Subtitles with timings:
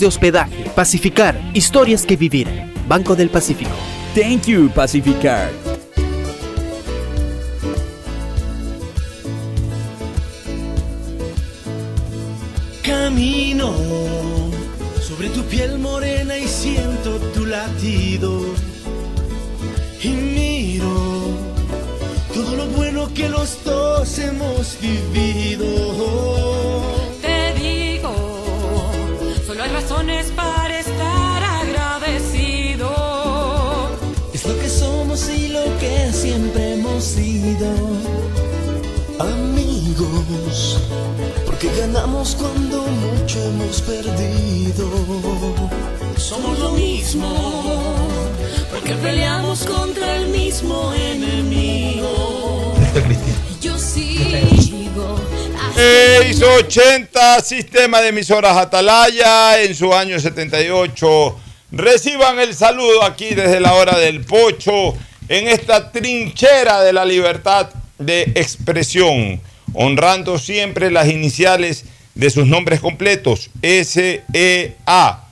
[0.00, 0.70] de hospedaje.
[0.74, 2.48] Pacificar, historias que vivir.
[2.88, 3.70] Banco del Pacífico.
[4.14, 5.50] Thank you, Pacificar.
[12.82, 13.74] Camino
[15.00, 18.42] sobre tu piel morena y siento tu latido.
[20.02, 21.22] Y miro
[22.34, 25.66] todo lo bueno que los dos hemos vivido.
[29.72, 32.90] Razones para estar agradecido.
[34.34, 37.70] Es lo que somos y lo que siempre hemos sido.
[39.18, 40.78] Amigos,
[41.46, 44.90] porque ganamos cuando mucho hemos perdido.
[46.16, 47.32] Somos lo mismo,
[48.70, 52.41] porque peleamos contra el mismo enemigo.
[55.82, 61.40] 680 Sistema de Emisoras Atalaya en su año 78.
[61.72, 64.94] Reciban el saludo aquí desde la hora del pocho
[65.28, 69.40] en esta trinchera de la libertad de expresión,
[69.74, 71.84] honrando siempre las iniciales
[72.14, 75.24] de sus nombres completos, SEA.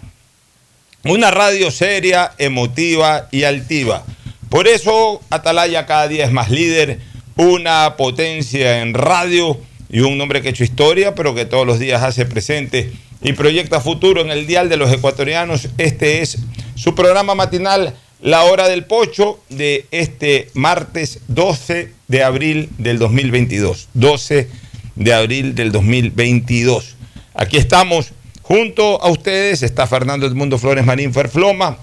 [1.05, 4.03] Una radio seria, emotiva y altiva.
[4.49, 6.99] Por eso Atalaya cada día es más líder,
[7.37, 11.79] una potencia en radio y un nombre que ha hecho historia, pero que todos los
[11.79, 12.93] días hace presente
[13.23, 15.69] y proyecta futuro en el dial de los ecuatorianos.
[15.79, 16.39] Este es
[16.75, 23.89] su programa matinal, La Hora del Pocho, de este martes 12 de abril del 2022.
[23.95, 24.49] 12
[24.97, 26.97] de abril del 2022.
[27.35, 31.79] Aquí estamos junto a ustedes, está Fernando Edmundo Flores Marín Ferfloma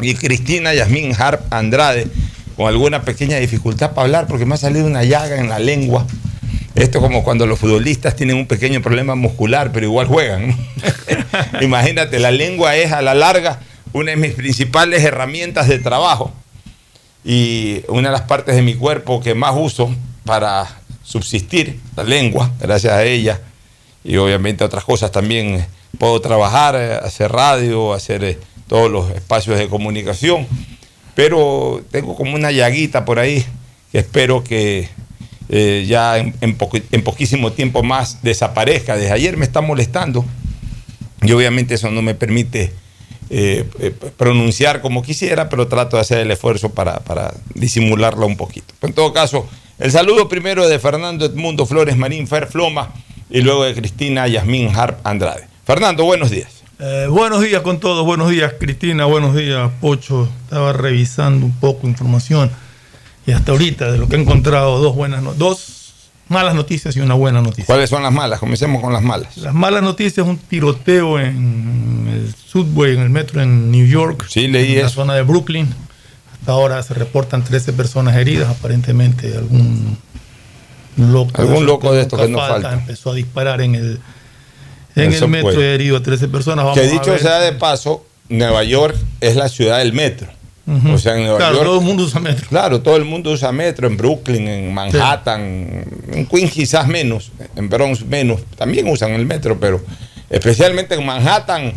[0.00, 2.06] y Cristina Yasmín Harp Andrade
[2.56, 6.06] con alguna pequeña dificultad para hablar porque me ha salido una llaga en la lengua.
[6.76, 10.54] Esto es como cuando los futbolistas tienen un pequeño problema muscular, pero igual juegan.
[11.62, 13.60] Imagínate, la lengua es a la larga
[13.94, 16.32] una de mis principales herramientas de trabajo
[17.24, 19.90] y una de las partes de mi cuerpo que más uso
[20.26, 20.66] para
[21.02, 23.40] subsistir, la lengua, gracias a ella,
[24.04, 25.64] y obviamente otras cosas también
[25.98, 28.38] puedo trabajar, eh, hacer radio, hacer eh,
[28.68, 30.46] todos los espacios de comunicación,
[31.14, 33.46] pero tengo como una llaguita por ahí
[33.90, 34.90] que espero que
[35.48, 36.56] eh, ya en,
[37.04, 38.96] poquísimo tiempo más desaparezca.
[38.96, 40.24] Desde ayer me está molestando
[41.22, 42.72] y obviamente eso no me permite
[43.30, 48.36] eh, eh, pronunciar como quisiera, pero trato de hacer el esfuerzo para, para disimularla un
[48.36, 48.74] poquito.
[48.82, 49.48] En todo caso,
[49.78, 52.92] el saludo primero de Fernando Edmundo Flores Marín Fer Floma
[53.30, 55.46] y luego de Cristina Yasmín Harp Andrade.
[55.64, 56.52] Fernando, buenos días.
[57.08, 60.28] Buenos días con todos, buenos días Cristina, buenos días Pocho.
[60.44, 62.50] Estaba revisando un poco información
[63.26, 65.72] y hasta ahorita de lo que he encontrado dos buenas no- dos
[66.28, 67.66] malas noticias y una buena noticia.
[67.66, 68.40] ¿Cuáles son las malas?
[68.40, 69.36] Comencemos con las malas.
[69.36, 74.48] Las malas noticias un tiroteo en el subway, en el metro en New York, Sí,
[74.48, 75.68] leí en la zona de Brooklyn.
[76.40, 79.98] Hasta ahora se reportan 13 personas heridas, aparentemente algún
[80.96, 82.72] loco, Algún loco de estos que no falta.
[82.72, 84.00] empezó a disparar en el
[84.94, 86.64] en El metro y herido a 13 personas.
[86.64, 87.20] Vamos que a dicho ver.
[87.20, 90.28] sea de paso, Nueva York es la ciudad del metro.
[90.92, 91.66] O sea, en Nueva Claro, York.
[91.66, 92.48] todo el mundo usa metro.
[92.48, 97.68] Claro, todo el mundo usa metro en Brooklyn, en Manhattan, en Queens quizás menos, en
[97.68, 98.40] Bronx menos.
[98.56, 99.80] También usan el metro, pero
[100.28, 101.72] especialmente en Manhattan.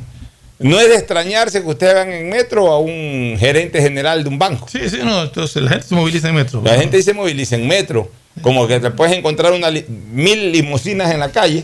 [0.58, 4.38] No es de extrañarse que ustedes vean en metro a un gerente general de un
[4.40, 4.68] banco.
[4.70, 6.62] Sí, sí, no, entonces la gente se moviliza en metro.
[6.66, 8.12] La gente se moviliza en metro.
[8.42, 11.64] Como que te puedes encontrar una li- mil limusinas en la calle.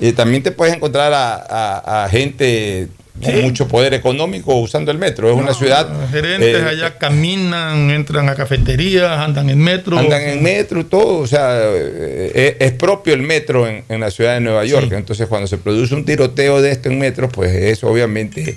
[0.00, 2.88] Y también te puedes encontrar a, a- a gente
[3.20, 3.42] con Sí.
[3.42, 5.30] mucho poder económico usando el metro.
[5.30, 5.88] Es una ciudad.
[5.88, 9.98] Los gerentes eh, allá caminan, entran a cafeterías, andan en metro.
[9.98, 14.10] Andan en metro, todo, o sea, eh, es, es propio el metro en, en la
[14.10, 14.90] ciudad de Nueva York.
[14.92, 18.56] Entonces, cuando se produce un tiroteo de esto en metro, pues es obviamente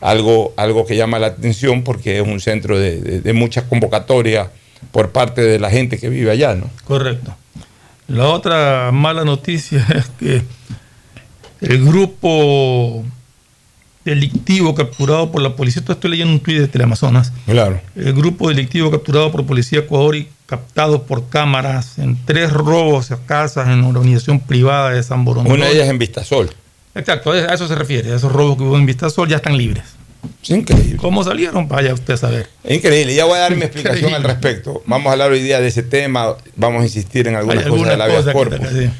[0.00, 4.50] algo, algo que llama la atención porque es un centro de, de, de mucha convocatoria
[4.90, 6.68] por parte de la gente que vive allá, ¿no?
[6.84, 7.36] Correcto.
[8.08, 10.42] La otra mala noticia es que
[11.60, 13.04] el grupo
[14.04, 17.80] delictivo capturado por la policía, esto estoy leyendo un tuit de Teleamazonas, Claro.
[17.96, 23.16] el grupo delictivo capturado por policía Ecuador y captado por cámaras en tres robos a
[23.24, 25.52] casas en una organización privada de San Borondón.
[25.52, 26.50] Una de ellas en Vistasol.
[26.94, 29.84] Exacto, a eso se refiere, a esos robos que hubo en Vistasol ya están libres.
[30.42, 30.96] Es increíble.
[30.98, 31.66] ¿Cómo salieron?
[31.68, 32.48] Vaya usted a saber.
[32.62, 34.16] Es increíble, ya voy a dar mi explicación Increíble.
[34.16, 34.82] al respecto.
[34.86, 37.88] Vamos a hablar hoy día de ese tema, vamos a insistir en algunas Hay cosas
[37.88, 38.58] de la que- corpus.
[38.68, 38.90] que-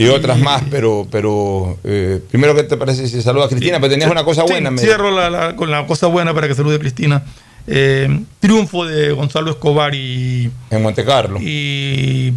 [0.00, 3.78] Y otras más, pero, pero eh, primero, ¿qué te parece si saluda a Cristina?
[3.80, 4.70] Pero tenías una cosa Sí, buena.
[4.70, 7.24] me- Cierro la- la- con la cosa buena para que salude Cristina.
[7.66, 10.50] Eh, triunfo de Gonzalo Escobar y.
[10.70, 11.38] En Monte Carlo.
[11.42, 12.32] Y.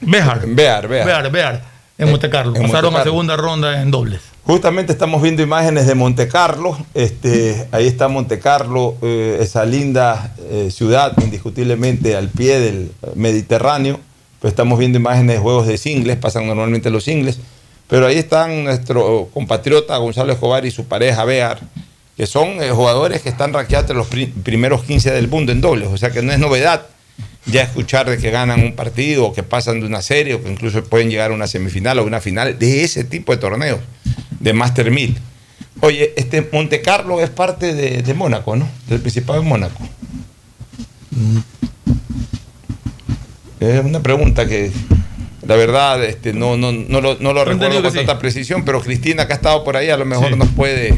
[0.00, 0.46] Bejar.
[0.46, 1.06] Bear, Bear.
[1.06, 1.64] Bear, Bear,
[1.98, 2.56] en Monte Carlo.
[2.56, 3.04] en Pasaron a Montecarlo.
[3.04, 4.20] segunda ronda en dobles.
[4.44, 6.76] Justamente estamos viendo imágenes de Monte Carlo.
[6.94, 14.00] Este, ahí está Monte Carlo, eh, esa linda eh, ciudad, indiscutiblemente al pie del Mediterráneo.
[14.40, 17.38] Pues estamos viendo imágenes de juegos de singles, pasan normalmente los singles.
[17.88, 21.60] Pero ahí están nuestro compatriota Gonzalo Escobar y su pareja Bear,
[22.16, 25.60] que son eh, jugadores que están rankeados entre los pri- primeros 15 del mundo en
[25.60, 25.88] dobles.
[25.88, 26.86] O sea que no es novedad
[27.46, 30.50] ya escuchar de que ganan un partido o que pasan de una serie o que
[30.50, 33.80] incluso pueden llegar a una semifinal o una final de ese tipo de torneos,
[34.38, 35.18] de Master 1000.
[35.80, 38.68] Oye, este Monte Carlo es parte de, de Mónaco, ¿no?
[38.88, 39.80] Del Principado de Mónaco.
[43.60, 44.72] Es una pregunta que
[45.46, 47.98] la verdad este, no, no, no lo, no lo recuerdo con sí.
[47.98, 50.36] tanta precisión, pero Cristina que ha estado por ahí a lo mejor Sí.
[50.36, 50.94] nos puede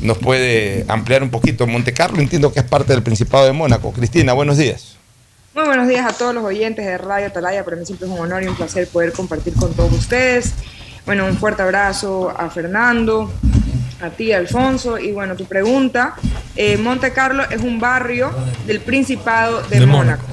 [0.00, 1.66] nos puede ampliar un poquito.
[1.66, 3.92] Monte Carlo entiendo que es parte del Principado de Mónaco.
[3.92, 4.96] Cristina, buenos días.
[5.54, 7.62] Muy buenos días a todos los oyentes de Radio Atalaya.
[7.64, 10.54] Para mí siempre es un honor y un placer poder compartir con todos ustedes.
[11.04, 13.30] Bueno, un fuerte abrazo a Fernando,
[14.00, 14.98] a ti, Alfonso.
[14.98, 16.14] Y bueno, tu pregunta.
[16.56, 18.30] eh, Monte Carlo es un barrio
[18.66, 20.24] del Principado de, De Mónaco.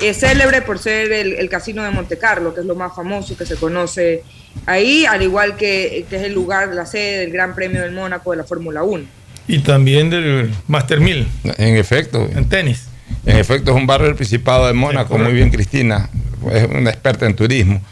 [0.00, 3.36] Es célebre por ser el, el casino de Monte Carlo, que es lo más famoso
[3.36, 4.22] que se conoce
[4.66, 8.30] ahí, al igual que, que es el lugar, la sede del Gran Premio del Mónaco
[8.30, 9.04] de la Fórmula 1.
[9.48, 11.26] Y también del Master 1000
[11.58, 12.28] En efecto.
[12.32, 12.86] en tenis.
[13.26, 15.18] En efecto, es un barrio del Principado de Mónaco.
[15.18, 16.08] Muy bien, Cristina.
[16.52, 17.82] Es una experta en turismo.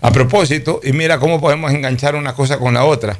[0.00, 3.18] A propósito, y mira cómo podemos enganchar una cosa con la otra.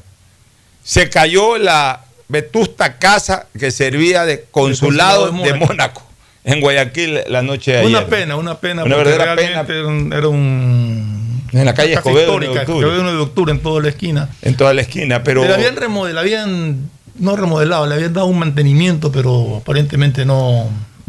[0.83, 6.08] Se cayó la vetusta casa que servía de consulado, consulado de de, Mónaco.
[6.45, 7.90] En Guayaquil la noche de ayer.
[7.90, 8.85] Una pena, una pena.
[8.85, 12.80] Una verdadera realmente Era un, En la calle Escobedo, 9 de histórica, octubre.
[12.87, 14.28] Escobedo 9 de octubre en toda la esquina.
[14.42, 15.45] En toda la esquina, pero.
[15.45, 20.68] la habían remodel- habían no remodelado, le habían dado un mantenimiento, pero aparentemente no.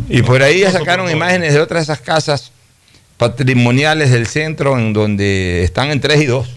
[0.10, 2.52] Y por ahí ya no sacaron imágenes de otras de esas casas
[3.18, 6.48] patrimoniales del centro en donde están en 3 y 2.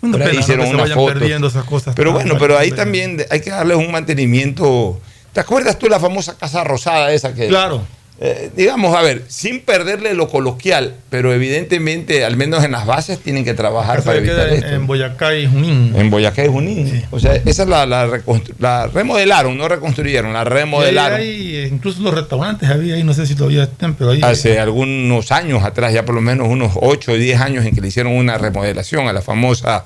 [0.00, 0.40] Una pena, ¿no?
[0.40, 1.94] hicieron que se vayan perdiendo esas cosas.
[1.94, 5.00] Pero bueno, pero ahí también hay que darles un mantenimiento.
[5.38, 7.46] ¿Te acuerdas tú la famosa casa rosada esa que...
[7.46, 7.86] Claro.
[8.20, 13.20] Eh, digamos, a ver, sin perderle lo coloquial, pero evidentemente, al menos en las bases,
[13.20, 14.66] tienen que trabajar para evitar en, esto.
[14.66, 15.94] en Boyacá y Junín.
[15.94, 17.04] En Boyacá y Junín.
[17.12, 21.20] O sea, esa es la, la, remodelaron, no reconstruyeron, la remodelaron.
[21.20, 24.20] Y ahí, eh, incluso los restaurantes había ahí, no sé si todavía están, pero ahí.
[24.24, 27.80] Hace algunos años atrás, ya por lo menos unos 8 o 10 años en que
[27.80, 29.84] le hicieron una remodelación a la famosa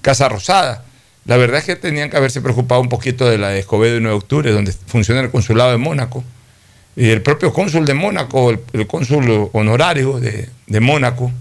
[0.00, 0.82] Casa Rosada.
[1.26, 4.00] La verdad es que tenían que haberse preocupado un poquito de la de Escobedo y
[4.00, 6.22] 9 de octubre, donde funciona el consulado de Mónaco.
[6.96, 11.32] Y el propio cónsul de Mónaco, el, el cónsul honorario de, de Mónaco,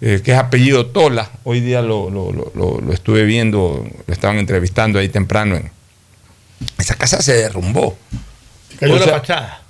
[0.00, 4.98] eh, que es apellido Tola, hoy día lo, lo- lo- estuve viendo, lo estaban entrevistando
[4.98, 5.56] ahí temprano.
[5.56, 5.70] En,
[6.78, 7.96] esa casa se derrumbó.
[8.78, 9.62] cayó O la fachada.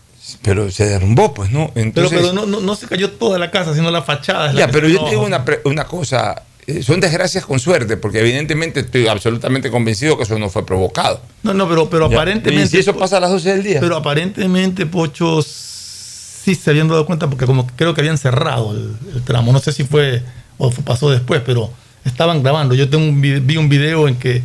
[0.43, 1.71] Pero se derrumbó, pues, ¿no?
[1.75, 4.53] Pero, Entonces, pero no, no, no se cayó toda la casa, sino la fachada.
[4.53, 6.43] la ya, pero se- yo te digo una, una cosa.
[6.67, 11.21] Eh, Son desgracias con suerte, porque evidentemente estoy absolutamente convencido que eso no fue provocado.
[11.43, 12.65] No, no, pero, pero aparentemente.
[12.65, 13.81] ¿Y si eso pasa a las 12 del día?
[13.81, 18.97] Pero aparentemente, Pocho, sí se habían dado cuenta porque como creo que habían cerrado el,
[19.15, 19.53] el tramo.
[19.53, 20.23] No sé si fue
[20.59, 21.71] o fue- pasó después, pero
[22.05, 22.75] estaban grabando.
[22.75, 24.43] Yo tengo un, vi- un video en que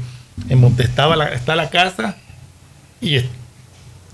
[0.49, 2.15] en donde estaba la, está la casa
[3.01, 3.17] y,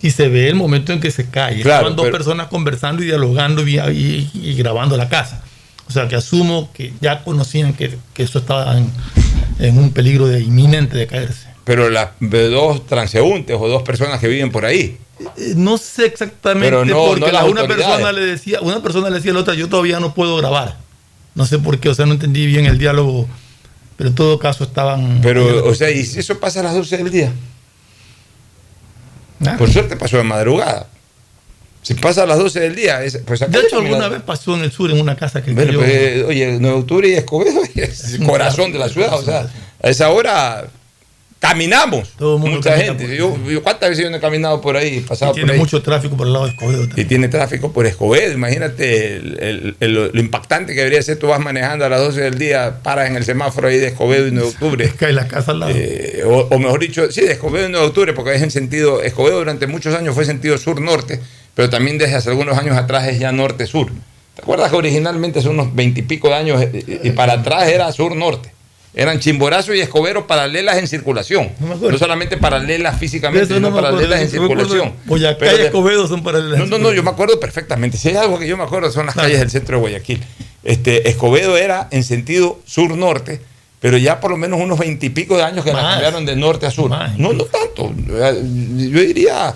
[0.02, 1.62] y se ve el momento en que se cae.
[1.62, 5.44] Claro, Estaban dos pero- personas conversando y dialogando y, y- y grabando la casa.
[5.88, 8.90] O sea que asumo que ya conocían que, que eso estaba en,
[9.60, 11.48] en un peligro de inminente de caerse.
[11.66, 14.98] Pero las dos transeúntes o dos personas que viven por ahí.
[15.38, 19.10] Eh, No sé exactamente Pero no- porque no la- una persona le decía, una persona
[19.10, 20.78] le decía a la otra, yo todavía no puedo grabar.
[21.36, 23.28] No sé por qué, o sea, no entendí bien el diálogo,
[23.98, 25.20] pero en todo caso estaban.
[25.22, 27.32] Pero, o sea, ¿y si eso pasa a las 12 del día?
[29.46, 29.56] Ah.
[29.58, 30.88] Por suerte pasó de madrugada.
[31.84, 34.56] Si pasa a las 12 del día, es- pues de hecho, también- alguna vez pasó
[34.56, 37.14] en el sur en una casa que Bueno, cayó- pues, oye, 9 de octubre y
[37.14, 39.14] Escobedo es el corazón de la ciudad.
[39.14, 39.48] O sea,
[39.82, 40.66] a esa hora
[41.40, 42.08] caminamos.
[42.20, 43.18] mundo Mucha camina gente.
[43.18, 45.02] Yo, yo ¿Cuántas veces yo no he caminado por ahí?
[45.02, 45.60] Pasado y tiene por ahí?
[45.60, 46.88] mucho tráfico por el lado de Escobedo.
[46.96, 48.32] Y tiene tráfico por Escobedo.
[48.32, 51.20] Imagínate el- el- el- lo impactante que debería ser.
[51.20, 54.26] Tú vas manejando a las 12 del día, paras en el semáforo ahí de Escobedo
[54.28, 54.94] y 9 de octubre.
[54.98, 55.74] Cae la casa al lado.
[55.76, 58.52] Eh, o, o mejor dicho, sí, de Escobedo y 9 de octubre, porque es en
[58.52, 59.02] sentido.
[59.04, 61.20] Escobedo durante muchos años fue sentido sur-norte,
[61.56, 63.92] pero también desde hace algunos años atrás es ya norte-sur.
[64.36, 68.52] ¿Te acuerdas que originalmente hace unos veintipico de años eh, y para atrás era sur-norte?
[68.96, 71.50] Eran Chimborazo y Escobedo paralelas en circulación.
[71.60, 74.94] No, solamente paralelas físicamente, sino no paralelas en circulación.
[75.06, 76.60] Boyacá Pero y Escobedo son paralelas.
[76.60, 77.98] no, no, no, yo me acuerdo perfectamente.
[77.98, 80.24] Si hay algo que yo me acuerdo son las calles del centro de Guayaquil.
[80.64, 83.42] Este, Escobedo era en sentido sur-norte,
[83.80, 85.94] pero ya por lo menos unos veintipico de años que la Más.
[85.94, 86.92] cambiaron de norte a sur.
[87.18, 87.94] No, no tanto.
[87.98, 89.56] Yo diría,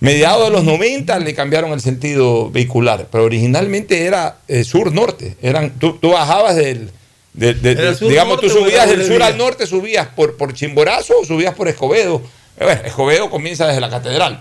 [0.00, 5.36] mediados de los 90 le cambiaron el sentido vehicular, pero originalmente era eh, sur-norte.
[5.42, 6.90] Eran, tú, tú bajabas del...
[7.34, 10.54] de- de- Era de- sur, digamos, tú subías del sur al norte, subías por, por
[10.54, 12.22] Chimborazo o subías por Escobedo.
[12.58, 14.40] Eh, Bueno, Escobedo comienza desde la catedral.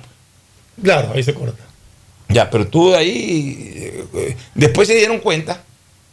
[0.82, 1.64] Claro, ahí se corta.
[2.30, 5.64] Ya, pero tú de ahí, eh, después se dieron cuenta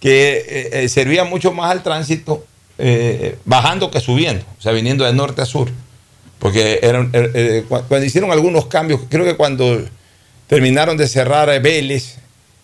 [0.00, 2.44] que eh, servía mucho más al tránsito
[2.78, 5.70] eh, bajando que subiendo, o sea, viniendo de norte a sur.
[6.38, 9.82] Porque eh, cu- cuando hicieron algunos cambios, creo que cuando
[10.46, 12.16] terminaron de cerrar Vélez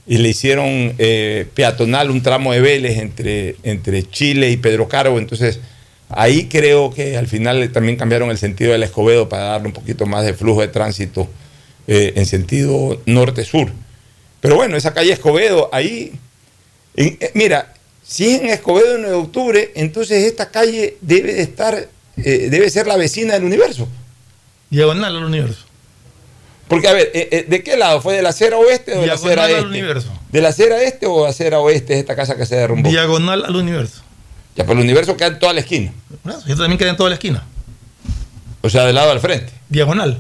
[0.07, 5.19] y le hicieron eh, peatonal un tramo de Vélez entre, entre Chile y Pedro Carbo,
[5.19, 5.61] entonces
[6.09, 10.05] ahí creo que al final también cambiaron el sentido del Escobedo para darle un poquito
[10.07, 11.29] más de flujo de tránsito
[11.87, 13.71] eh, en sentido norte-sur.
[14.41, 16.13] Pero bueno, esa calle Escobedo, ahí,
[16.97, 17.73] eh, mira,
[18.05, 22.49] si es en Escobedo en 9 de octubre, entonces esta calle debe de estar, eh,
[22.51, 23.89] debe ser la vecina del universo.
[24.71, 25.65] Diagonal al universo.
[26.69, 28.01] Porque, a ver, eh, eh, ¿de qué lado?
[28.01, 29.69] ¿Fue de la acera oeste o de la acera Diagonal al este?
[29.79, 30.09] universo.
[30.31, 32.89] ¿De la acera este o acera oeste es esta casa que se derrumbó?
[32.89, 34.01] Diagonal al universo.
[34.57, 35.93] Ya, pero el universo queda en toda la esquina.
[36.47, 37.45] Eso también queda en toda la esquina.
[38.63, 39.53] O sea, del lado al frente.
[39.69, 40.19] Diagonal.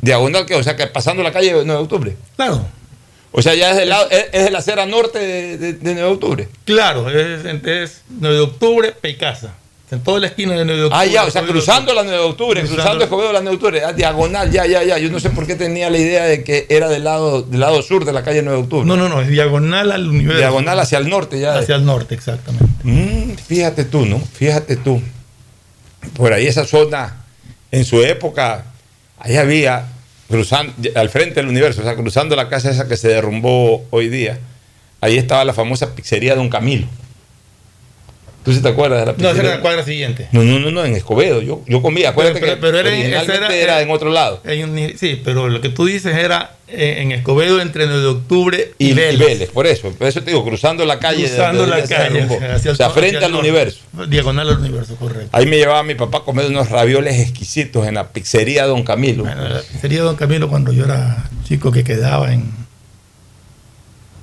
[0.00, 2.16] Diagonal que, o sea, que pasando la calle 9 de octubre.
[2.36, 2.64] Claro.
[3.30, 5.94] O sea, ya es, del lado, es, es de la acera norte de, de- de
[5.94, 6.48] 9 de octubre.
[6.64, 9.54] Claro, es, es 9 de octubre, Pecasa.
[9.92, 10.98] En toda la esquina de 9 de octubre.
[11.02, 13.54] Ah, ya, o sea, cruzando la 9 de octubre, Cruzando- cruzando Escobedo la 9 de
[13.56, 14.96] octubre, ah, diagonal, ya, ya, ya.
[14.98, 17.82] Yo no sé por qué tenía la idea de que era del lado, del lado
[17.82, 18.86] sur de la calle 9 de octubre.
[18.86, 20.38] No, no, no, es diagonal al universo.
[20.38, 21.58] Diagonal hacia el norte, ya.
[21.58, 22.66] Hacia el norte, exactamente.
[22.84, 24.18] Mm, fíjate tú, ¿no?
[24.18, 25.02] Fíjate tú.
[26.16, 27.24] Por ahí esa zona,
[27.70, 28.64] en su época,
[29.18, 29.86] ahí había,
[30.28, 34.08] cruzando, al frente del universo, o sea, cruzando la casa esa que se derrumbó hoy
[34.08, 34.38] día,
[35.02, 36.86] ahí estaba la famosa pizzería Don Camilo.
[38.44, 39.32] ¿Tú sí te acuerdas de la No, pizzería?
[39.40, 40.26] esa era la cuadra siguiente.
[40.32, 41.40] No, no, no, no, en Escobedo.
[41.42, 44.42] Yo, yo comía, acuérdate Pero- que pero era originalmente era, era- en otro lado.
[44.98, 48.86] Sí, pero lo que tú dices era eh, en Escobedo entre 9 de octubre y,
[48.86, 49.18] Y, y Vélez.
[49.28, 49.50] Vélez.
[49.50, 49.90] por eso.
[49.92, 51.22] Por eso te digo, cruzando la calle.
[51.22, 52.22] de Cruzando la calle.
[52.22, 53.48] hacia el o sea, frente hacia al norte.
[53.48, 53.80] universo.
[54.08, 55.28] Diagonal al universo, correcto.
[55.32, 59.24] Ahí me llevaba mi papá a comer unos ravioles exquisitos en la pizzería Don Camilo.
[59.80, 62.50] Sería Don Camilo cuando yo era chico que quedaba en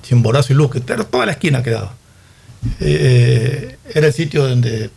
[0.02, 1.94] Chimborazo y Luz, que era toda la esquina quedaba.
[2.80, 4.90] Eh, era el sitio donde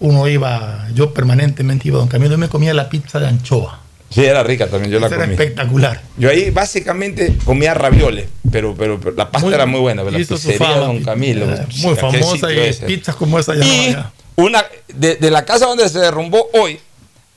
[0.00, 3.80] uno iba, yo permanentemente iba a Don Camilo y me comía la pizza de anchoa.
[4.10, 5.34] Sí, era rica también, yo la Esa era comí.
[5.34, 6.00] espectacular.
[6.16, 10.02] Yo ahí básicamente comía ravioles, pero, pero, pero la pasta Muy- era muy buena.
[10.02, 11.44] pero La pizzería fama, Don Camilo.
[11.52, 12.86] eh, muy ¿qué famosa y ese?
[12.86, 14.12] pizzas como esa ya no Y había.
[14.36, 16.78] una, de, de la casa donde se derrumbó hoy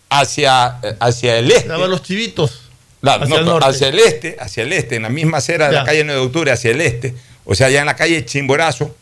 [0.09, 1.67] hacia, eh, hacia el este.
[1.67, 2.61] Daba los chivitos.
[3.03, 5.83] Hacia no, el hacia el este, hacia el este, en la misma acera de la
[5.83, 8.95] calle 9 de octubre, hacia el este, o sea, ya en la calle Chimborazo,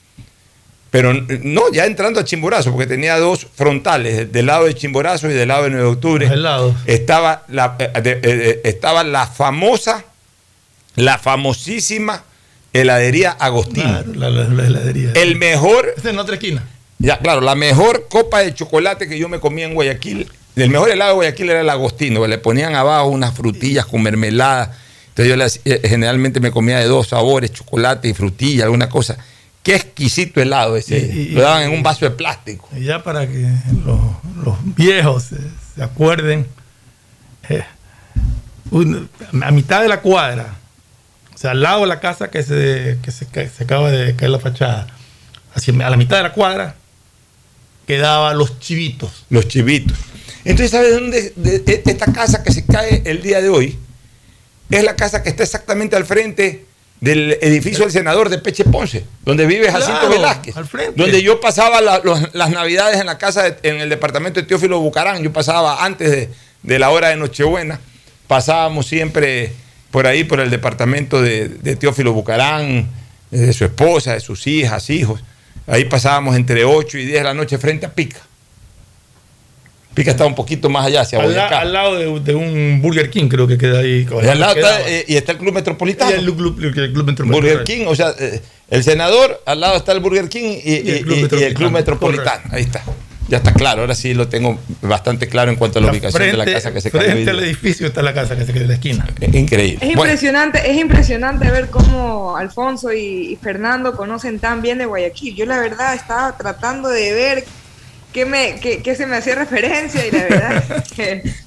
[0.91, 5.29] pero n- no, ya entrando a Chimborazo, porque tenía dos frontales, del lado de Chimborazo
[5.29, 6.29] y del lado de 9 de octubre,
[6.85, 7.91] estaba la, eh,
[8.23, 10.03] eh, estaba la famosa,
[10.95, 12.23] la famosísima
[12.73, 13.83] heladería Agostino.
[14.03, 15.11] Claro, la, la- la heladería.
[15.15, 16.63] El mejor, Esa es en otra esquina.
[16.97, 20.89] ya, claro, la mejor copa de chocolate que yo me comía en Guayaquil, el mejor
[20.89, 24.75] helado de Guayaquil era el agostino, le ponían abajo unas frutillas con mermelada.
[25.15, 29.17] Entonces yo eh, generalmente me comía de dos sabores, chocolate y frutilla, alguna cosa.
[29.63, 30.97] Qué exquisito helado ese.
[30.99, 32.69] Y- y- Lo daban en un vaso de plástico.
[32.75, 33.47] Y ya para que
[33.85, 33.99] los,
[34.43, 35.37] los viejos se,
[35.75, 36.47] se acuerden,
[37.49, 37.63] eh,
[38.71, 39.09] un-
[39.41, 40.55] a mitad de la cuadra,
[41.33, 44.15] o sea, al lado de la casa que se, que se, ca- se acaba de
[44.15, 44.87] caer la fachada,
[45.53, 46.75] hacia, a la mitad de la cuadra,
[47.87, 49.25] quedaba los chivitos.
[49.29, 49.97] Los chivitos.
[50.45, 51.33] Entonces, ¿sabes dónde?
[51.35, 53.77] de- de- esta casa que se cae el día de hoy
[54.69, 56.65] es la casa que está exactamente al frente
[57.01, 60.53] del edificio del senador de Peche Ponce, donde vive Jacinto Claro, Velázquez.
[60.97, 64.45] Donde yo pasaba la- los- las navidades en la casa, de- en el departamento de
[64.47, 65.23] Teófilo Bucarán.
[65.23, 66.29] Yo pasaba antes de,
[66.63, 67.79] de la hora de Nochebuena.
[68.27, 69.53] Pasábamos siempre
[69.91, 72.87] por ahí, por el departamento de, de Teófilo Bucarán,
[73.31, 75.23] de su esposa, de sus hijas, hijos.
[75.67, 78.19] Ahí pasábamos entre 8 y 10 de la noche frente a Pica.
[79.99, 83.09] Pica está un poquito más allá, hacia Al, la- al lado de, de un Burger
[83.09, 84.07] King, creo que queda ahí.
[84.23, 86.11] Y al lado está, eh, y está el Club Metropolitano.
[86.11, 87.31] Y el Club, el Club Metropolitano.
[87.31, 90.89] Burger King, o sea, eh, el senador, al lado está el Burger King y, y-
[90.91, 92.43] el Club y- y el Metropolitano, Club Metropolitano.
[92.51, 92.83] Ahí está.
[93.27, 96.33] Ya está claro, ahora sí lo tengo bastante claro en cuanto a la ubicación de
[96.35, 97.03] la casa que se cayó.
[97.11, 97.45] Frente al día.
[97.45, 99.07] edificio está la casa que se quedó en la esquina.
[99.21, 99.75] Es Increíble.
[99.87, 104.85] Es Bueno, impresionante, es impresionante ver cómo Alfonso y, y Fernando conocen tan bien de
[104.87, 105.35] Guayaquil.
[105.35, 107.45] Yo la verdad estaba tratando de ver
[108.13, 110.91] qué, me, qué, qué se me hacía referencia y la verdad es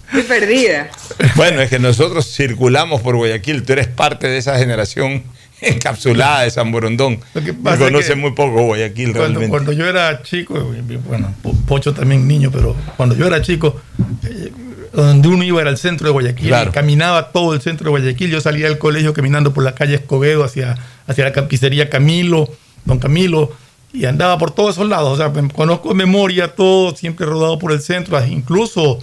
[0.07, 0.91] estoy perdida.
[1.37, 5.23] bueno, es que nosotros circulamos por Guayaquil, tú eres parte de esa generación
[5.61, 7.19] encapsulada de San Borondón.
[7.45, 9.49] Que pasa es conoce que muy poco Guayaquil Cuando, realmente.
[9.49, 10.73] cuando yo era chico,
[11.09, 13.81] bueno, Po- Pocho también niño, pero cuando yo era chico,
[14.29, 14.53] eh,
[14.93, 16.73] donde uno iba era al centro de Guayaquil, Claro.
[16.73, 20.45] caminaba todo el centro de Guayaquil, yo salía del colegio caminando por la calle Escobedo
[20.45, 22.49] hacia, hacia la pizzería Camilo,
[22.85, 23.53] Don Camilo,
[23.93, 27.59] y andaba por todos esos lados, o sea, me- conozco de memoria todo, siempre rodado
[27.59, 28.99] por el centro, incluso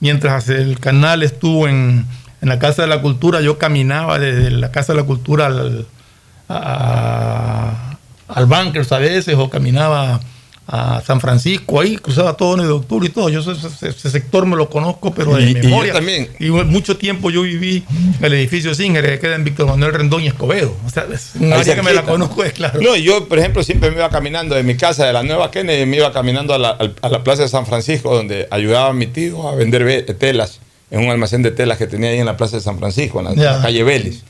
[0.00, 2.06] mientras el canal estuvo en,
[2.40, 5.86] en la Casa de la Cultura, yo caminaba desde la Casa de la Cultura al,
[6.48, 7.96] a-
[8.28, 10.20] al Bunkers a veces, o caminaba
[10.66, 13.28] a San Francisco, ahí cruzaba todo 9 de octubre y todo.
[13.28, 15.92] Yo ese, sector me lo conozco, pero de Y- y yo memoria.
[15.92, 16.28] también.
[16.38, 17.82] Y mucho tiempo yo viví
[18.20, 20.74] en el edificio Singer, que queda en Víctor Manuel Rendón y Escobedo.
[20.86, 22.80] O sea, es un área que me la conozco, es claro.
[22.80, 25.50] No, y yo, por ejemplo, siempre me iba caminando de mi casa, de la Nueva
[25.50, 28.92] Kennedy, me iba caminando a la, a la Plaza de San Francisco, donde ayudaba a
[28.92, 32.26] mi tío a vender ve- telas, en un almacén de telas que tenía ahí en
[32.26, 34.22] la Plaza de San Francisco, en la, en la calle Vélez.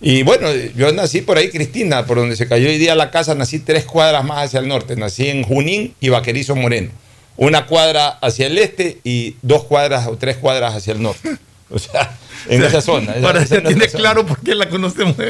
[0.00, 3.34] Y bueno, yo nací por ahí, Cristina, por donde se cayó hoy día la casa,
[3.34, 6.90] nací tres cuadras más hacia el norte, nací en Junín y Vaquerizo Moreno.
[7.38, 11.36] Una cuadra hacia el este y dos cuadras o tres cuadras hacia el norte.
[11.70, 12.16] O sea,
[12.48, 13.14] en esa zona.
[13.22, 13.98] Ahora esa ya tiene zona.
[14.00, 15.16] claro por qué la conocemos.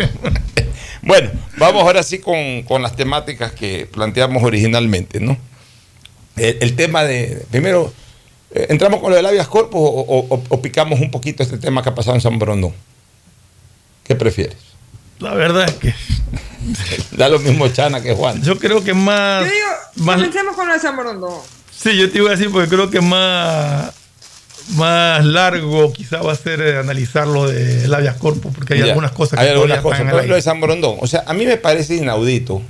[1.02, 5.36] Bueno, vamos ahora sí con, con las temáticas que planteamos originalmente, ¿no?
[6.36, 7.44] El, el tema de.
[7.50, 7.92] Primero,
[8.52, 11.90] eh, ¿entramos con lo del habeas corpus o- o picamos un poquito este tema que
[11.90, 12.74] ha pasado en San Bruno?
[14.06, 14.56] ¿Qué prefieres?
[15.18, 15.94] La verdad es que
[17.16, 18.42] Da lo mismo Chana que Juan.
[18.42, 19.44] yo creo que más.
[19.44, 19.66] Yo digo,
[19.96, 21.40] más comencemos con lo de San Borondón.
[21.70, 23.92] Sí, yo te iba a decir porque creo que más,
[24.70, 28.86] más largo quizá va a ser eh, analizar lo de habeas corpus, porque hay Ya,
[28.86, 30.96] algunas cosas hay que algunas todavía cosas, están en pero el lo de Borondón.
[31.00, 32.62] O sea, a mí me parece inaudito.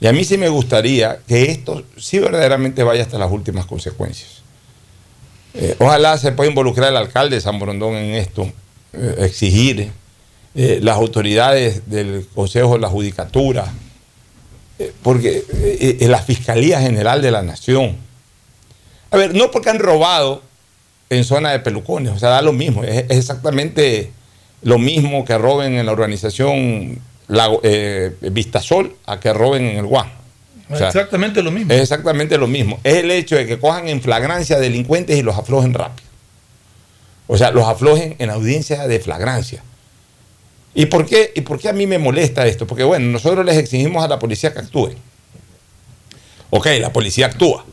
[0.00, 4.42] Y a mí sí me gustaría que esto sí verdaderamente vaya hasta las últimas consecuencias.
[5.54, 8.50] Eh, ojalá se pueda involucrar el alcalde de San Borondón en esto,
[8.94, 9.92] eh, exigir
[10.54, 13.72] eh, las autoridades del Consejo de la Judicatura,
[14.78, 17.96] eh, porque eh, la Fiscalía General de la Nación.
[19.10, 20.42] A ver, no porque han robado
[21.08, 24.12] en zona de pelucones, o sea, da lo mismo, es, es exactamente
[24.62, 27.00] lo mismo que roben en la organización
[27.62, 30.08] eh, Vistasol a que roben en el Guam.
[30.68, 31.72] O sea, Exactamente lo mismo.
[31.72, 32.78] es exactamente lo mismo.
[32.84, 36.08] Es el hecho de que cojan en flagrancia delincuentes y los aflojen rápido.
[37.26, 39.62] O sea, los aflojen en audiencia de flagrancia.
[40.74, 42.66] ¿Y por qué, ¿Y por qué a mí me molesta esto?
[42.66, 44.92] Porque bueno, nosotros les exigimos a la policía que actúe.
[46.50, 47.64] Ok, la policía actúa.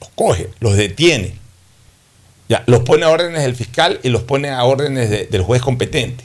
[0.00, 1.34] Los coge, los detiene.
[2.48, 5.62] Ya, los pone a órdenes del fiscal y los pone a órdenes de- del juez
[5.62, 6.24] competente.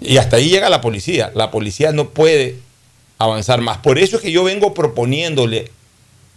[0.00, 1.32] Y hasta ahí llega la policía.
[1.34, 2.58] La policía no puede
[3.18, 3.78] avanzar más.
[3.78, 5.70] Por eso es que yo vengo proponiéndole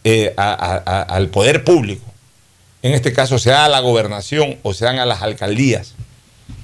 [0.05, 2.05] eh, al poder público,
[2.81, 5.93] en este caso sea a la gobernación o sean a las alcaldías,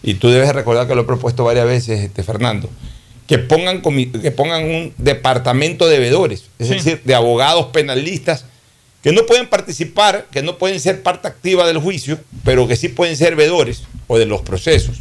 [0.04, 2.70] y tú debes recordar que lo he propuesto varias veces, este, Fernando,
[3.28, 6.74] que pongan, que pongan un departamento de vedores, es Sí.
[6.76, 8.46] decir, de abogados penalistas
[9.02, 12.90] que no pueden participar, que no pueden ser parte activa del juicio, pero que sí
[12.90, 14.98] pueden ser vedores o de los procesos,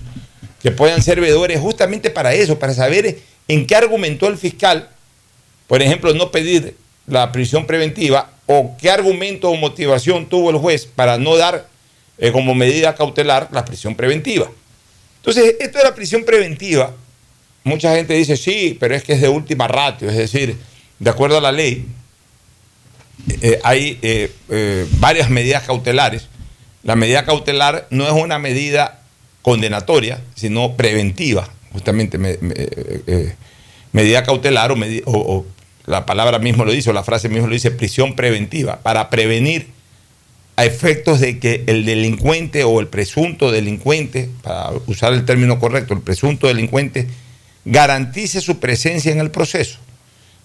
[0.62, 3.18] que puedan ser vedores justamente para eso, para saber
[3.48, 4.88] en qué argumentó el fiscal,
[5.66, 10.86] por ejemplo, no pedir la prisión preventiva o qué argumento o motivación tuvo el juez
[10.86, 11.66] para no dar
[12.18, 14.50] eh, como medida cautelar la prisión preventiva.
[15.26, 16.92] Entonces, esto de la prisión preventiva,
[17.62, 20.54] mucha gente dice, sí, pero es que es de última ratio, es decir,
[20.98, 21.86] de acuerdo a la ley,
[23.40, 26.28] eh, hay eh, eh, varias medidas cautelares.
[26.82, 29.00] La medida cautelar no es una medida
[29.40, 33.34] condenatoria, sino preventiva, justamente me- me- eh, eh,
[33.92, 35.46] medida cautelar o- o
[35.86, 39.68] la palabra mismo lo dice, o la frase mismo lo dice, prisión preventiva, para prevenir
[40.56, 45.94] a efectos de que el delincuente o el presunto delincuente, para usar el término correcto,
[45.94, 47.08] el presunto delincuente,
[47.64, 49.78] garantice su presencia en el proceso.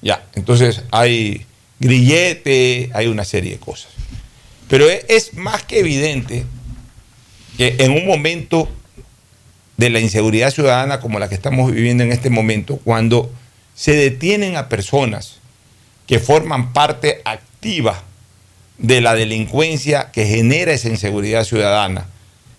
[0.02, 1.46] Ya, entonces hay
[1.80, 3.92] grillete, hay una serie de cosas.
[4.68, 6.46] Pero es, es más que evidente
[7.58, 8.70] que en un momento
[9.78, 13.32] de la inseguridad ciudadana como la que estamos viviendo en este momento, cuando
[13.76, 15.40] se detienen a personas
[16.08, 18.04] que forman parte activa
[18.80, 22.08] de la delincuencia que genera esa inseguridad ciudadana,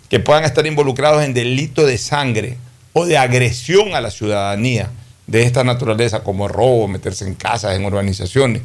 [0.08, 2.56] que puedan estar involucrados en delito de sangre
[2.92, 4.90] o de agresión a la ciudadanía
[5.26, 8.62] de esta naturaleza, como robo, meterse en casas, en urbanizaciones,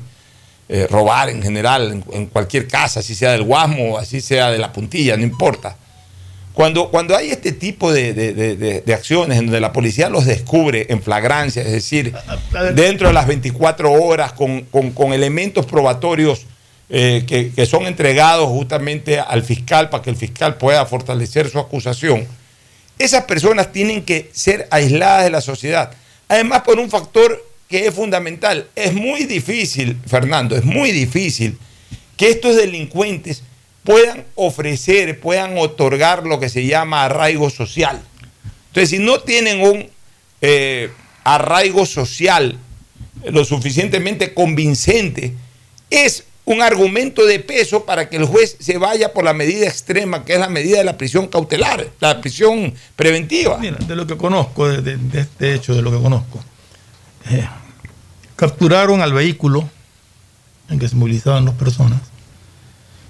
[0.68, 4.58] eh, robar en general, en, en cualquier casa, así sea del Guasmo, así sea de
[4.58, 5.78] la puntilla, no importa.
[6.54, 10.10] Cuando, cuando hay este tipo de, de- de- de- de acciones en donde la policía
[10.10, 12.14] los descubre en flagrancia, es decir,
[12.74, 16.46] dentro de las 24 horas, con, con- con elementos probatorios
[16.90, 22.28] eh, que, son entregados justamente al fiscal para que el fiscal pueda fortalecer su acusación,
[22.98, 25.92] esas personas tienen que ser aisladas de la sociedad.
[26.28, 28.68] Además, por un factor que es fundamental.
[28.76, 31.58] Es muy difícil, Fernando, es muy difícil
[32.18, 33.44] que estos delincuentes
[33.84, 38.02] puedan ofrecer, puedan otorgar lo que se llama arraigo social.
[38.68, 39.90] Entonces, si no tienen un
[40.42, 40.92] eh,
[41.24, 42.58] arraigo social
[43.26, 45.34] lo suficientemente convincente,
[45.90, 50.24] es un argumento de peso para que el juez se vaya por la medida extrema,
[50.24, 53.58] que es la medida de la prisión cautelar, la prisión preventiva.
[53.58, 56.40] Mira, de lo que conozco, de, este hecho, de lo que conozco,
[57.32, 57.48] eh,
[58.36, 59.68] capturaron al vehículo
[60.70, 62.00] en que se movilizaban dos personas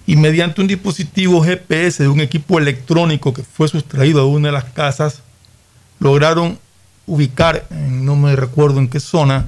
[0.08, 4.52] y mediante un dispositivo GPS de un equipo electrónico que fue sustraído de una de
[4.54, 5.22] las casas,
[6.00, 6.60] lograron
[7.08, 9.46] ubicar, en- no me recuerdo en qué zona,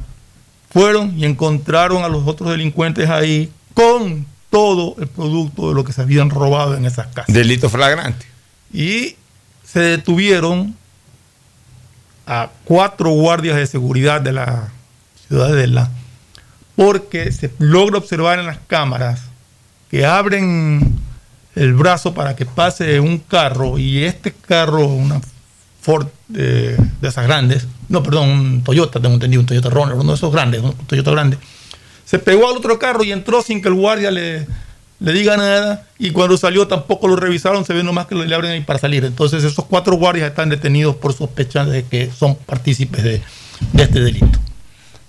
[0.71, 5.93] fueron y encontraron a los otros delincuentes ahí con todo el producto de lo que
[5.93, 7.31] se habían robado en esas casas.
[7.31, 8.25] Delito flagrante.
[8.73, 9.15] Y
[9.63, 10.75] se detuvieron
[12.25, 14.69] a cuatro guardias de seguridad de la
[15.27, 15.91] ciudadela
[16.75, 19.21] porque se logra observar en las cámaras
[19.91, 20.99] que abren
[21.53, 25.21] el brazo para que pase un carro y este carro, una
[25.83, 30.15] Ford de esas grandes, no, perdón, un Toyota, tengo entendido, un Toyota Runner, uno de
[30.15, 31.37] esos grandes, un Toyota grande,
[32.07, 34.47] se pegó al otro carro y entró sin que el guardia le,
[34.99, 38.51] le diga nada y cuando salió tampoco lo revisaron, se ve nomás que le abren
[38.51, 39.03] ahí para salir.
[39.03, 43.21] Entonces esos cuatro guardias están detenidos por sospechar de que son partícipes de,
[43.73, 44.39] de este delito.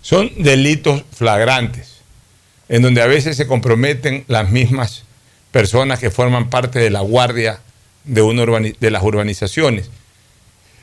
[0.03, 1.99] Son delitos flagrantes,
[2.69, 5.05] en donde a veces se comprometen las mismas
[5.53, 7.61] personas que forman parte de la guardia
[8.05, 9.91] de, una de las urbanizaciones.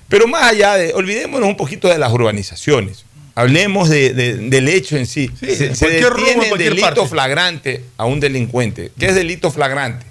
[0.08, 3.05] Pero más allá de, olvidémonos un poquito de las urbanizaciones,
[3.36, 5.30] hablemos de- de- del hecho en sí.
[5.40, 7.08] Sí, se se detiene en delito parte.
[7.08, 8.92] flagrante a un delincuente.
[8.98, 10.06] ¿Qué es delito flagrante?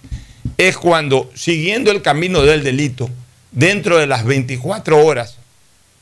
[0.59, 3.11] Es cuando, siguiendo el camino del delito,
[3.51, 5.37] dentro de las 24 horas,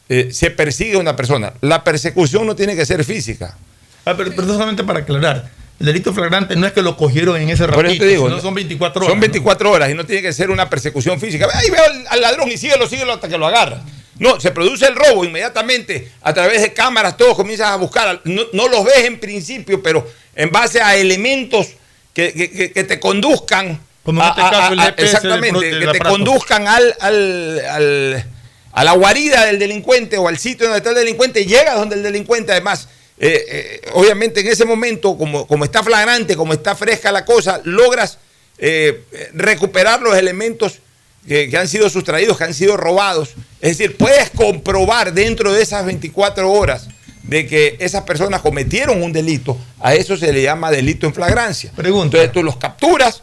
[0.09, 1.53] eh, se persigue a una persona.
[1.61, 3.57] La persecución no tiene que ser física.
[4.05, 5.49] Ah, pero, pero solamente para aclarar.
[5.81, 8.43] El delito flagrante no es que lo cogieron en ese ratito, te digo, sino no-
[8.43, 9.13] son 24 horas.
[9.13, 11.49] Son 24 horas y no tiene que ser una persecución física.
[11.55, 13.81] Ahí veo al, al ladrón y síguelo, síguelo hasta que lo agarra.
[14.19, 18.21] No, se produce el robo inmediatamente a través de cámaras, todos comienzan a buscar.
[18.25, 21.69] No, no los ves en principio, pero en base a elementos
[22.15, 22.33] que,
[22.73, 23.81] que- te conduzcan.
[24.05, 26.11] Como en a- este caso el a- GPS del exactamente, del que te aparato.
[26.11, 28.27] conduzcan al, al- al-
[28.73, 32.03] a la guarida del delincuente o al sitio donde está el delincuente, llegas donde el
[32.03, 32.89] delincuente además.
[33.19, 37.61] eh, eh, obviamente en ese momento, como, como está flagrante, como está fresca la cosa,
[37.65, 38.19] logras
[38.59, 40.81] eh, recuperar los elementos
[41.27, 43.31] que, que han sido sustraídos, que han sido robados.
[43.61, 46.89] Es decir, puedes comprobar dentro de esas 24 horas
[47.23, 49.59] de que esas personas cometieron un delito.
[49.81, 51.71] A eso se le llama delito en flagrancia.
[52.19, 53.23] Entonces tú los capturas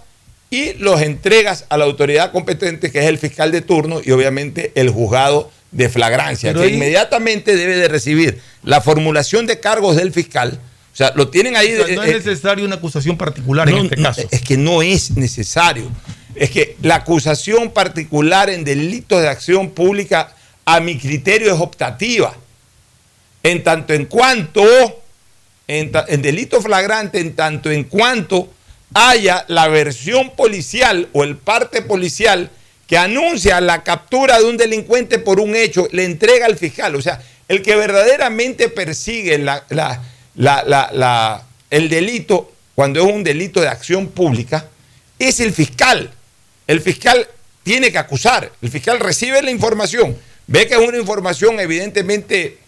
[0.50, 4.72] y los entregas a la autoridad competente, que es el fiscal de turno y obviamente
[4.76, 9.96] el juzgado de flagrancia, Pero que ahí- inmediatamente debe de recibir la formulación de cargos
[9.96, 10.60] del fiscal.
[10.92, 11.76] O sea, lo tienen ahí.
[11.76, 14.22] O sea, no eh, es necesario una acusación particular no, en este caso.
[14.32, 15.90] Es que no es necesario.
[16.36, 20.34] Es que la acusación particular en delitos de acción pública,
[20.65, 22.36] a mi criterio, es optativa.
[23.44, 24.63] En tanto en cuanto,
[25.68, 28.50] en, en delito flagrante, en tanto en cuanto
[28.94, 32.52] haya la versión policial o el parte policial
[32.88, 36.96] que anuncia la captura de un delincuente por un hecho, le entrega al fiscal.
[36.96, 39.48] O sea, el que verdaderamente persigue el
[41.89, 44.65] delito, cuando es un delito de acción pública,
[45.20, 46.12] es el fiscal.
[46.69, 47.27] El fiscal
[47.63, 48.51] tiene que acusar.
[48.62, 52.60] El fiscal recibe la información, ve que es una información evidentemente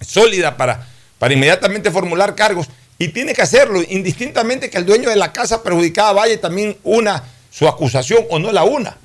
[0.00, 0.88] sólida para,
[1.20, 2.66] para inmediatamente formular cargos
[2.98, 7.22] y tiene que hacerlo, indistintamente que el dueño de la casa perjudicada vaya también una
[7.52, 8.96] su acusación o no la una.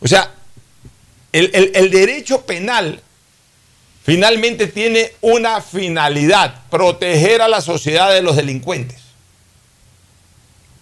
[0.00, 0.30] O sea,
[1.32, 3.00] el, el- el derecho penal
[4.04, 8.98] finalmente tiene una finalidad, proteger a la sociedad de los delincuentes,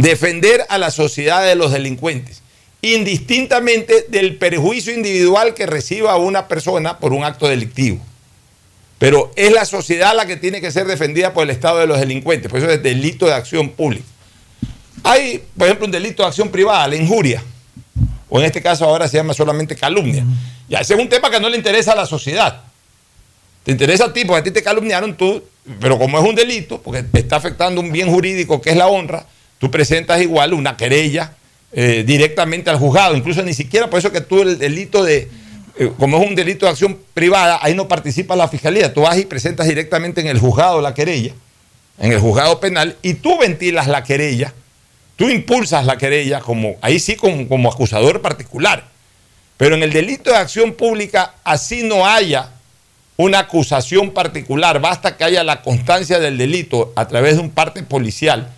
[0.03, 2.43] defender a la sociedad de los delincuentes,
[2.83, 8.01] indistintamente del perjuicio individual que reciba una persona por un acto delictivo.
[8.99, 12.01] Pero es la sociedad la que tiene que ser defendida por el Estado de los
[12.01, 14.05] delincuentes, por eso es delito de acción pública.
[15.05, 17.43] Hay, por ejemplo, un delito de acción privada, la injuria,
[18.29, 20.25] o en este caso ahora se llama solamente calumnia.
[20.69, 22.63] Ya, ese es un tema que no le interesa a la sociedad.
[23.63, 25.45] Te interesa a ti, porque a ti te calumniaron tú,
[25.81, 28.89] pero como es un delito, porque te está afectando un bien jurídico que es la
[28.89, 29.27] honra,
[29.63, 31.35] tú presentas igual una querella
[31.73, 35.31] eh, directamente al juzgado, incluso ni siquiera por eso que tú el delito de,
[35.79, 39.17] eh, como es un delito de acción privada, ahí no participa la fiscalía, tú vas
[39.19, 41.33] y presentas directamente en el juzgado la querella,
[42.01, 44.53] en el juzgado penal, y tú ventilas la querella,
[45.15, 48.89] tú impulsas la querella como, ahí sí como, como acusador particular.
[49.59, 52.49] Pero en el delito de acción pública, así no haya
[53.17, 57.85] una acusación particular, basta que haya la constancia del delito a través de un parte
[57.85, 58.49] policial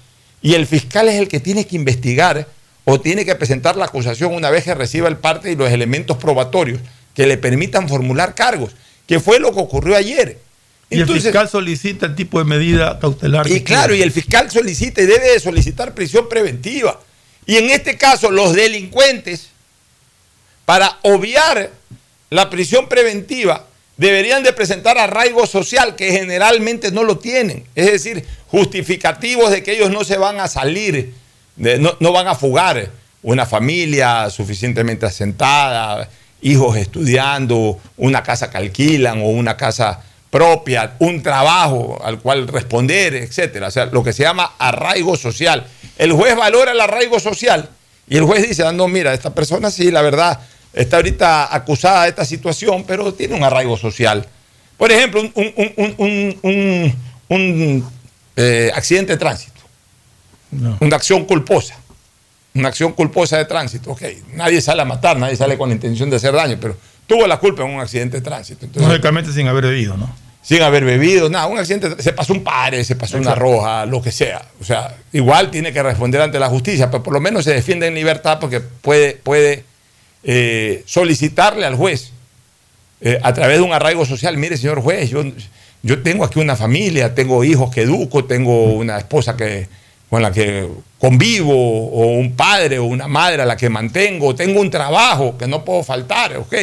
[0.45, 2.47] y el fiscal es el que tiene que investigar
[2.85, 6.19] o tiene que presentar la acusación una vez que reciba el parte y los elementos
[6.19, 6.81] probatorios
[7.15, 8.73] que le permitan formular cargos,
[9.07, 10.39] que fue lo que ocurrió ayer.
[10.91, 13.51] y el fiscal solicita el tipo de medida cautelar.
[13.51, 14.01] Y claro, quiere.
[14.01, 17.01] y el fiscal solicita y debe de solicitar prisión preventiva.
[17.47, 19.49] Y en este caso, los delincuentes,
[20.67, 21.71] para obviar
[22.29, 27.65] la prisión preventiva, deberían de presentar arraigo social, que generalmente no lo tienen.
[27.75, 31.15] Es decir, justificativos de que ellos no se van a salir,
[31.57, 32.91] no van a fugar.
[33.23, 36.09] Una familia suficientemente asentada,
[36.43, 43.15] hijos estudiando, una casa que alquilan o una casa propia, un trabajo al cual responder,
[43.15, 43.69] etcétera.
[43.69, 45.67] O sea, lo que se llama arraigo social.
[45.97, 47.71] El juez valora el arraigo social
[48.09, 50.41] y el juez dice, ah, no, mira, esta persona sí, la verdad,
[50.75, 54.27] está ahorita acusada de esta situación, pero tiene un arraigo social.
[54.77, 56.95] Por ejemplo, un, un- un-
[57.29, 57.91] un-
[58.37, 59.61] eh, accidente de tránsito,
[60.81, 61.77] una acción culposa,
[62.55, 63.91] una acción culposa de tránsito.
[63.93, 64.03] Ok,
[64.35, 67.39] nadie sale a matar, nadie sale con la intención de hacer daño, pero tuvo la
[67.39, 68.65] culpa en un accidente de tránsito.
[68.67, 70.15] Entonces, Lógicamente sin haber bebido, ¿no?
[70.43, 74.03] sin haber bebido, nada, un accidente, se pasó un pare, se pasó una roja, lo
[74.03, 74.43] que sea.
[74.61, 77.87] O sea, igual tiene que responder ante la justicia, pero por lo menos se defiende
[77.87, 79.65] en libertad porque puede, puede
[80.25, 82.11] eh, solicitarle al juez
[83.01, 85.23] eh, a través de un arraigo social, mire señor juez, yo,
[85.83, 89.69] yo tengo aquí una familia, tengo hijos que educo, tengo una esposa que,
[90.09, 90.67] con la que
[90.99, 95.47] convivo, o un padre o una madre a la que mantengo, tengo un trabajo que
[95.47, 96.55] no puedo faltar, ok.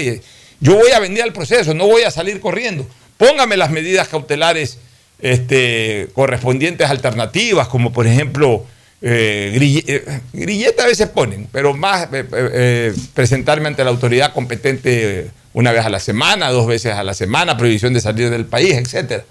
[0.59, 2.87] Yo voy a venir al proceso, no voy a salir corriendo.
[3.17, 4.79] Póngame las medidas cautelares
[5.19, 8.65] este, correspondientes alternativas, como por ejemplo,
[9.01, 14.33] eh, grille- eh, grillete a veces ponen, pero más eh, eh, presentarme ante la autoridad
[14.33, 18.45] competente una vez a la semana, dos veces a la semana, prohibición de salir del
[18.45, 19.25] país, etcétera.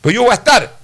[0.00, 0.76] Pero yo voy a estar.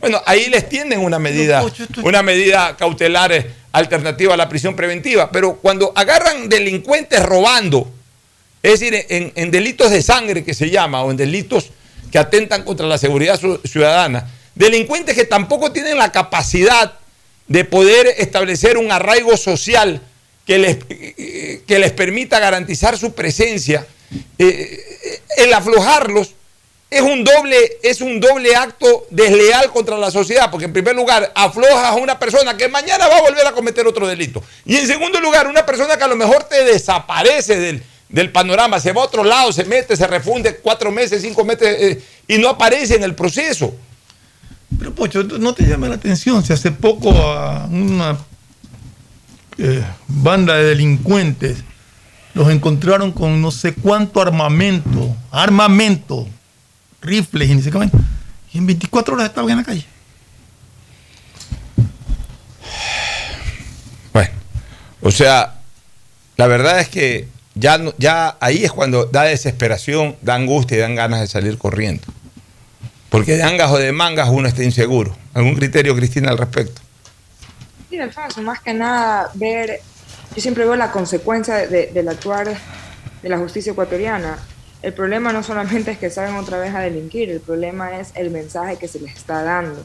[0.00, 1.62] Bueno, ahí les tienden una medida,
[2.02, 5.30] una medida cautelar alternativa a la prisión preventiva.
[5.30, 7.90] Pero cuando agarran delincuentes robando,
[8.62, 11.70] es decir, en, en delitos de sangre que se llama, o en delitos
[12.10, 16.94] que atentan contra la seguridad ciudadana, delincuentes que tampoco tienen la capacidad
[17.50, 20.00] de poder establecer un arraigo social
[20.46, 20.76] que les,
[21.66, 23.84] que les permita garantizar su presencia,
[24.38, 26.34] eh, eh, el aflojarlos
[26.88, 31.32] es un doble, es un doble acto desleal contra la sociedad, porque en primer lugar
[31.34, 34.44] aflojas a una persona que mañana va a volver a cometer otro delito.
[34.64, 38.78] Y en segundo lugar, una persona que a lo mejor te desaparece del, del panorama,
[38.78, 42.38] se va a otro lado, se mete, se refunde cuatro meses, cinco meses eh, y
[42.38, 43.74] no aparece en el proceso.
[44.78, 48.16] Pero Pocho, no te llama la atención si hace poco a una
[49.58, 51.64] eh, banda de delincuentes
[52.34, 56.26] los encontraron con no sé cuánto armamento, armamento,
[57.00, 57.70] rifles y
[58.52, 59.84] y en 24 horas estaban en la calle.
[64.12, 64.30] Bueno,
[65.02, 65.60] o sea,
[66.36, 70.94] la verdad es que ya, ya ahí es cuando da desesperación, da angustia y dan
[70.94, 72.02] ganas de salir corriendo.
[73.10, 75.14] Porque de angas o de mangas uno está inseguro.
[75.34, 76.80] ¿Algún criterio, Cristina, al respecto?
[77.88, 79.80] Sí, Alfonso, más que nada ver,
[80.34, 82.46] yo siempre veo la consecuencia de- del actuar
[83.22, 84.38] de la justicia ecuatoriana.
[84.82, 88.30] El problema no solamente es que salgan otra vez a delinquir, el problema es el
[88.30, 89.82] mensaje que se les está dando,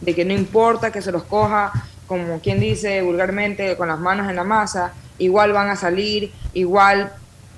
[0.00, 1.72] de que no importa que se los coja,
[2.06, 7.12] como quien dice vulgarmente, con las manos en la masa, igual van a salir, igual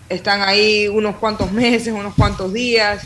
[0.09, 3.03] están ahí unos cuantos meses, unos cuantos días,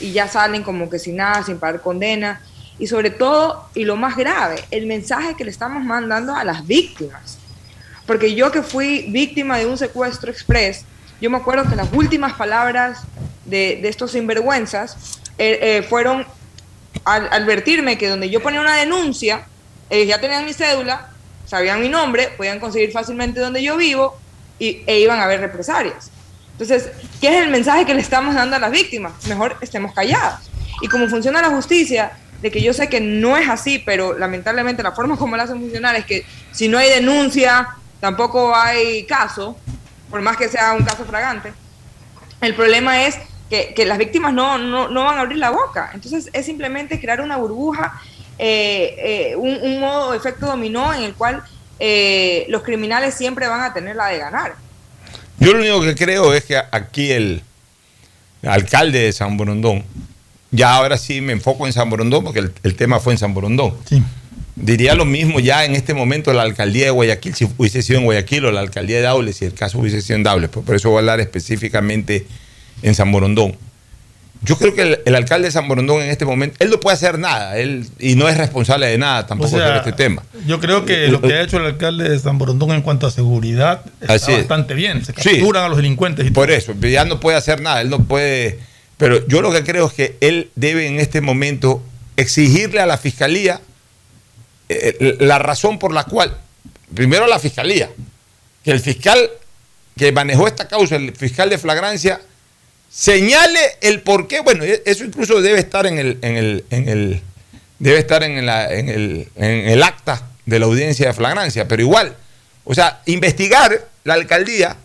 [0.00, 2.40] y ya salen como que sin nada, sin pagar condena.
[2.78, 6.66] Y sobre todo, y lo más grave, el mensaje que le estamos mandando a las
[6.66, 7.38] víctimas.
[8.06, 10.84] Porque yo que fui víctima de un secuestro express,
[11.20, 13.00] yo me acuerdo que las últimas palabras
[13.46, 16.26] de, de estos sinvergüenzas eh, eh, fueron
[17.04, 19.46] al advertirme que donde yo ponía una denuncia,
[19.90, 21.10] ya tenían mi cédula,
[21.46, 24.18] sabían mi nombre, podían conseguir fácilmente donde yo vivo
[24.58, 26.10] y, e iban a haber represalias.
[26.58, 26.90] Entonces,
[27.20, 29.12] ¿qué es el mensaje que le estamos dando a las víctimas?
[29.28, 30.40] Mejor estemos callados.
[30.80, 34.82] Y como funciona la justicia, de que yo sé que no es así, pero lamentablemente
[34.82, 37.68] la forma como la hacen funcionar es que si no hay denuncia,
[38.00, 39.56] tampoco hay caso,
[40.10, 41.52] por más que sea un caso fragante.
[42.40, 43.18] El problema es
[43.50, 45.90] que, las víctimas no, no, no van a abrir la boca.
[45.92, 48.00] Entonces es simplemente crear una burbuja,
[48.38, 51.42] eh, eh, un, un modo de efecto dominó en el cual
[51.78, 54.65] eh, los criminales siempre van a tener la de ganar.
[55.38, 57.42] Yo lo único que creo es que aquí el
[58.42, 59.84] alcalde de San Borondón,
[60.50, 63.34] ya ahora sí me enfoco en San Borondón porque el, el tema fue en San
[63.34, 63.74] Borondón.
[64.54, 68.06] Diría lo mismo ya en este momento la alcaldía de Guayaquil, si hubiese sido en
[68.06, 70.74] Guayaquil o la alcaldía de Daule, si el caso hubiese sido en Daule, pues por
[70.74, 72.26] eso voy a hablar específicamente
[72.82, 73.54] en San Borondón.
[74.46, 76.94] Yo creo que el, el alcalde de San Borondón en este momento, él no puede
[76.94, 80.22] hacer nada, él y no es responsable de nada tampoco O sea, sobre este tema.
[80.46, 83.10] Yo creo que lo que ha hecho el alcalde de San Borondón en cuanto a
[83.10, 84.38] seguridad está Así es.
[84.38, 85.04] bastante bien.
[85.04, 85.30] Se Sí.
[85.30, 88.58] capturan a los delincuentes y Por eso, ya no puede hacer nada, él no puede.
[88.96, 91.82] Pero yo lo que creo es que él debe en este momento
[92.16, 93.60] exigirle a la fiscalía
[94.68, 96.36] eh, la razón por la cual,
[96.94, 97.90] primero a la fiscalía,
[98.64, 99.30] que el fiscal
[99.96, 102.20] que manejó esta causa, el fiscal de flagrancia,
[102.96, 104.40] señale el por qué.
[104.40, 107.20] Bueno, e- eso incluso debe estar en el, en el, en el
[107.78, 111.82] debe estar en, la- en el, en el acta de la audiencia de flagrancia, pero
[111.82, 112.16] igual,
[112.64, 114.76] o sea, investigar la alcaldía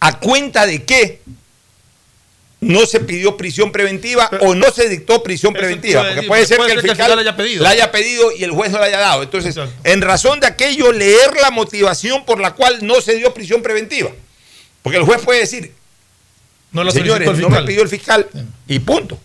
[0.00, 1.20] a cuenta de que
[2.60, 6.00] no se pidió prisión preventiva o no se dictó prisión preventiva.
[6.00, 7.62] puede Porque decir, puede ser puede que el ser que el fiscal, fiscal haya pedido.
[7.62, 9.22] la haya pedido y el juez no la haya dado.
[9.22, 9.54] Entonces,
[9.84, 14.10] en razón de aquello, leer la motivación por la cual no se dio prisión preventiva.
[14.82, 15.72] Porque el juez puede decir,
[16.76, 17.64] No la señores, el no me fiscal".
[17.64, 18.28] pidió el fiscal
[18.68, 19.18] y punto.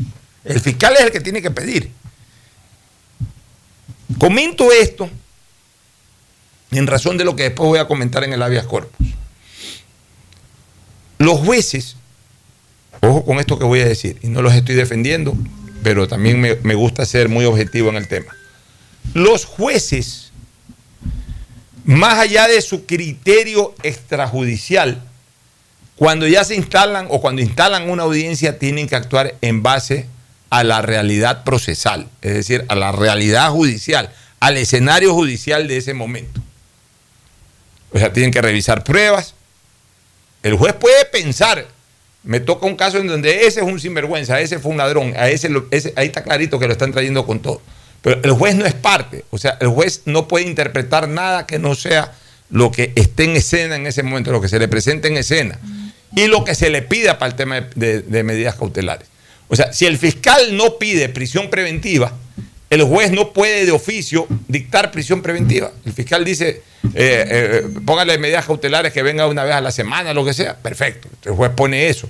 [0.46, 1.92] El fiscal es el que tiene que pedir.
[4.18, 5.10] Comento esto
[6.72, 9.06] en razón de lo que después voy a comentar en el habeas corpus.
[11.18, 11.98] Los jueces,
[13.02, 15.36] ojo con esto que voy a decir, y no los estoy defendiendo,
[15.84, 18.34] pero también me, me gusta ser muy objetivo en el tema.
[19.14, 20.32] Los jueces,
[21.84, 25.04] más allá de su criterio extrajudicial,
[26.02, 30.08] cuando ya se instalan o cuando instalan una audiencia, tienen que actuar en base
[30.50, 35.94] a la realidad procesal, es decir, a la realidad judicial, al escenario judicial de ese
[35.94, 36.42] momento.
[37.94, 39.36] O sea, tienen que revisar pruebas.
[40.42, 41.68] El juez puede pensar,
[42.24, 45.36] me toca un caso en donde ese es un sinvergüenza, ese fue un ladrón, ahí
[45.36, 47.62] está clarito que lo están trayendo con todo.
[48.02, 51.60] Pero el juez no es parte, o sea, el juez no puede interpretar nada que
[51.60, 52.12] no sea
[52.50, 55.60] lo que esté en escena en ese momento, lo que se le presente en escena
[56.16, 59.08] y lo que se le pida para el tema de, medidas cautelares.
[59.48, 62.14] O sea, si el fiscal no pide prisión preventiva,
[62.70, 65.72] el juez no puede de oficio dictar prisión preventiva.
[65.86, 66.62] El fiscal dice,
[66.94, 70.56] eh, eh, póngale medidas cautelares que venga una vez a la semana, lo que sea.
[70.56, 71.10] Perfecto.
[71.26, 72.08] El juez pone eso.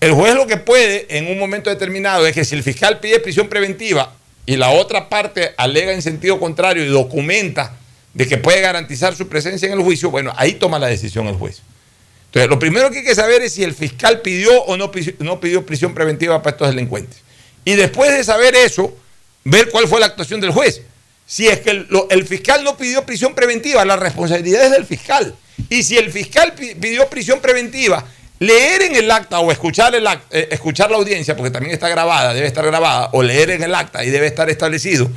[0.00, 3.20] El juez lo que puede en un momento determinado es que si el fiscal pide
[3.20, 4.12] prisión preventiva
[4.44, 7.76] y la otra parte alega en sentido contrario y documenta
[8.12, 11.36] de que puede garantizar su presencia en el juicio, bueno, ahí toma la decisión el
[11.36, 11.62] juez.
[12.34, 15.38] Entonces, lo primero que hay que saber es si el fiscal pidió o no, no
[15.40, 17.20] pidió prisión preventiva para estos delincuentes.
[17.64, 18.92] Y después de saber eso,
[19.44, 20.82] ver cuál fue la actuación del juez.
[21.24, 25.32] Si es que el, fiscal no pidió prisión preventiva, la responsabilidad es del fiscal.
[25.70, 28.04] Y si el fiscal pidió prisión preventiva,
[28.40, 32.48] leer en el acta o escuchar, eh, escuchar la audiencia, porque también está grabada, debe
[32.48, 35.08] estar grabada, o leer en el acta y debe estar establecido.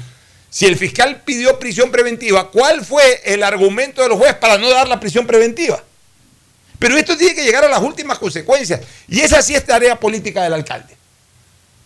[0.51, 4.87] Si el fiscal pidió prisión preventiva, ¿cuál fue el argumento del juez para no dar
[4.87, 5.83] la prisión preventiva?
[6.79, 8.81] Pero esto tiene que llegar a las últimas consecuencias.
[9.07, 10.97] Y esa sí es tarea política del alcalde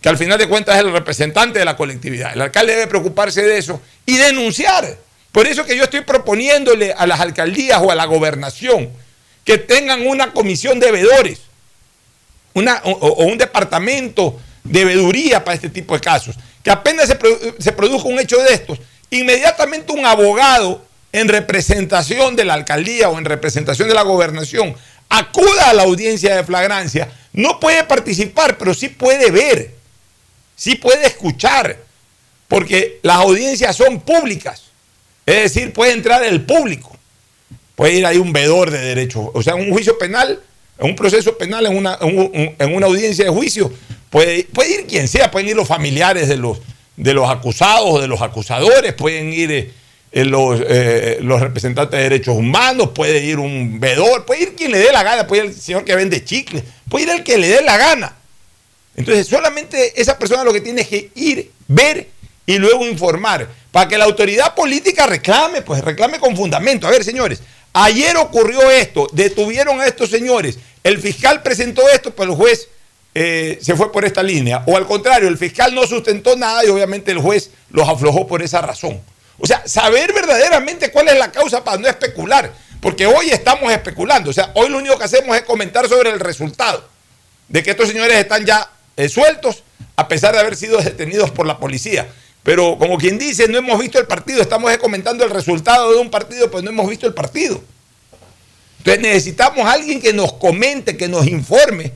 [0.02, 2.34] que al final de cuentas es el representante de la colectividad.
[2.34, 4.98] El alcalde debe preocuparse de eso y denunciar.
[5.32, 8.90] Por eso que yo estoy proponiéndole a las alcaldías o a la gobernación
[9.46, 11.42] que tengan una comisión de veedores
[12.54, 16.36] una, o, un departamento de veeduría para este tipo de casos.
[16.64, 17.18] Que apenas se,
[17.60, 18.80] se produzca un hecho de estos,
[19.12, 24.76] inmediatamente un abogado en representación de la alcaldía o en representación de la gobernación
[25.10, 27.10] acuda a la audiencia de flagrancia.
[27.34, 29.82] No puede participar, pero sí puede ver
[30.62, 31.76] sí puede escuchar,
[32.48, 34.62] porque las audiencias son públicas.
[35.26, 36.96] Es decir, puede entrar el público.
[37.76, 39.26] Puede ir ahí un vedor de derechos.
[39.34, 40.40] O sea, un juicio penal,
[40.78, 43.74] en un proceso penal, en una, en una audiencia de juicio,
[44.12, 46.60] puede, puede, ir quien sea, pueden ir los familiares de los,
[46.96, 49.74] de los acusados o de los acusadores, pueden ir eh,
[50.12, 54.80] los, eh, los representantes de derechos humanos, puede ir un vedor, puede ir quien le
[54.80, 57.48] dé la gana, puede ir el señor que vende chicle, puede ir el que le
[57.48, 58.16] dé la gana.
[58.96, 62.08] Entonces, solamente esa persona lo que tiene es que ir, ver
[62.46, 63.48] y luego informar.
[63.72, 66.88] Para que la autoridad política reclame, pues reclame con fundamento.
[66.88, 67.42] A ver, señores,
[67.72, 72.68] ayer ocurrió esto, detuvieron a estos señores, el fiscal presentó esto, pues el juez
[73.14, 74.64] eh, se fue por esta línea.
[74.68, 78.42] O al contrario, el fiscal no sustentó nada y obviamente el juez los aflojó por
[78.42, 79.00] esa razón.
[79.42, 82.54] O sea, saber verdaderamente cuál es la causa para no especular.
[82.80, 84.30] Porque hoy estamos especulando.
[84.30, 86.88] O sea, hoy lo único que hacemos es comentar sobre el resultado
[87.48, 89.64] de que estos señores están ya eh, sueltos
[89.96, 92.08] a pesar de haber sido detenidos por la policía.
[92.44, 96.10] Pero como quien dice, no hemos visto el partido, estamos comentando el resultado de un
[96.10, 97.62] partido, pues no hemos visto el partido.
[98.80, 101.94] Entonces necesitamos a alguien que nos comente, que nos informe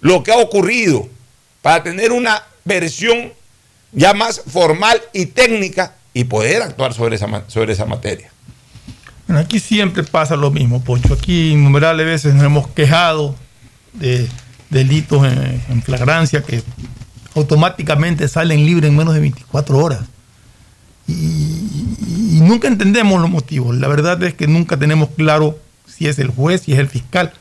[0.00, 1.08] lo que ha ocurrido
[1.62, 3.32] para tener una versión
[3.92, 8.28] ya más formal y técnica y poder actuar sobre esa, sobre esa materia.
[9.28, 11.14] Bueno, aquí siempre pasa lo mismo, Pocho.
[11.14, 13.36] Aquí innumerables veces nos hemos quejado
[13.92, 14.28] de
[14.68, 16.60] delitos en, flagrancia que
[17.36, 20.00] automáticamente salen libres en menos de 24 horas.
[21.06, 23.76] Y, nunca entendemos los motivos.
[23.76, 25.56] La verdad es que nunca tenemos claro
[25.86, 27.32] si es el juez, si es el fiscal.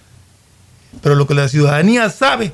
[1.02, 2.54] Pero lo que la ciudadanía sabe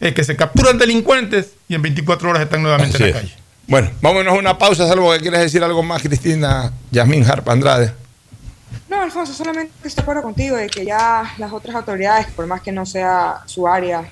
[0.00, 3.39] es que se capturan delincuentes y en 24 horas están nuevamente en la calle.
[3.70, 7.92] Bueno, vámonos a una pausa, salvo que quieras decir algo más, Cristina Yasmín Harp Andrade.
[8.88, 12.62] No, Alfonso, solamente estoy de acuerdo contigo de que ya las otras autoridades, por más
[12.62, 14.02] que no sea su área,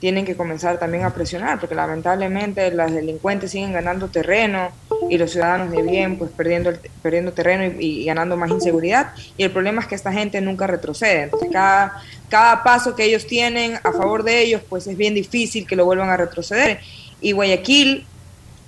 [0.00, 4.70] tienen que comenzar también a presionar, porque lamentablemente las delincuentes siguen ganando terreno
[5.10, 9.12] y los ciudadanos de bien pues perdiendo, perdiendo terreno y, ganando más inseguridad.
[9.36, 11.24] Y el problema es que esta gente nunca retrocede.
[11.24, 15.66] Entonces cada, cada paso que ellos tienen a favor de ellos pues es bien difícil
[15.66, 16.80] que lo vuelvan a retroceder.
[17.20, 18.06] Y Guayaquil,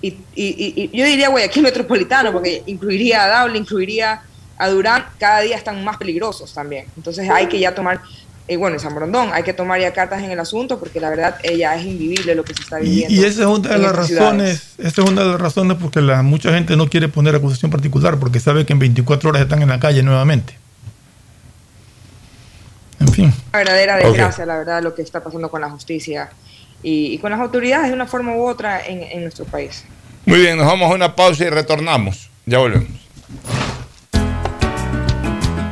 [0.01, 4.21] y, y yo diría Guayaquil metropolitano, porque incluiría a Daule, incluiría
[4.57, 6.85] a Durán, cada día están más peligrosos también.
[6.95, 8.01] Entonces hay que ya tomar,
[8.47, 11.09] eh, bueno, en San Brondón, hay que tomar ya cartas en el asunto porque la
[11.09, 13.13] verdad ella es invivible lo que se está viviendo.
[13.13, 16.21] Y, esa es una de las razones, esa es una de las razones porque la,
[16.21, 19.69] mucha gente no quiere poner acusación particular porque sabe que en 24 horas están en
[19.69, 20.57] la calle nuevamente.
[22.99, 23.33] En fin.
[23.49, 26.29] Una verdadera desgracia, la verdad, lo que está pasando con la justicia
[26.87, 29.83] y, con las autoridades de una forma u otra en, en nuestro país.
[30.25, 32.29] Muy bien, nos vamos a una pausa y retornamos.
[32.45, 32.89] Ya volvemos.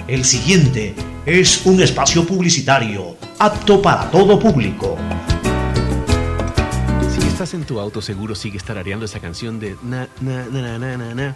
[0.08, 0.96] El siguiente
[1.26, 4.98] es un espacio publicitario apto para todo público.
[7.16, 10.98] Si estás en tu auto, seguro sigue tarareando esa canción de na na na na
[10.98, 11.36] na na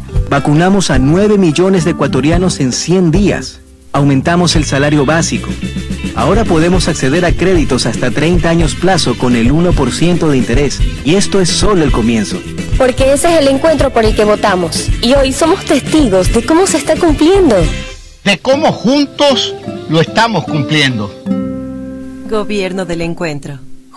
[0.31, 3.59] Vacunamos a 9 millones de ecuatorianos en 100 días.
[3.91, 5.49] Aumentamos el salario básico.
[6.15, 10.79] Ahora podemos acceder a créditos hasta 30 años plazo con el 1% de interés.
[11.03, 12.41] Y esto es solo el comienzo.
[12.77, 14.87] Porque ese es el encuentro por el que votamos.
[15.01, 17.57] Y hoy somos testigos de cómo se está cumpliendo.
[18.23, 19.53] De cómo juntos
[19.89, 21.13] lo estamos cumpliendo.
[22.29, 23.59] Gobierno del encuentro.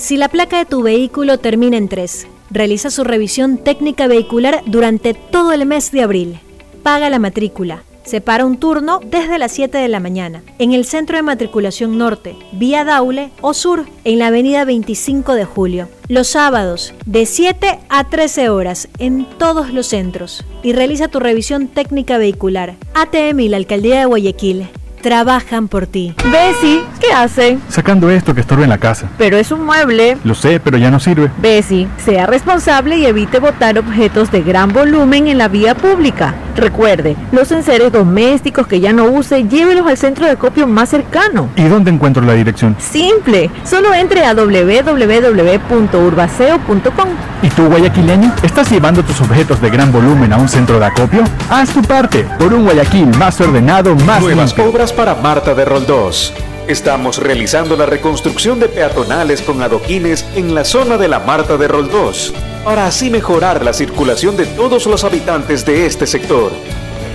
[0.00, 5.12] Si la placa de tu vehículo termina en 3, realiza su revisión técnica vehicular durante
[5.12, 6.40] todo el mes de abril.
[6.82, 7.82] Paga la matrícula.
[8.02, 12.34] Separa un turno desde las 7 de la mañana en el Centro de Matriculación Norte,
[12.52, 15.88] vía Daule o Sur, en la avenida 25 de Julio.
[16.08, 20.46] Los sábados, de 7 a 13 horas, en todos los centros.
[20.62, 22.76] Y realiza tu revisión técnica vehicular.
[22.94, 24.70] ATM y la Alcaldía de Guayaquil
[25.00, 26.14] trabajan por ti.
[26.30, 27.58] Bessie, ¿qué hace?
[27.68, 29.08] Sacando esto que estorba en la casa.
[29.18, 30.16] Pero es un mueble.
[30.24, 31.30] Lo sé, pero ya no sirve.
[31.38, 36.34] Bessie, sea responsable y evite botar objetos de gran volumen en la vía pública.
[36.56, 41.48] Recuerde, los enseres domésticos que ya no use, llévelos al centro de acopio más cercano.
[41.56, 42.76] ¿Y dónde encuentro la dirección?
[42.78, 47.08] Simple, solo entre a www.urbaceo.com.
[47.42, 48.32] ¿Y tú, guayaquileño?
[48.42, 51.24] ¿Estás llevando tus objetos de gran volumen a un centro de acopio?
[51.48, 54.70] Haz tu parte por un Guayaquil más ordenado, más Nuevas limpio.
[54.70, 56.32] obras para Marta de Roldós.
[56.70, 61.66] Estamos realizando la reconstrucción de peatonales con adoquines en la zona de la Marta de
[61.66, 62.32] Roldós,
[62.64, 66.52] para así mejorar la circulación de todos los habitantes de este sector.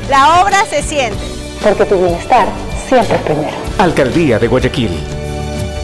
[0.09, 1.17] La obra se siente.
[1.63, 2.49] Porque tu bienestar
[2.89, 3.55] siempre es primero.
[3.77, 4.91] Alcaldía de Guayaquil.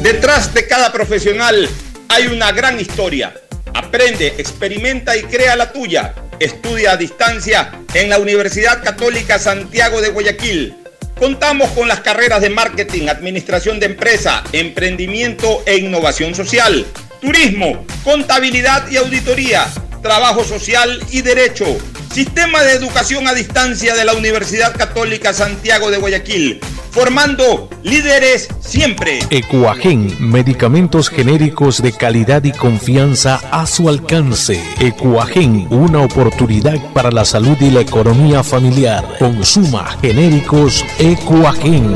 [0.02, 1.70] Detrás de cada profesional
[2.10, 3.34] hay una gran historia.
[3.74, 6.14] Aprende, experimenta y crea la tuya.
[6.42, 10.81] Estudia a distancia en la Universidad Católica Santiago de Guayaquil.
[11.22, 16.84] Contamos con las carreras de marketing, administración de empresa, emprendimiento e innovación social,
[17.22, 19.68] turismo, contabilidad y auditoría,
[20.02, 21.66] trabajo social y derecho.
[22.12, 26.60] Sistema de educación a distancia de la Universidad Católica Santiago de Guayaquil,
[26.90, 29.20] formando líderes siempre.
[29.30, 34.62] Ecuagen, medicamentos genéricos de calidad y confianza a su alcance.
[34.80, 39.06] Ecuagen, una oportunidad para la salud y la economía familiar.
[39.20, 41.96] Consuma genéricos Ecuagen.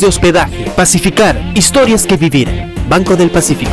[0.00, 0.70] de hospedaje.
[0.76, 2.48] Pacificar, historias que vivir.
[2.88, 3.72] Banco del Pacífico.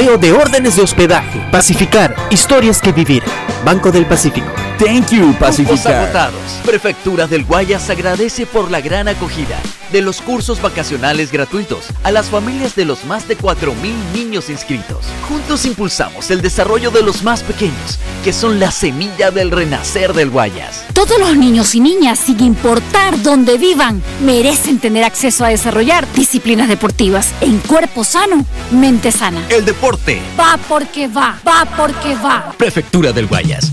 [0.00, 1.40] de órdenes de hospedaje.
[1.52, 3.22] Pacificar, historias que vivir.
[3.64, 4.50] Banco del Pacífico.
[4.78, 6.32] Thank you, Pacificar.
[6.64, 9.58] Prefectura del Guayas agradece por la gran acogida
[9.92, 13.74] de los cursos vacacionales gratuitos a las familias de los más de 4.000
[14.12, 15.04] niños inscritos.
[15.28, 20.30] Juntos impulsamos el desarrollo de los más pequeños, que son la semilla del renacer del
[20.30, 20.84] Guayas.
[20.92, 26.68] Todos los niños y niñas, sin importar dónde vivan, merecen tener acceso a desarrollar disciplinas
[26.68, 29.46] deportivas en cuerpo sano, mente sana.
[29.48, 32.52] El deporte Va porque va, va porque va.
[32.56, 33.72] Prefectura del Guayas.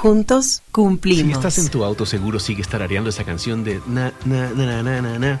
[0.00, 1.26] Juntos cumplimos.
[1.26, 5.02] Si estás en tu auto, seguro sigues tarareando esa canción de na, na, na, na,
[5.02, 5.40] na, na,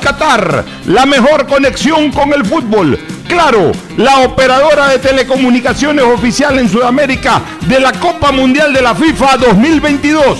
[0.00, 2.98] Qatar, la mejor conexión con el fútbol.
[3.26, 9.36] Claro, la operadora de telecomunicaciones oficial en Sudamérica de la Copa Mundial de la FIFA
[9.38, 10.38] 2022.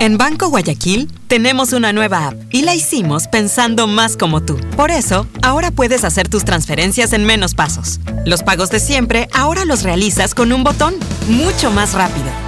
[0.00, 4.56] En Banco Guayaquil tenemos una nueva app y la hicimos pensando más como tú.
[4.76, 7.98] Por eso, ahora puedes hacer tus transferencias en menos pasos.
[8.24, 10.94] Los pagos de siempre ahora los realizas con un botón,
[11.28, 12.47] mucho más rápido.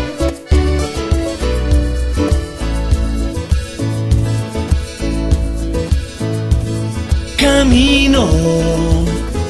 [7.41, 8.29] Camino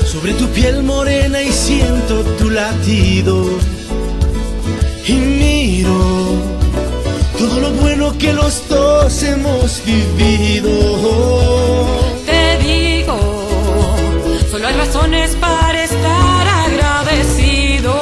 [0.06, 3.46] sobre tu piel morena y siento tu latido.
[5.06, 5.92] Y miro
[7.38, 10.70] todo lo bueno que los dos hemos vivido.
[12.26, 13.20] Te digo,
[14.50, 17.94] solo hay razones para estar agradecido.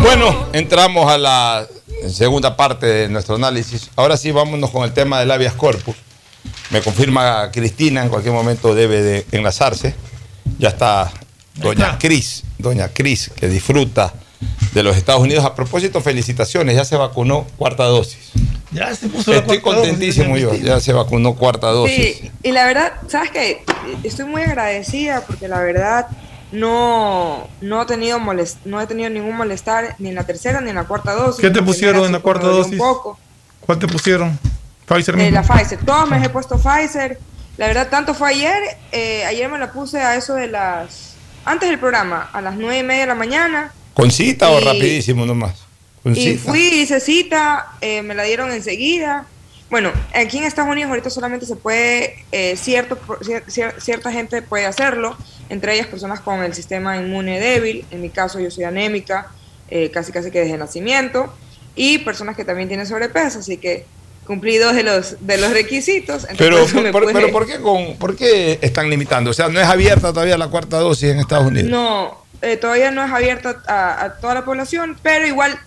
[0.00, 1.66] Bueno, entramos a la
[2.08, 3.90] segunda parte de nuestro análisis.
[3.94, 5.96] Ahora sí, vámonos con el tema del habeas corpus.
[6.74, 9.94] Me confirma Cristina, en cualquier momento debe de enlazarse.
[10.58, 11.08] Ya está
[11.54, 14.12] doña Cris, doña Cris, que disfruta
[14.72, 15.44] de los Estados Unidos.
[15.44, 18.32] A propósito, felicitaciones, ya se vacunó cuarta dosis.
[18.72, 22.16] Ya se puso la Estoy cuarta dosis, contentísimo yo, ya se vacunó cuarta dosis.
[22.16, 23.64] Sí, y la verdad, ¿sabes qué?
[24.02, 26.08] Estoy muy agradecida porque la verdad
[26.50, 30.70] no, no, he tenido molest, no he tenido ningún molestar ni en la tercera ni
[30.70, 31.40] en la cuarta dosis.
[31.40, 32.72] ¿Qué te pusieron en la cuarta dosis?
[32.72, 33.16] Un poco.
[33.60, 34.36] ¿Cuál te pusieron?
[34.86, 35.78] Pfizer Eh, la Pfizer.
[35.84, 37.18] Todos me he puesto Pfizer.
[37.56, 38.62] La verdad, tanto fue ayer.
[38.92, 41.14] eh, ayer me la puse a eso de las.
[41.44, 43.72] Antes del programa, a las nueve y media de la mañana.
[43.94, 45.64] ¿Con cita o Y- rapidísimo nomás?
[46.02, 46.50] Con Y cita.
[46.50, 49.26] fui, hice cita, eh, me la dieron enseguida.
[49.70, 54.40] Bueno, aquí en Estados Unidos ahorita solamente se puede, eh, cierto, cier- cier- cierta gente
[54.42, 55.16] puede hacerlo,
[55.48, 59.28] entre ellas personas con el sistema inmune débil, en mi caso yo soy anémica,
[59.68, 61.32] eh, casi casi que desde nacimiento,
[61.74, 63.86] y personas que también tienen sobrepeso, así que
[64.26, 66.26] cumplí dos de los, de los requisitos.
[66.28, 69.30] entonces Pero, por pero ¿por, qué con, ¿por qué están limitando?
[69.30, 71.70] O sea, no es abierta todavía la cuarta dosis en Estados Unidos.
[71.70, 75.58] No, eh, todavía no es abierta a, a toda la población, pero igual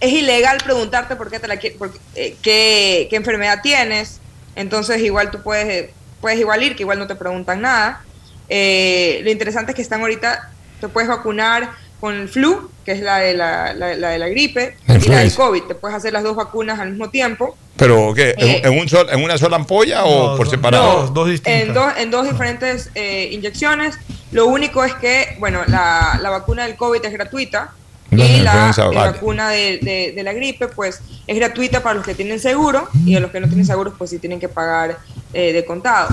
[0.00, 4.20] es ilegal preguntarte por qué te la por- eh, qué, qué enfermedad tienes.
[4.56, 8.02] Entonces igual tú puedes, eh, puedes igual ir, que igual no te preguntan nada.
[8.48, 10.50] Eh, lo interesante es que están ahorita,
[10.80, 11.70] te puedes vacunar
[12.00, 15.00] con el flu, que es la de la, la- la de la gripe, La y
[15.08, 15.34] la del.
[15.34, 15.62] COVID.
[15.62, 17.56] Te puedes hacer las dos vacunas al mismo tiempo.
[17.76, 18.34] ¿Pero qué?
[18.38, 21.12] ¿En, Eh, en un sol- en una sola ampolla o por separado?
[21.44, 23.96] en, dos, en dos diferentes eh, inyecciones.
[24.32, 27.72] Lo único es que, bueno, la, la vacuna del COVID es gratuita
[28.10, 28.94] y la, vale.
[28.94, 33.16] vacuna de, de- de la gripe, pues, es gratuita para los que tienen seguro y
[33.16, 34.98] a los que no tienen seguros, pues sí tienen que pagar
[35.32, 36.08] eh, de contado.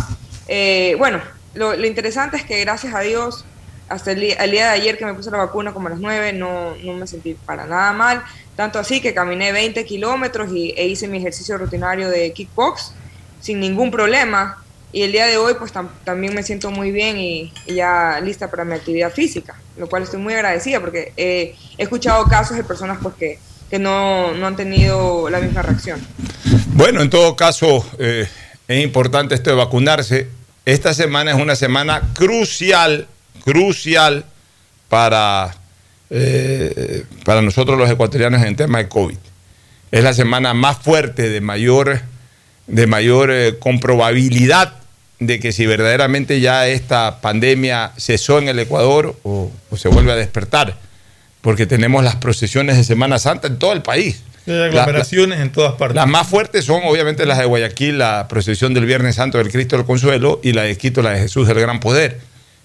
[0.47, 1.19] Eh, bueno,
[1.53, 3.45] lo, lo interesante es que gracias a Dios,
[3.91, 5.99] hasta el, día- el día de ayer que me puse la vacuna como a las
[5.99, 8.23] 9, no, no me sentí para nada mal.
[8.55, 12.93] Tanto así que caminé 20 kilómetros y, e hice mi ejercicio rutinario de kickbox
[13.41, 14.57] sin ningún problema.
[14.93, 18.19] Y el día de hoy pues tam- también me siento muy bien y, y ya
[18.21, 22.57] lista para mi actividad física, lo cual estoy muy agradecida porque eh, he escuchado casos
[22.57, 23.39] de personas pues que,
[23.69, 26.05] que no, no han tenido la misma reacción.
[26.73, 28.27] Bueno, en todo caso, eh,
[28.67, 30.27] es importante esto de vacunarse.
[30.65, 33.07] Esta semana es una semana crucial,
[33.43, 34.25] crucial
[34.89, 35.55] para,
[36.09, 39.17] eh, para nosotros los ecuatorianos en el tema de COVID.
[39.91, 42.01] Es la semana más fuerte, de mayor,
[42.67, 44.73] de mayor eh, comprobabilidad
[45.19, 50.11] de que si verdaderamente ya esta pandemia cesó en el Ecuador o, o se vuelve
[50.11, 50.77] a despertar,
[51.41, 54.23] porque tenemos las procesiones de Semana Santa en todo el país.
[54.47, 55.95] Hay La- aglomeraciones en todas partes.
[55.95, 59.77] las más fuertes son obviamente las de Guayaquil, la procesión del Viernes Santo del Cristo
[59.77, 62.19] del Consuelo y la de Quito, la de Jesús del Gran Poder.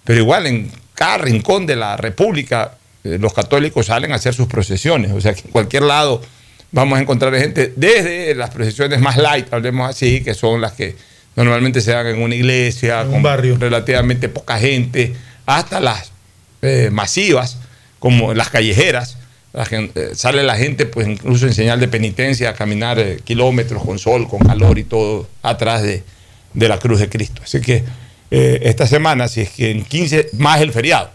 [0.07, 2.73] Pero igual en cada rincón de la República
[3.05, 5.13] eh, los católicos salen a hacer sus procesiones.
[5.13, 6.23] O sea que en cualquier lado
[6.73, 10.97] vamos a encontrar gente, desde las procesiones más light, hablemos así, que son las que
[11.35, 13.23] normalmente se dan en una iglesia, con
[13.61, 16.13] relativamente poca gente, hasta las
[16.63, 17.59] eh, masivas,
[17.99, 19.19] como las callejeras.
[19.53, 23.21] La gen- eh, sale la gente, pues incluso en señal de penitencia, a caminar eh,
[23.25, 26.03] kilómetros con sol, con calor y todo, atrás de,
[26.53, 27.41] de la cruz de Cristo.
[27.45, 27.83] Así que
[28.31, 31.11] eh, esta semana, si es que en 15, más el feriado,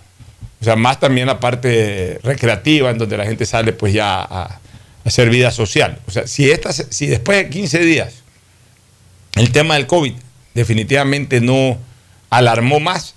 [0.59, 4.43] o sea, más también la parte recreativa, en donde la gente sale pues ya a,
[4.43, 4.59] a
[5.05, 5.99] hacer vida social.
[6.07, 8.13] O sea, si, esta, si después de 15 días
[9.35, 10.13] el tema del COVID
[10.53, 11.77] definitivamente no
[12.29, 13.15] alarmó más,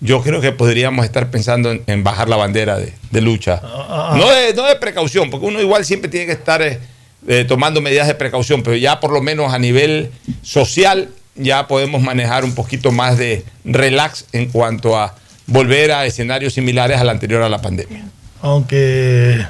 [0.00, 3.60] yo creo que podríamos estar pensando en, en bajar la bandera de, de lucha.
[3.62, 4.14] ah.
[4.18, 6.80] No, de, no de precaución, porque uno igual siempre tiene que estar eh,
[7.28, 10.10] eh, tomando medidas de precaución, pero ya por lo menos a nivel
[10.42, 15.14] social ya podemos manejar un poquito más de relax en cuanto a
[15.46, 18.04] volver a escenarios similares al anterior a la pandemia.
[18.40, 19.44] Aunque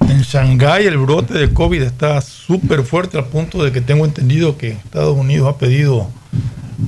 [0.00, 4.56] en Shanghái el brote de COVID está súper fuerte al punto de que tengo entendido
[4.56, 6.10] que Estados Unidos ha pedido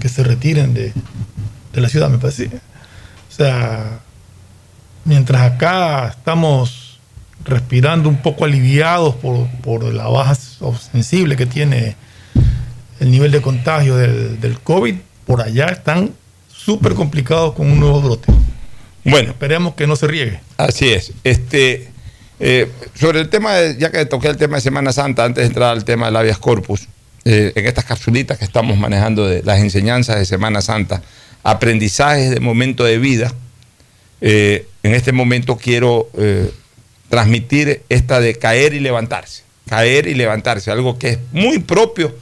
[0.00, 0.92] que se retiren de,
[1.72, 2.46] de la ciudad, me parece.
[2.46, 4.00] O sea,
[5.04, 6.98] mientras acá estamos
[7.44, 11.96] respirando un poco aliviados por, por la baja sensible que tiene
[13.00, 14.94] el nivel de contagio del, del COVID,
[15.26, 16.12] por allá están
[16.48, 18.32] súper complicados con un nuevo brote.
[19.04, 19.30] Bueno.
[19.30, 20.40] Esperemos que no se riegue.
[20.56, 21.12] Así es.
[21.24, 21.88] Este,
[22.40, 25.48] eh, sobre el tema, de- ya que toqué el tema de Semana Santa, antes de
[25.48, 26.88] entrar al tema del habeas corpus,
[27.24, 31.02] eh, en estas capsulitas que estamos manejando de las enseñanzas de Semana Santa,
[31.42, 33.32] aprendizajes de momento de vida,
[34.20, 36.08] eh, en este momento quiero
[37.08, 39.42] transmitir esta de caer y levantarse.
[39.68, 42.14] Caer y levantarse, algo que es muy propio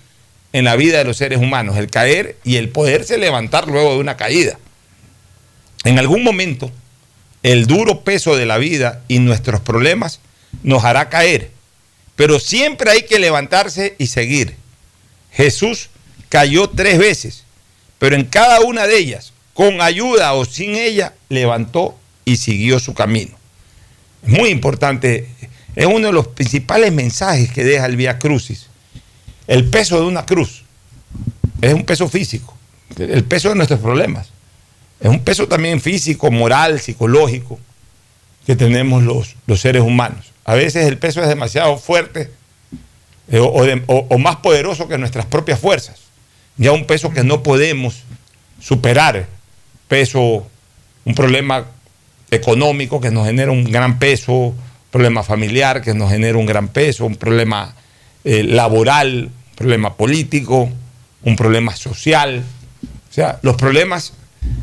[0.52, 3.98] en la vida de los seres humanos, el caer y el poderse levantar luego de
[3.98, 4.58] una caída.
[5.84, 6.70] En algún momento,
[7.42, 10.20] el duro peso de la vida y nuestros problemas
[10.62, 11.50] nos hará caer,
[12.16, 14.56] pero siempre hay que levantarse y seguir.
[15.30, 15.90] Jesús
[16.28, 17.44] cayó tres veces,
[17.98, 22.94] pero en cada una de ellas, con ayuda o sin ella, levantó y siguió su
[22.94, 23.36] camino.
[24.22, 25.28] Es muy importante,
[25.76, 28.66] es uno de los principales mensajes que deja el Vía Crucis.
[29.46, 30.62] El peso de una cruz
[31.60, 32.56] es un peso físico,
[32.98, 34.28] el peso de nuestros problemas.
[35.00, 37.58] Es un peso también físico, moral, psicológico
[38.46, 40.32] que tenemos los, los seres humanos.
[40.44, 42.30] A veces el peso es demasiado fuerte
[43.28, 46.00] eh, o, o más poderoso que nuestras propias fuerzas.
[46.56, 48.02] Ya un peso que no podemos
[48.60, 49.26] superar.
[49.88, 50.46] Peso,
[51.04, 51.66] un problema
[52.30, 54.56] económico que nos genera un gran peso, un
[54.90, 57.74] problema familiar que nos genera un gran peso, un problema
[58.26, 60.68] eh, laboral, un problema político,
[61.22, 62.42] un problema social.
[63.08, 64.14] O sea, los problemas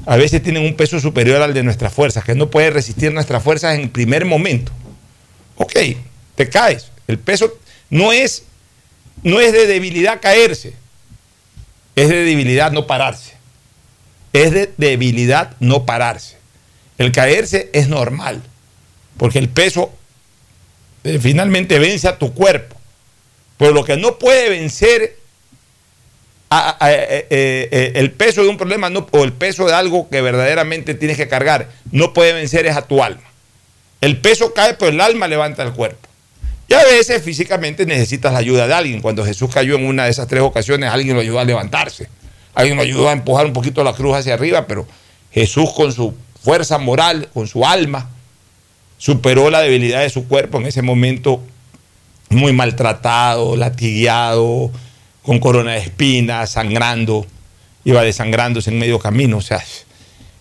[0.06, 3.42] a veces tienen un peso superior al de nuestras fuerzas, que no puede resistir nuestras
[3.42, 4.74] fuerzas en el primer momento.
[5.56, 5.80] Ok,
[6.36, 6.92] te caes.
[7.08, 7.58] El peso
[7.90, 8.44] no es,
[9.24, 10.74] no es de debilidad caerse,
[11.96, 13.32] es de debilidad no pararse.
[14.34, 16.36] Es de debilidad no pararse.
[16.98, 18.42] El caerse es normal,
[19.16, 19.94] porque el peso
[21.06, 22.76] eh, finalmente vence a tu cuerpo.
[23.64, 25.16] Pero lo que no puede vencer
[26.52, 27.28] eh, eh,
[27.72, 31.30] eh, el peso de un problema o el peso de algo que verdaderamente tienes que
[31.30, 33.24] cargar, no puede vencer es a tu alma.
[34.02, 36.10] El peso cae, pero el alma levanta el cuerpo.
[36.68, 39.00] Y a veces físicamente necesitas la ayuda de alguien.
[39.00, 42.10] Cuando Jesús cayó en una de esas tres ocasiones, alguien lo ayudó a levantarse.
[42.56, 44.86] Alguien lo ayudó a empujar un poquito la cruz hacia arriba, pero
[45.32, 48.10] Jesús con su fuerza moral, con su alma,
[48.98, 51.42] superó la debilidad de su cuerpo en ese momento
[52.36, 54.72] muy maltratado, latigueado,
[55.22, 57.26] con corona de espinas, sangrando,
[57.84, 59.38] iba desangrándose en medio camino.
[59.38, 59.86] O sea, es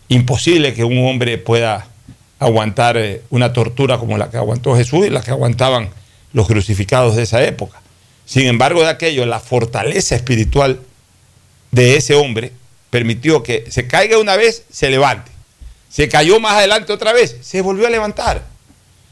[0.08, 1.86] imposible que un hombre pueda
[2.38, 5.90] aguantar eh, una tortura como la que aguantó Jesús y la que aguantaban
[6.32, 7.80] los crucificados de esa época.
[8.24, 10.80] Sin embargo, de aquello, la fortaleza espiritual
[11.70, 12.52] de ese hombre
[12.90, 15.30] permitió que se caiga una vez, se levante.
[15.88, 18.42] Se cayó más adelante otra vez, se volvió a levantar.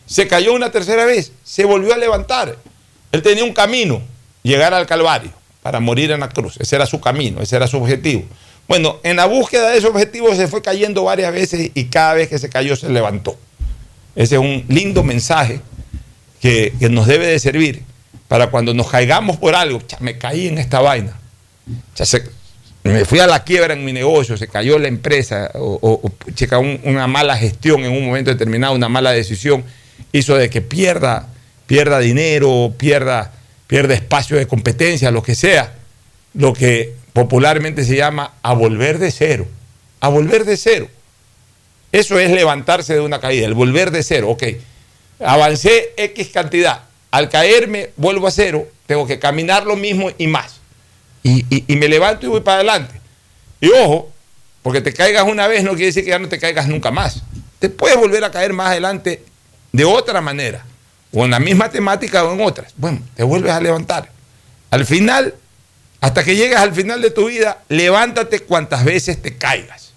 [0.07, 2.57] Se cayó una tercera vez, se volvió a levantar.
[3.12, 4.00] Él tenía un camino,
[4.42, 5.30] llegar al Calvario,
[5.62, 6.56] para morir en la cruz.
[6.58, 8.24] Ese era su camino, ese era su objetivo.
[8.68, 12.28] Bueno, en la búsqueda de ese objetivo se fue cayendo varias veces y cada vez
[12.28, 13.36] que se cayó se levantó.
[14.14, 15.61] Ese es un lindo mensaje
[16.40, 17.82] que, nos debe de servir
[18.28, 19.80] para cuando nos caigamos por algo.
[19.80, 21.18] "Cha, me caí en esta vaina.
[22.82, 26.12] Me fui a la quiebra en mi negocio, se cayó la empresa, o, o-
[26.84, 29.64] una mala gestión en un momento determinado, una mala decisión,
[30.12, 31.28] hizo de que pierda,
[31.71, 33.31] pierda dinero, pierda,
[33.68, 35.73] pierda espacio de competencia, lo que sea,
[36.35, 39.47] lo que popularmente se llama a volver de cero,
[40.01, 40.89] a volver de cero.
[41.93, 44.43] Eso es levantarse de una caída, el volver de cero, ok.
[45.25, 46.81] Avancé X cantidad,
[47.12, 50.57] al caerme vuelvo a cero, tengo que caminar lo mismo y más
[51.23, 53.01] y, y- y me levanto y voy para adelante.
[53.61, 54.11] Y ojo,
[54.62, 57.23] porque te caigas una vez no quiere decir que ya no te caigas nunca más.
[57.61, 59.23] Te puedes volver a caer más adelante
[59.71, 60.64] de otra manera,
[61.12, 62.72] o en la misma temática o en otras.
[62.76, 64.11] Bueno, te vuelves a levantar.
[64.70, 65.34] Al final,
[66.00, 69.92] hasta que llegas al final de tu vida, levántate cuantas veces te caigas.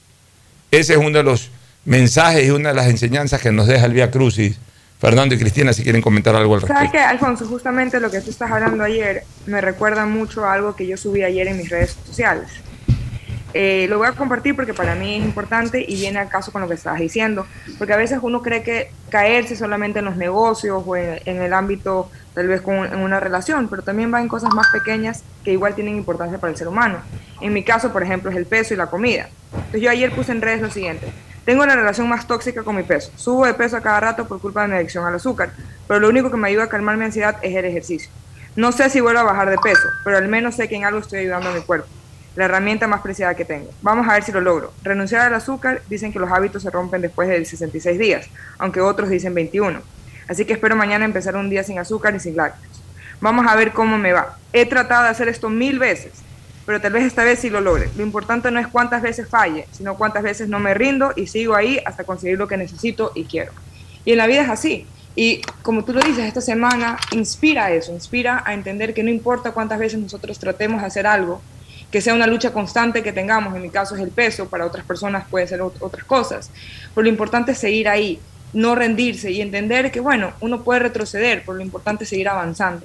[0.72, 1.50] Ese es uno de los
[1.86, 4.58] mensajes y una de las enseñanzas que nos deja el Vía Crucis.
[5.00, 6.94] Fernando y Cristina, si quieren comentar algo al ¿Sabes respecto.
[6.94, 7.46] qué, Alfonso?
[7.46, 11.24] Justamente lo que tú estás hablando ayer me recuerda mucho a algo que yo subí
[11.24, 12.48] ayer en mis redes sociales.
[13.54, 16.62] Eh, lo voy a compartir porque para mí es importante y viene al caso con
[16.62, 17.46] lo que estabas diciendo,
[17.78, 22.10] porque a veces uno cree que caerse solamente en los negocios o en, el ámbito
[22.34, 25.76] tal vez con, en una relación, pero también va en cosas más pequeñas que igual
[25.76, 26.98] tienen importancia para el ser humano.
[27.42, 29.30] En mi caso, por ejemplo, es el peso y la comida.
[29.54, 31.14] Entonces yo ayer puse en redes lo siguiente,
[31.46, 34.40] tengo la relación más tóxica con mi peso, subo de peso a cada rato por
[34.40, 35.52] culpa de mi adicción al azúcar,
[35.88, 38.10] pero lo único que me ayuda a calmar mi ansiedad es el ejercicio.
[38.56, 41.00] No sé si vuelvo a bajar de peso, pero al menos sé que en algo
[41.00, 41.88] estoy ayudando a mi cuerpo
[42.36, 43.70] la herramienta más preciada que tengo.
[43.82, 44.74] Vamos a ver si lo logro.
[44.84, 48.28] Renunciar al azúcar, dicen que los hábitos se rompen después de 66 días,
[48.58, 49.82] aunque otros dicen 21.
[50.28, 52.82] Así que espero mañana empezar un día sin azúcar y sin lácteos.
[53.22, 54.38] Vamos a ver cómo me va.
[54.52, 56.24] He tratado de hacer esto mil veces
[56.66, 57.90] pero tal vez esta vez sí lo logre.
[57.98, 61.56] Lo importante no es cuántas veces falle, sino cuántas veces no me rindo y sigo
[61.56, 63.52] ahí hasta conseguir lo que necesito y quiero.
[64.06, 64.88] Y en la vida es así.
[65.16, 69.52] Y como tú lo dices, esta semana inspira eso, inspira a entender que no importa
[69.52, 71.42] cuántas veces nosotros tratemos de hacer algo,
[71.94, 74.84] que sea una lucha constante que tengamos, en mi caso es el peso, para otras
[74.84, 76.50] personas puede ser otras cosas,
[76.96, 78.20] pero lo importante es seguir ahí,
[78.52, 82.84] no rendirse y entender que, bueno, uno puede retroceder, pero lo importante es seguir avanzando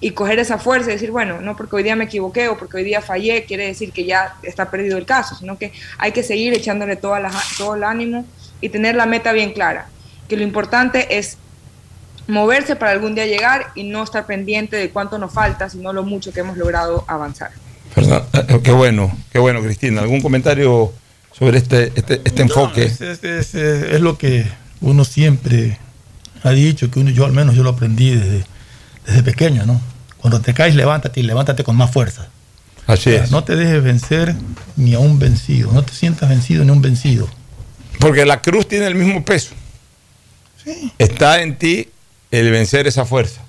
[0.00, 2.78] y coger esa fuerza y decir, bueno, no porque hoy día me equivoqué o porque
[2.78, 6.22] hoy día fallé, quiere decir que ya está perdido el caso, sino que hay que
[6.22, 8.24] seguir echándole toda la, todo el ánimo
[8.62, 9.90] y tener la meta bien clara,
[10.26, 11.36] que lo importante es
[12.26, 16.02] moverse para algún día llegar y no estar pendiente de cuánto nos falta, sino lo
[16.02, 17.50] mucho que hemos logrado avanzar.
[17.98, 20.02] Perdón, eh, qué bueno, qué bueno, Cristina.
[20.02, 20.92] ¿Algún comentario
[21.36, 22.84] sobre este, este, este enfoque?
[22.84, 24.46] Es, es, es, es, lo que
[24.80, 25.78] uno siempre
[26.44, 28.44] ha dicho, que uno, yo al menos yo lo aprendí desde,
[29.04, 29.80] desde pequeño, ¿no?
[30.18, 32.28] Cuando te caes, levántate y levántate con más fuerza.
[32.86, 33.30] Así O sea, es.
[33.32, 34.36] No te dejes vencer
[34.76, 37.28] ni a un vencido, no te sientas vencido ni a un vencido.
[37.98, 39.54] Porque la cruz tiene el mismo peso.
[40.98, 41.88] Está en ti
[42.30, 43.40] el vencer esa fuerza.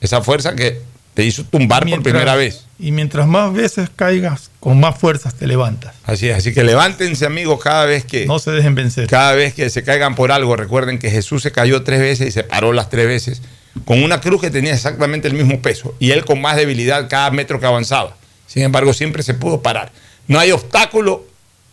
[0.00, 0.80] Esa fuerza que
[1.14, 2.66] te hizo tumbar por primera vez.
[2.78, 5.94] Y mientras más veces caigas, con más fuerzas te levantas.
[6.04, 6.36] Así es.
[6.36, 8.26] Así que levántense, amigos, cada vez que.
[8.26, 9.06] No se dejen vencer.
[9.06, 12.32] Cada vez que se caigan por algo, recuerden que Jesús se cayó tres veces y
[12.32, 13.42] se paró las tres veces
[13.84, 17.30] con una cruz que tenía exactamente el mismo peso y él con más debilidad cada
[17.30, 18.16] metro que avanzaba.
[18.46, 19.92] Sin embargo, siempre se pudo parar.
[20.28, 21.26] No hay obstáculo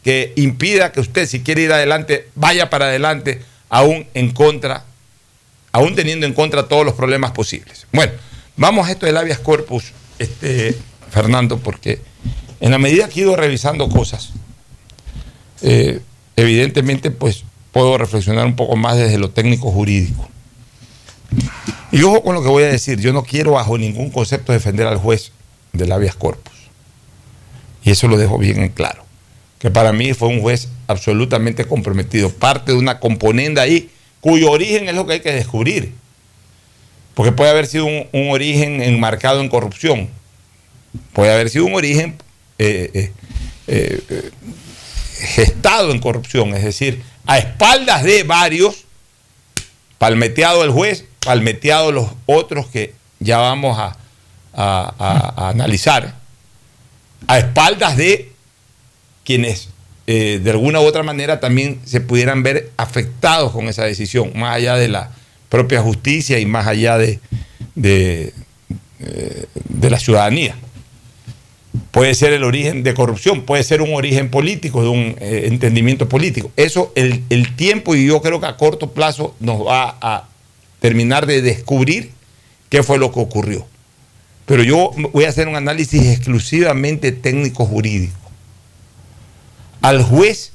[0.04, 4.86] que impida que usted, si quiere ir adelante, vaya para adelante, aún en contra,
[5.72, 7.86] aún teniendo en contra todos los problemas posibles.
[7.92, 8.14] Bueno,
[8.60, 10.78] vamos a esto del habeas corpus, este,
[11.10, 12.00] Fernando, porque
[12.60, 14.34] en la medida que he ido revisando cosas,
[15.62, 16.02] eh,
[16.36, 20.30] evidentemente, pues puedo reflexionar un poco más desde lo técnico jurídico.
[21.92, 24.86] Y ojo con lo que voy a decir, yo no quiero bajo ningún concepto defender
[24.88, 25.32] al juez
[25.74, 26.54] del habeas corpus.
[27.84, 29.04] Y eso lo dejo bien en claro.
[29.58, 33.90] Que para mí fue un juez absolutamente comprometido, parte de una componente ahí
[34.22, 35.94] cuyo origen es lo que hay que descubrir.
[37.14, 40.10] Porque puede haber sido un, origen enmarcado en corrupción,
[41.14, 42.16] puede haber sido un origen
[42.58, 43.12] eh, eh,
[43.68, 44.32] eh,
[45.20, 48.86] gestado en corrupción, es decir, a espaldas de varios,
[49.98, 53.96] palmeteado el juez, palmeteado los otros que ya vamos a,
[55.38, 56.16] analizar,
[57.28, 58.32] a espaldas de
[59.24, 59.70] quienes
[60.06, 64.76] de alguna u otra manera también se pudieran ver afectados con esa decisión, más allá
[64.76, 65.12] de la
[65.50, 67.20] propia justicia y más allá de,
[67.76, 68.34] eh,
[69.00, 70.56] de la ciudadanía.
[71.92, 76.08] Puede ser el origen de corrupción, puede ser un origen político, de un eh, entendimiento
[76.08, 76.52] político.
[76.56, 80.28] Eso, el, el tiempo, y yo creo que a corto plazo nos va a
[80.80, 82.12] terminar de descubrir
[82.70, 83.68] qué fue lo que ocurrió.
[84.46, 88.18] Pero yo voy a hacer un análisis exclusivamente técnico-jurídico.
[89.82, 90.54] Al juez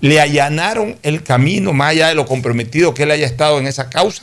[0.00, 3.90] le allanaron el camino, más allá de lo comprometido que él haya estado en esa
[3.90, 4.22] causa,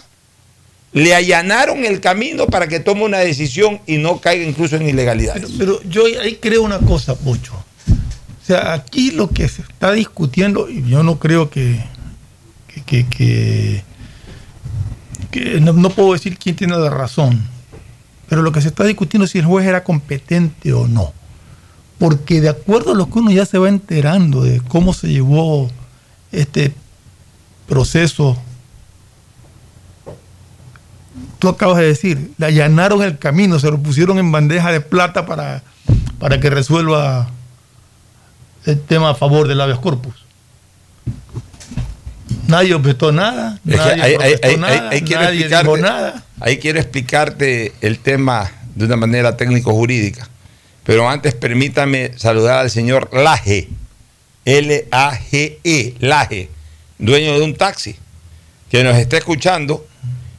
[0.93, 5.35] le allanaron el camino para que tome una decisión y no caiga incluso en ilegalidad.
[5.57, 7.53] Pero yo ahí creo una cosa, Pocho.
[7.55, 11.83] O sea, aquí lo que se está discutiendo, y yo no creo que,
[12.85, 13.83] que, que-
[15.59, 17.45] no, no puedo decir quién tiene la razón,
[18.29, 21.11] pero lo que se está discutiendo es si el juez era competente o no.
[21.97, 25.69] Porque de acuerdo a lo que uno ya se va enterando de cómo se llevó
[26.31, 26.73] este
[27.67, 28.37] proceso,
[31.39, 35.25] tú acabas de decir, le allanaron el camino, se lo pusieron en bandeja de plata
[35.25, 35.63] para,
[36.19, 37.29] para que resuelva
[38.65, 40.15] el tema a favor del habeas corpus.
[42.47, 46.23] Nadie objetó nada, Es nadie ahí- nada, ahí nadie dijo nada.
[46.39, 50.27] Ahí quiero explicarte el tema de una manera técnico-jurídica.
[50.85, 53.67] Pero antes permítame saludar al señor Laje,
[54.45, 56.49] L-A-G-E, Laje,
[56.97, 57.95] dueño de un taxi,
[58.69, 59.85] que nos está escuchando.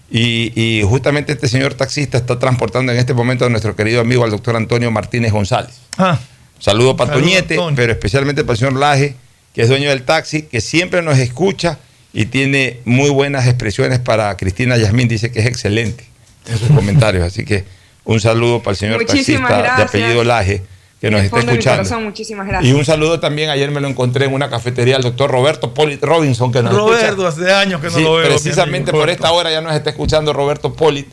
[0.08, 4.22] Y, y justamente este señor taxista está transportando en este momento a nuestro querido amigo,
[4.22, 5.74] al doctor Antonio Martínez González.
[5.98, 6.18] Ah,
[6.60, 7.76] Saludo para Saludo, Toñete, Antonio.
[7.76, 9.16] pero especialmente para el señor Laje,
[9.52, 11.78] que es dueño del taxi, que siempre nos escucha
[12.12, 16.04] y tiene muy buenas expresiones para Cristina Yasmín, dice que es excelente
[16.48, 17.24] en sus comentarios.
[17.24, 17.64] Así que
[18.06, 20.62] un saludo para el señor Muchísimas taxista de apellido Laje,
[21.00, 21.82] que nos está escuchando.
[21.82, 22.74] corazón, muchísimas Y gracias.
[22.74, 26.50] un saludo también, ayer me lo encontré en una cafetería, al doctor Roberto Polit Robinson,
[26.50, 27.28] que nos Roberto, escucha.
[27.28, 28.26] hace años que no Sí, lo veo.
[28.28, 31.06] precisamente amigo por esta hora ya nos está escuchando Roberto Polit.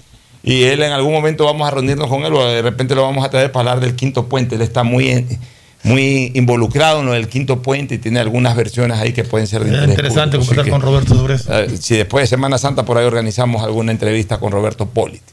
[0.45, 3.23] Y él en algún momento vamos a reunirnos con él o de repente lo vamos
[3.25, 4.55] a traer para hablar del quinto puente.
[4.55, 5.39] Él está muy, en-
[5.83, 9.63] muy involucrado en lo del quinto puente y tiene algunas versiones ahí que pueden ser
[9.63, 10.61] de interés interesante público.
[10.61, 11.53] Así conversar con Roberto sobre eso.
[11.59, 15.23] eh, si después de Semana Santa por ahí organizamos alguna entrevista con Roberto Polit.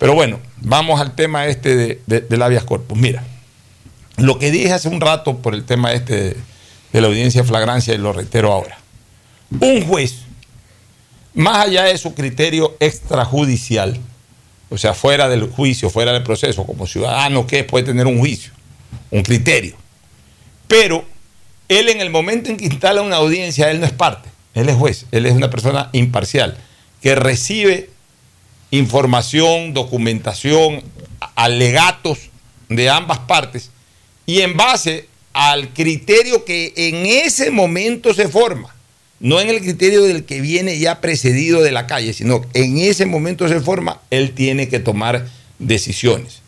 [0.00, 2.98] Pero bueno, vamos al tema este de, de- del habeas corpus.
[2.98, 3.22] Mira,
[4.16, 6.36] lo que dije hace un rato por el tema este
[6.92, 8.78] de la audiencia flagrancia y lo reitero ahora.
[9.60, 10.22] Un juez,
[11.34, 14.00] más allá de su criterio extrajudicial,
[14.70, 18.52] o sea, fuera del juicio, fuera del proceso, como ciudadano que puede tener un juicio,
[19.10, 19.76] un criterio.
[20.66, 21.04] Pero
[21.68, 24.76] él en el momento en que instala una audiencia, él no es parte, él es
[24.76, 26.56] juez, él es una persona imparcial,
[27.02, 27.90] que recibe
[28.70, 30.82] información, documentación,
[31.34, 32.30] alegatos
[32.68, 33.70] de ambas partes
[34.26, 38.74] y en base al criterio que en ese momento se forma,
[39.18, 43.06] no en el criterio del que viene ya precedido de la calle, sino en ese
[43.06, 45.26] momento se forma, él tiene que tomar
[45.58, 46.40] decisiones.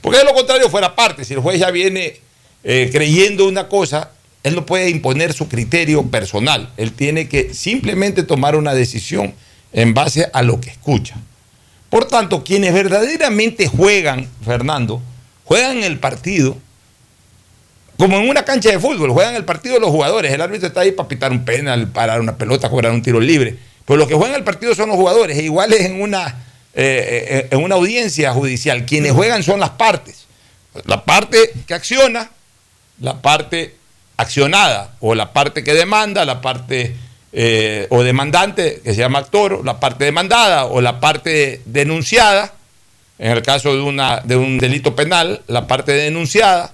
[0.00, 2.20] Porque de lo contrario fuera parte, si el juez ya viene
[2.64, 4.12] eh, creyendo una cosa,
[4.42, 9.34] él no puede imponer su criterio personal, él tiene que simplemente tomar una decisión
[9.72, 11.16] en base a lo que escucha.
[11.90, 15.02] Por tanto, quienes verdaderamente juegan, Fernando,
[15.44, 16.56] juegan el partido
[18.00, 20.32] como en una cancha de fútbol, juegan el partido los jugadores.
[20.32, 23.58] El árbitro está ahí para pitar un penal, parar una pelota, cobrar un tiro libre.
[23.84, 25.36] Pero los que juegan el partido son los jugadores.
[25.36, 26.28] E igual es en una,
[26.72, 28.86] eh, eh, en una audiencia judicial.
[28.86, 30.24] Quienes juegan son las partes.
[30.86, 32.30] La parte que acciona,
[33.00, 33.74] la parte
[34.16, 36.94] accionada, o la parte que demanda, la parte
[37.32, 42.54] eh, o demandante, que se llama actor, la parte demandada, o la parte denunciada,
[43.18, 46.72] en el caso de, una, de un delito penal, la parte denunciada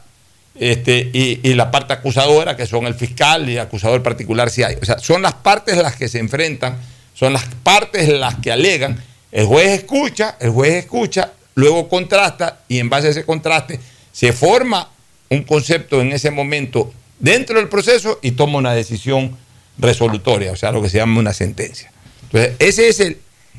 [0.58, 4.76] este, y, la parte acusadora, que son el fiscal y acusador particular si hay.
[4.80, 6.78] O sea, son las partes las que se enfrentan,
[7.14, 9.02] son las partes las que alegan.
[9.32, 13.80] El juez escucha, el juez escucha, luego contrasta y en base a ese contraste
[14.12, 14.88] se forma
[15.28, 19.36] un concepto en ese momento dentro del proceso y toma una decisión
[19.78, 21.92] resolutoria, o sea, lo que se llama una sentencia.
[22.24, 23.18] Entonces, ese es el,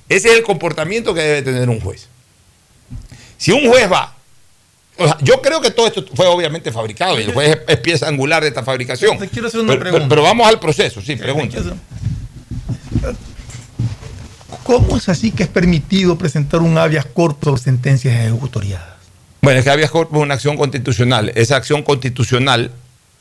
[0.10, 2.08] ese es el comportamiento que debe tener un juez.
[3.38, 4.18] Si un juez va
[5.22, 8.50] yo creo que todo esto fue obviamente fabricado y el juez es, pieza angular de
[8.50, 9.18] esta fabricación.
[9.32, 10.08] quiero hacer una pero, pregunta.
[10.10, 11.58] Pero, vamos al proceso, sí, pregunta.
[14.64, 18.98] ¿Cómo es así que es permitido presentar un habeas corpus o sentencias ejecutoriadas?
[19.42, 21.32] Bueno, es que habeas corpus es una acción constitucional.
[21.36, 22.72] Esa acción constitucional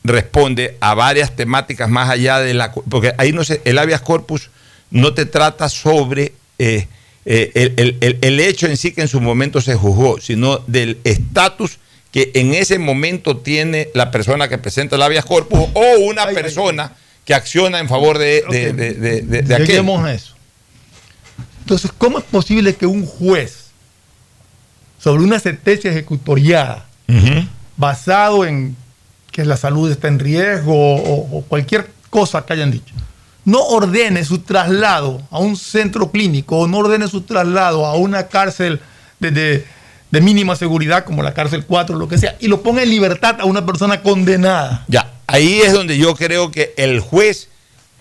[0.07, 2.71] responde a varias temáticas más allá de la...
[2.71, 4.49] Porque ahí no sé, el habeas corpus
[4.91, 6.33] no te trata sobre...
[6.59, 6.87] Eh,
[7.29, 11.77] eh, el, hecho en sí que en su momento se juzgó, sino del estatus
[12.11, 16.93] que en ese momento tiene la persona que presenta el habeas corpus o una persona
[17.25, 20.35] que acciona en favor de, de, a eso.
[21.59, 23.65] Entonces, ¿cómo es posible que un juez,
[24.97, 26.85] sobre una sentencia ejecutoriada,
[27.75, 28.77] basado en
[29.37, 32.95] que la salud está en riesgo o cualquier cosa que hayan dicho,
[33.45, 38.29] no ordene su traslado a un centro clínico o no ordene su traslado a una
[38.29, 38.81] cárcel
[39.19, 39.63] de,
[40.09, 43.39] mínima seguridad como la cárcel 4 o lo que sea y lo ponga en libertad
[43.39, 44.85] a una persona condenada.
[44.87, 47.49] Ya, ahí es donde yo creo que el juez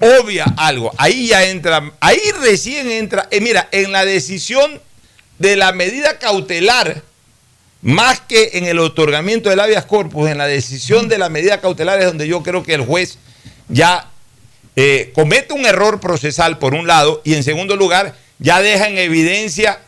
[0.01, 0.91] obvia algo.
[0.97, 4.81] Ahí ya entra, ahí recién entra, eh, mira, en la decisión
[5.39, 7.03] de la medida cautelar,
[7.83, 12.01] más que en el otorgamiento del habeas corpus, en la decisión de la medida cautelar
[12.01, 13.19] es donde yo creo que el juez
[13.69, 14.11] ya
[14.77, 18.99] eh, comete un error procesal por un lado y en segundo lugar ya deja en
[18.99, 19.81] evidencia,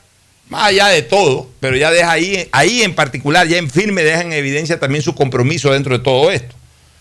[0.48, 4.22] más allá de todo, pero ya deja ahí, ahí en particular, ya en firme deja
[4.22, 6.54] en evidencia también su compromiso dentro de todo esto.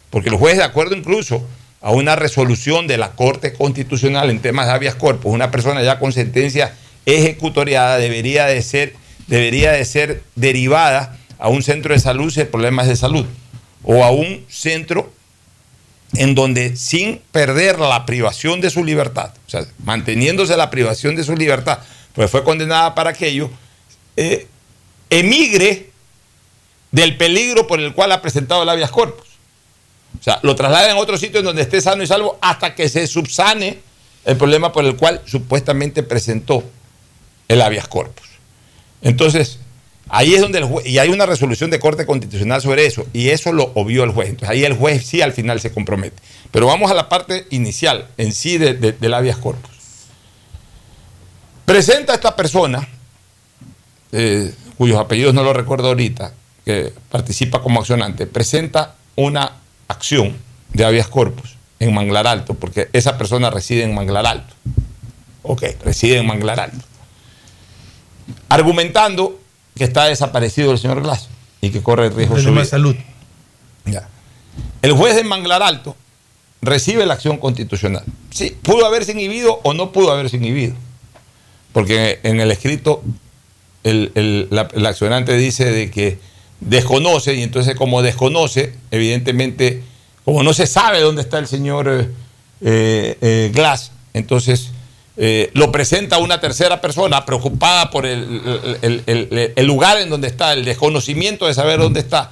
[0.09, 1.45] Porque el juez, de acuerdo incluso
[1.81, 5.99] a una resolución de la Corte Constitucional en temas de habeas corpus, una persona ya
[5.99, 6.73] con sentencia
[7.05, 8.93] ejecutoriada debería de ser,
[9.27, 13.25] debería de ser derivada a un centro de salud si problemas de salud
[13.83, 15.11] o a un centro
[16.15, 21.23] en donde sin perder la privación de su libertad, o sea, manteniéndose la privación de
[21.23, 21.79] su libertad,
[22.13, 23.49] pues fue condenada para aquello,
[24.15, 24.47] eh,
[25.09, 25.91] emigre
[26.91, 29.27] del peligro por el cual ha presentado el habeas corpus.
[30.19, 32.89] O sea, lo trasladen a otro sitio en donde esté sano y salvo hasta que
[32.89, 33.79] se subsane
[34.25, 36.63] el problema por el cual supuestamente presentó
[37.47, 38.26] el habeas corpus.
[39.01, 39.59] Entonces,
[40.09, 43.29] Ahí es donde el juez, y hay una resolución de Corte Constitucional sobre eso, y
[43.29, 44.29] eso lo obvió el juez.
[44.29, 46.21] Entonces ahí el juez sí al final se compromete.
[46.51, 49.71] Pero vamos a la parte inicial, en sí, de, del habeas corpus.
[51.65, 52.87] Presenta a esta persona,
[54.13, 56.31] eh, cuyos apellidos no lo recuerdo ahorita,
[56.63, 59.57] que participa como accionante, presenta una
[59.89, 60.37] acción
[60.71, 64.53] de habeas corpus en Manglar Alto, porque esa persona reside en Manglar Alto.
[65.43, 66.86] Ok, reside en Manglar Alto.
[68.49, 69.39] Argumentando
[69.75, 71.29] que está desaparecido el señor Glass
[71.61, 72.95] y que corre el riesgo de su salud.
[73.85, 74.07] Ya.
[74.81, 75.95] El juez de Manglar Alto
[76.61, 78.03] recibe la acción constitucional.
[78.31, 80.75] Sí, pudo haberse inhibido o no pudo haberse inhibido.
[81.73, 83.03] Porque en el escrito
[83.83, 84.49] el,
[84.85, 86.19] accionante dice de que
[86.59, 89.83] desconoce y entonces como desconoce, evidentemente,
[90.25, 91.87] como no se sabe dónde está el señor
[92.61, 94.71] eh, eh, Glass, entonces
[95.17, 98.23] eh, lo presenta una tercera persona preocupada por el,
[99.57, 102.31] lugar en donde está, el desconocimiento de saber dónde está,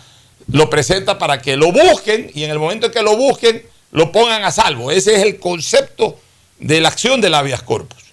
[0.51, 4.11] lo presenta para que lo busquen y en el momento en que lo busquen, lo
[4.11, 4.91] pongan a salvo.
[4.91, 6.19] Ese es el concepto
[6.59, 8.03] de la acción del habeas corpus.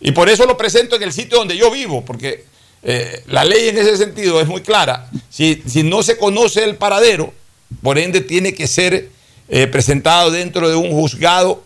[0.00, 2.44] Y por eso lo presento en el sitio donde yo vivo, porque
[2.82, 5.08] eh, la ley en ese sentido es muy clara.
[5.30, 7.32] Si, si no se conoce el paradero,
[7.82, 9.08] por ende tiene que ser
[9.48, 11.64] eh, presentado dentro de un juzgado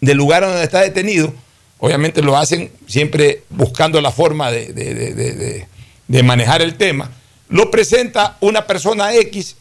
[0.00, 1.34] del lugar donde está detenido.
[1.78, 5.66] Obviamente lo hacen siempre buscando la forma de, de- de-
[6.08, 7.10] de- manejar el tema.
[7.48, 9.56] Lo presenta una persona X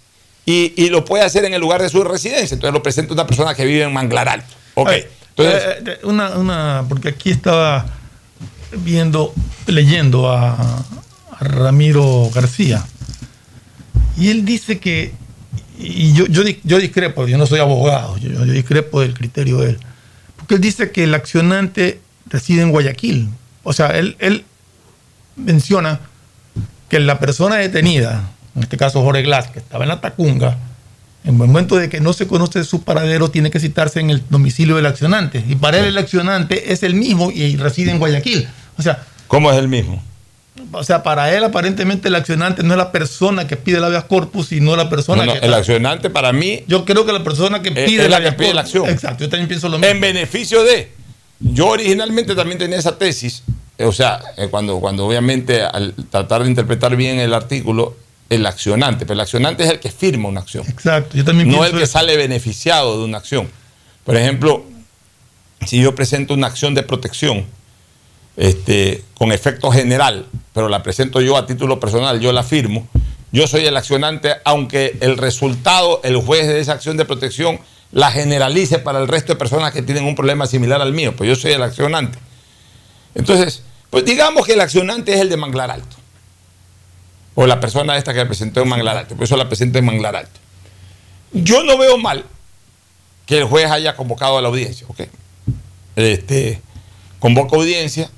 [0.45, 2.55] y, y lo puede hacer en el lugar de su residencia.
[2.55, 4.47] Entonces lo presenta una persona que vive en Manglar Alto.
[4.75, 4.91] Ok.
[5.37, 7.85] Entonces, Eh, eh, una, una, porque aquí estaba
[8.77, 9.33] viendo,
[9.67, 10.53] leyendo a,
[11.31, 12.85] a Ramiro García.
[14.17, 15.11] Y él dice que,
[15.77, 19.71] y yo, yo, yo discrepo, yo no soy abogado, yo, yo discrepo del criterio de
[19.71, 19.79] él.
[20.37, 23.29] Porque él dice que el accionante reside en Guayaquil.
[23.63, 24.43] O sea, él, él
[25.35, 25.99] menciona
[26.89, 30.57] que la persona detenida, en este caso Jorge Glass, que estaba en la Tacunga,
[31.23, 34.21] en el momento de que no se conoce su paradero, tiene que citarse en el
[34.29, 35.43] domicilio del accionante.
[35.47, 38.47] Y para él el accionante es el mismo y reside en Guayaquil.
[38.77, 40.01] O sea, ¿cómo es el mismo?
[40.71, 44.05] o sea, para él aparentemente el accionante no es la persona que pide el habeas
[44.05, 45.45] corpus, sino la persona No, no, que...
[45.45, 48.53] el accionante para mí Yo creo que la persona que pide es la que pide
[48.53, 48.89] la corpus- acción.
[48.89, 49.91] Exacto, yo también pienso lo mismo.
[49.91, 50.91] En beneficio de.
[51.39, 53.43] Yo originalmente también tenía esa tesis,
[53.77, 57.95] eh, o sea, eh, cuando, cuando obviamente al tratar de interpretar bien el artículo,
[58.29, 60.65] el accionante, pero el accionante es el que firma una acción.
[60.67, 61.93] Exacto, yo también No el que eso.
[61.93, 63.49] sale beneficiado de una acción.
[64.03, 64.63] Por ejemplo,
[65.65, 67.45] si yo presento una acción de protección
[68.37, 72.87] este, con efecto general, pero la presento yo a título personal, yo la firmo,
[73.31, 77.59] yo soy el accionante, aunque el resultado, el juez de esa acción de protección
[77.95, 81.29] la generalice para el resto de personas que tienen un problema similar al mío, pues
[81.29, 82.19] yo soy el accionante.
[83.15, 85.95] Entonces, pues digamos que el accionante es el de Manglar Alto.
[87.35, 90.17] O la persona esta que presentó en Manglar Alto, por eso la presento en Manglar
[90.17, 90.41] Alto.
[91.31, 92.25] Yo no veo mal
[93.25, 95.03] que el juez haya convocado a la audiencia, ¿ok?
[95.95, 96.61] Este,
[97.19, 98.09] convoca audiencia,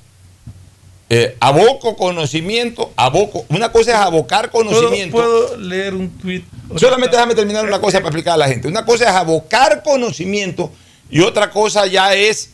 [1.10, 3.46] eh, aboco conocimiento, aboco.
[3.48, 5.16] Una cosa es abocar ¿Puedo, conocimiento.
[5.16, 6.44] puedo leer un tuit?
[6.76, 8.68] Solamente déjame terminar una cosa para explicar a la gente.
[8.68, 10.70] Una cosa es abocar conocimiento
[11.10, 12.50] y otra cosa ya es,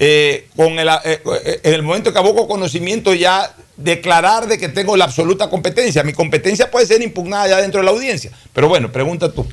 [0.00, 1.20] eh, con el, eh,
[1.62, 6.02] en el momento que aboco conocimiento, ya declarar de que tengo la absoluta competencia.
[6.02, 8.32] Mi competencia puede ser impugnada ya dentro de la audiencia.
[8.52, 9.46] Pero bueno, pregunta tú.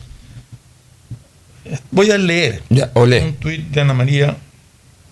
[1.91, 4.37] Voy a leer Ya, un tuit de Ana María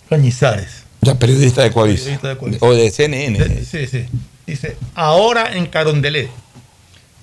[0.09, 0.86] Cañizares.
[1.07, 1.71] Ya, periodista de
[2.37, 2.57] Coavisa.
[2.61, 3.39] O de CNN.
[3.39, 4.05] De- sí, sí.
[4.45, 6.29] Dice, ahora en Carondelet,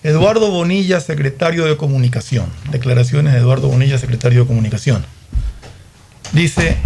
[0.02, 2.46] Eduardo Bonilla, secretario de Comunicación.
[2.70, 5.04] Declaraciones de Eduardo Bonilla, secretario de Comunicación.
[6.32, 6.76] Dice,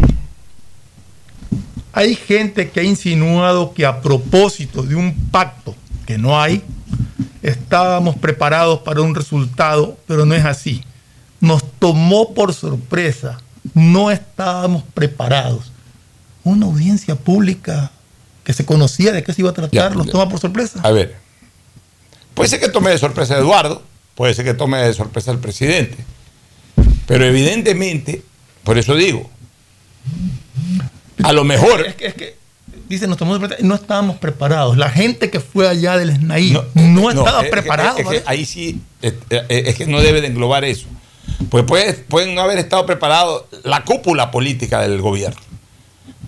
[1.93, 5.75] hay gente que ha insinuado que a propósito de un pacto
[6.07, 6.63] que no hay,
[7.43, 10.85] estábamos preparados para un resultado, pero no es así.
[11.41, 13.41] Nos tomó por sorpresa,
[13.75, 15.73] no estábamos preparados.
[16.49, 17.91] Una audiencia pública
[18.45, 20.81] que se conocía de qué se iba a tratar, los toma por sorpresa.
[20.83, 21.17] A ver,
[22.35, 23.83] puede ser que tome de sorpresa a Eduardo,
[24.15, 25.97] puede ser que tome de sorpresa al presidente,
[27.07, 28.23] pero evidentemente,
[28.65, 29.31] por eso digo,
[31.23, 31.87] a lo mejor...
[31.87, 32.37] Es que, es que
[32.89, 34.77] dice, nos tomó de sorpresa, no estábamos preparados.
[34.79, 37.99] La gente que fue allá del SNAI no, estaba es que- preparada.
[38.01, 39.15] es que ahí sí, es,
[39.49, 40.87] es que no debe de englobar eso.
[41.51, 45.41] Pues puede- pueden no haber estado preparados la cúpula política del gobierno.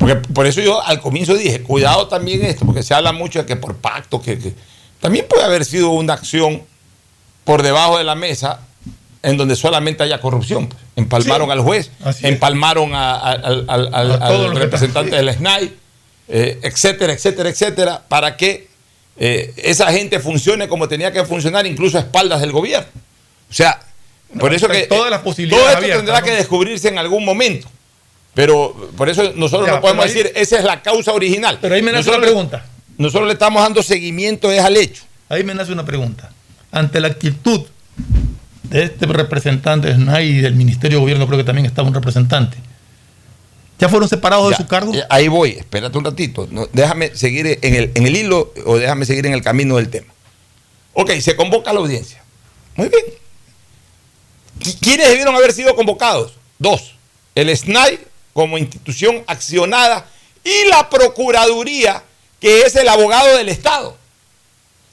[0.00, 3.46] Porque por eso yo al comienzo dije, cuidado también esto, porque se habla mucho de
[3.46, 4.54] que por pacto, que, que-
[4.98, 6.62] también puede haber sido una acción
[7.44, 8.60] por debajo de la mesa
[9.22, 10.68] en donde solamente haya corrupción.
[10.68, 10.80] pues.
[10.96, 11.90] Empalmaron Sí, al juez,
[12.22, 15.74] empalmaron a- a- al, al- representante del SNAI,
[16.28, 18.68] eh, etcétera, etcétera, etcétera, para que
[19.18, 22.88] eh, esa gente funcione como tenía que funcionar, incluso a espaldas del gobierno.
[23.50, 23.80] O sea,
[24.38, 26.26] por eso que todas las eh, posibilidades todo esto abiertas, tendrá ¿no?
[26.26, 27.68] que descubrirse en algún momento.
[28.34, 31.58] Pero por eso nosotros Ya, no podemos ahí- decir, esa es la causa original.
[31.60, 32.66] Pero ahí me nace nosotros una pregunta.
[32.98, 35.02] nosotros le estamos dando seguimiento es al hecho.
[35.28, 36.30] Ahí me nace una pregunta.
[36.72, 37.62] Ante la actitud
[38.64, 41.94] de este representante de SNAI y del Ministerio de Gobierno, creo que también estaba un
[41.94, 42.56] representante,
[43.80, 44.94] ¿ya fueron separados Ya, de su cargo?
[44.94, 46.46] eh, Ahí voy, espérate un ratito.
[46.52, 49.88] No, déjame seguir en el, en el hilo o déjame seguir en el camino del
[49.88, 50.12] tema.
[50.92, 52.22] Ok, se convoca a la audiencia.
[52.76, 53.02] Muy bien.
[54.60, 56.34] ¿Qui- ¿Quiénes debieron haber sido convocados?
[56.58, 56.94] Dos.
[57.34, 57.98] El SNAI
[58.40, 60.06] como institución accionada
[60.42, 62.02] y la Procuraduría,
[62.40, 63.98] que es el abogado del Estado.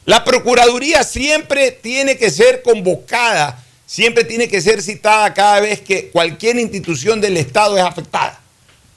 [0.03, 6.09] La Procuraduría siempre tiene que ser convocada, siempre tiene que ser citada cada vez que
[6.09, 8.37] cualquier institución del Estado es afectada,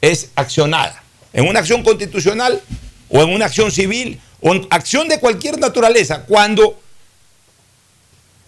[0.00, 1.00] es accionada.
[1.32, 2.60] En una acción constitucional
[3.08, 6.76] o en una acción civil o en acción de cualquier naturaleza, cuando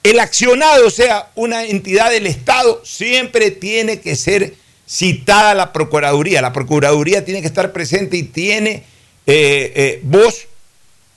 [0.02, 6.42] el accionado sea una entidad del Estado, siempre tiene que ser citada la Procuraduría.
[6.42, 8.84] La Procuraduría tiene que estar presente y tiene
[9.26, 10.46] eh, eh, voz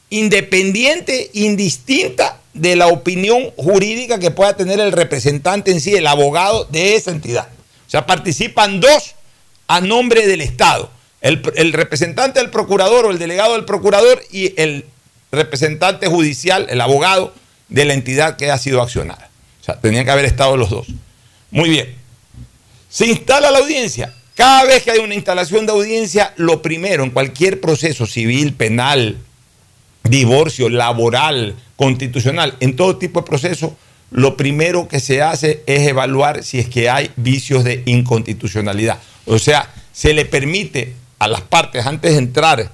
[0.10, 6.66] independiente, indistinta de la opinión jurídica que pueda tener el representante en sí, el abogado
[6.66, 7.50] de esa entidad.
[7.88, 9.16] O sea, participan dos
[9.68, 10.90] a nombre del Estado.
[11.22, 14.86] El, el representante del procurador o el delegado del procurador y el
[15.32, 17.34] representante judicial, el abogado
[17.68, 19.30] de la entidad que ha sido accionada.
[19.62, 20.88] O sea, tenían que haber estado los dos.
[21.52, 22.05] Muy bien.
[22.96, 24.14] Se instala la audiencia.
[24.36, 29.18] Cada vez que hay una instalación de audiencia, lo primero en cualquier proceso civil, penal,
[30.06, 33.76] divorcio, laboral, constitucional, en todo tipo de proceso,
[34.12, 39.00] lo primero que se hace es evaluar si es que hay vicios de inconstitucionalidad.
[39.26, 42.72] O sea, se le permite a las partes, antes de entrar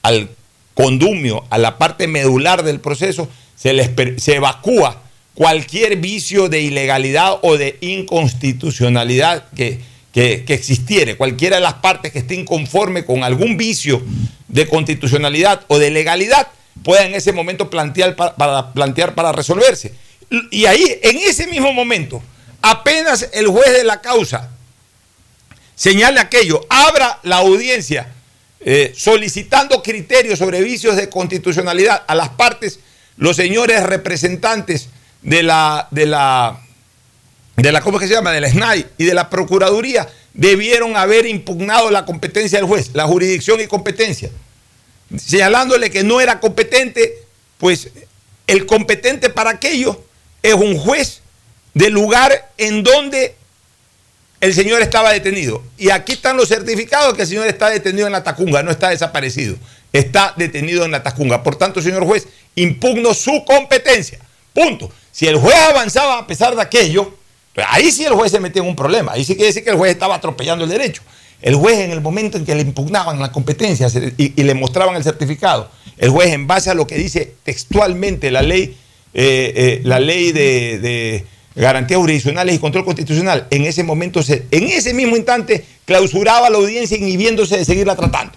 [0.00, 0.30] al
[0.72, 5.01] condumio, a la parte medular del proceso, se, les, se evacúa
[5.34, 9.80] cualquier vicio de ilegalidad o de inconstitucionalidad que,
[10.12, 14.02] que, existiere, cualquiera de las partes que esté inconforme con algún vicio
[14.48, 16.48] de constitucionalidad o de legalidad,
[16.82, 19.94] pueda en ese momento plantear para, plantear para resolverse.
[20.50, 22.22] Y ahí, en ese mismo momento,
[22.60, 24.50] apenas el juez de la causa
[25.74, 28.12] señale aquello, abra la audiencia
[28.60, 32.78] eh, solicitando criterios sobre vicios de constitucionalidad a las partes,
[33.16, 34.88] los señores representantes
[35.22, 36.60] de la, de la,
[37.56, 38.32] de la, ¿cómo que se llama?
[38.32, 43.06] De la SNAI y de la Procuraduría debieron haber impugnado la competencia del juez, la
[43.06, 44.30] jurisdicción y competencia,
[45.16, 47.22] señalándole que no era competente,
[47.58, 47.90] pues
[48.46, 50.02] el competente para aquello
[50.42, 51.20] es un juez
[51.74, 53.36] del lugar en donde
[54.40, 55.62] el señor estaba detenido.
[55.78, 58.88] Y aquí están los certificados que el señor está detenido en la Tacunga, no está
[58.90, 59.56] desaparecido,
[59.92, 61.42] está detenido en la Tacunga.
[61.42, 62.26] Por tanto, señor juez,
[62.56, 64.18] impugno su competencia.
[64.52, 64.90] Punto.
[65.10, 67.14] Si el juez avanzaba a pesar de aquello,
[67.54, 69.12] pues ahí sí el juez se metía en un problema.
[69.12, 71.02] Ahí sí quiere decir que el juez estaba atropellando el derecho.
[71.40, 75.02] El juez en el momento en que le impugnaban la competencia y, le mostraban el
[75.02, 78.76] certificado, el juez en base a lo que dice textualmente la ley,
[79.12, 81.26] eh, eh, la ley de,
[81.56, 86.96] garantías jurisdiccionales y control constitucional, en ese momento, en ese mismo instante, clausuraba la audiencia
[86.96, 88.34] inhibiéndose de seguirla tratando.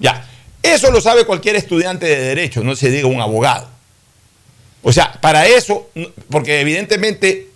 [0.00, 0.26] Ya,
[0.62, 3.68] eso lo sabe cualquier estudiante de derecho, no se diga un abogado.
[4.82, 5.90] O sea, para eso,
[6.30, 7.48] porque evidentemente,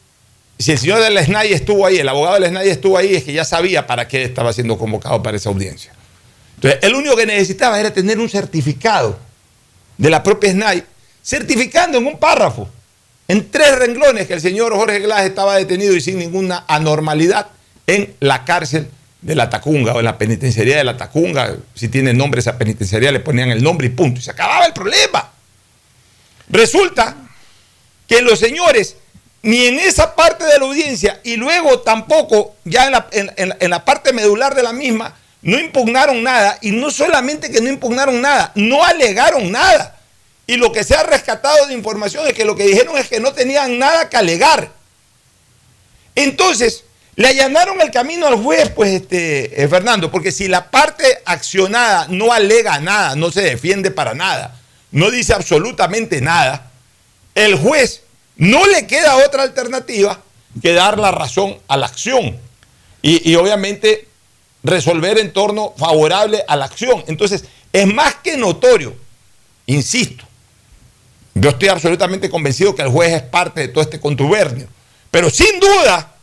[0.58, 3.32] si el señor del SNAI estuvo ahí, el abogado del SNAI estuvo ahí, es que
[3.32, 5.92] ya sabía para qué estaba siendo convocado para esa audiencia.
[6.56, 9.18] Entonces, el único que necesitaba era tener un certificado
[9.98, 10.84] de la propia SNAI,
[11.22, 12.68] certificando en un párrafo,
[13.28, 17.46] en tres renglones, que el señor Jorge Glass estaba detenido y sin ninguna anormalidad
[17.86, 18.88] en la cárcel
[19.20, 21.56] de la Tacunga o en la penitenciaría de la Tacunga.
[21.74, 24.20] Si tiene nombre esa penitenciaría, le ponían el nombre y punto.
[24.20, 25.31] Y se acababa el problema.
[26.52, 27.16] Resulta
[28.06, 28.96] que los señores,
[29.40, 33.08] ni en esa parte de la audiencia y luego tampoco ya en la,
[33.58, 37.70] en, la parte medular de la misma, no impugnaron nada y no solamente que no
[37.70, 39.98] impugnaron nada, no alegaron nada.
[40.46, 43.18] Y lo que se ha rescatado de información es que lo que dijeron es que
[43.18, 44.70] no tenían nada que alegar.
[46.14, 46.84] Entonces,
[47.16, 52.06] le allanaron el camino al juez, pues, este, eh, Fernando, porque si la parte accionada
[52.08, 54.60] no alega nada, no se defiende para nada,
[54.92, 56.70] no dice absolutamente nada,
[57.34, 58.02] el juez
[58.36, 60.20] no le queda otra alternativa
[60.60, 62.38] que dar la razón a la acción
[63.00, 64.08] y, obviamente
[64.62, 67.02] resolver en torno favorable a la acción.
[67.08, 68.94] Entonces, es más que notorio,
[69.66, 70.24] insisto,
[71.34, 74.68] yo estoy absolutamente convencido que el juez es parte de todo este contubernio,
[75.10, 76.14] pero sin duda,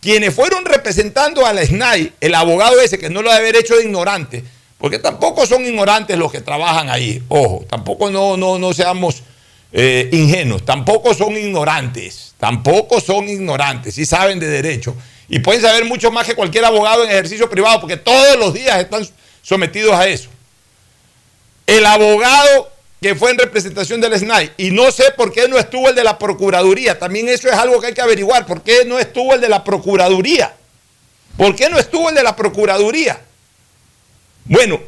[0.00, 3.76] quienes fueron representando a la SNAI, el abogado ese que no lo debe haber hecho
[3.76, 4.44] de ignorante,
[4.78, 9.22] porque tampoco son ignorantes los que trabajan ahí, ojo, tampoco no, no, no seamos
[9.72, 14.94] eh, ingenuos, tampoco son ignorantes, tampoco son ignorantes, y saben de derecho.
[15.28, 18.78] Y pueden saber mucho más que cualquier abogado en ejercicio privado, porque todos los días
[18.78, 19.06] están
[19.42, 20.28] sometidos a eso.
[21.66, 22.70] El abogado
[23.00, 26.04] que fue en representación del SNAI, y no sé por qué no estuvo el de
[26.04, 29.40] la Procuraduría, también eso es algo que hay que averiguar, ¿por qué no estuvo el
[29.40, 30.54] de la Procuraduría?
[31.36, 33.20] ¿Por qué no estuvo el de la Procuraduría?
[34.48, 34.80] Bueno,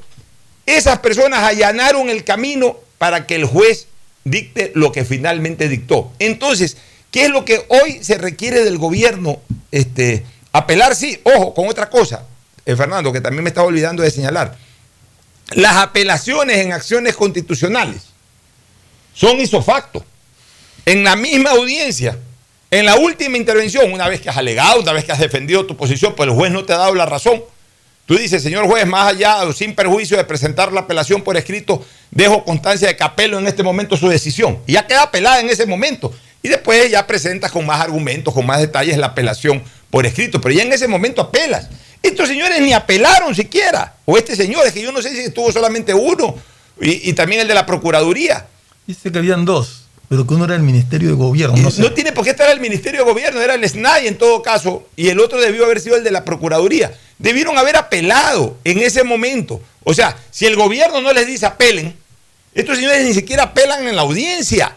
[0.66, 3.86] esas personas allanaron el camino para que el juez
[4.24, 6.12] dicte lo que finalmente dictó.
[6.18, 6.76] Entonces,
[7.10, 9.40] ¿qué es lo que hoy se requiere del gobierno?
[9.70, 12.24] Este, apelar, sí, ojo, con otra cosa,
[12.66, 14.56] eh, Fernando, que también me estaba olvidando de señalar.
[15.52, 18.02] Las apelaciones en acciones constitucionales
[19.14, 20.04] son isofacto.
[20.84, 22.18] En la misma audiencia,
[22.70, 25.76] en la última intervención, una vez que has alegado, una vez que has defendido tu
[25.76, 27.42] posición, pues el juez no te ha dado la razón.
[28.08, 31.84] Tú dices, señor juez, más allá o sin perjuicio de presentar la apelación por escrito,
[32.10, 34.60] dejo constancia de que apelo en este momento su decisión.
[34.66, 36.10] Y ya queda apelada en ese momento.
[36.42, 40.40] Y después ya presentas con más argumentos, con más detalles la apelación por escrito.
[40.40, 41.68] Pero ya en ese momento apelas.
[42.02, 43.96] Estos señores ni apelaron siquiera.
[44.06, 46.34] O este señor, es que yo no sé si estuvo solamente uno.
[46.80, 48.46] Y, y también el de la Procuraduría.
[48.86, 51.58] Dice que habían dos, pero que uno era el Ministerio de Gobierno.
[51.58, 51.82] No, sé.
[51.82, 54.88] No tiene por qué estar el Ministerio de Gobierno, era el SNAI en todo caso,
[54.96, 56.96] y el otro debió haber sido el de la Procuraduría.
[57.18, 59.60] Debieron haber apelado en ese momento.
[59.84, 61.96] O sea, si el gobierno no les dice apelen,
[62.54, 64.74] estos señores ni siquiera apelan en la audiencia.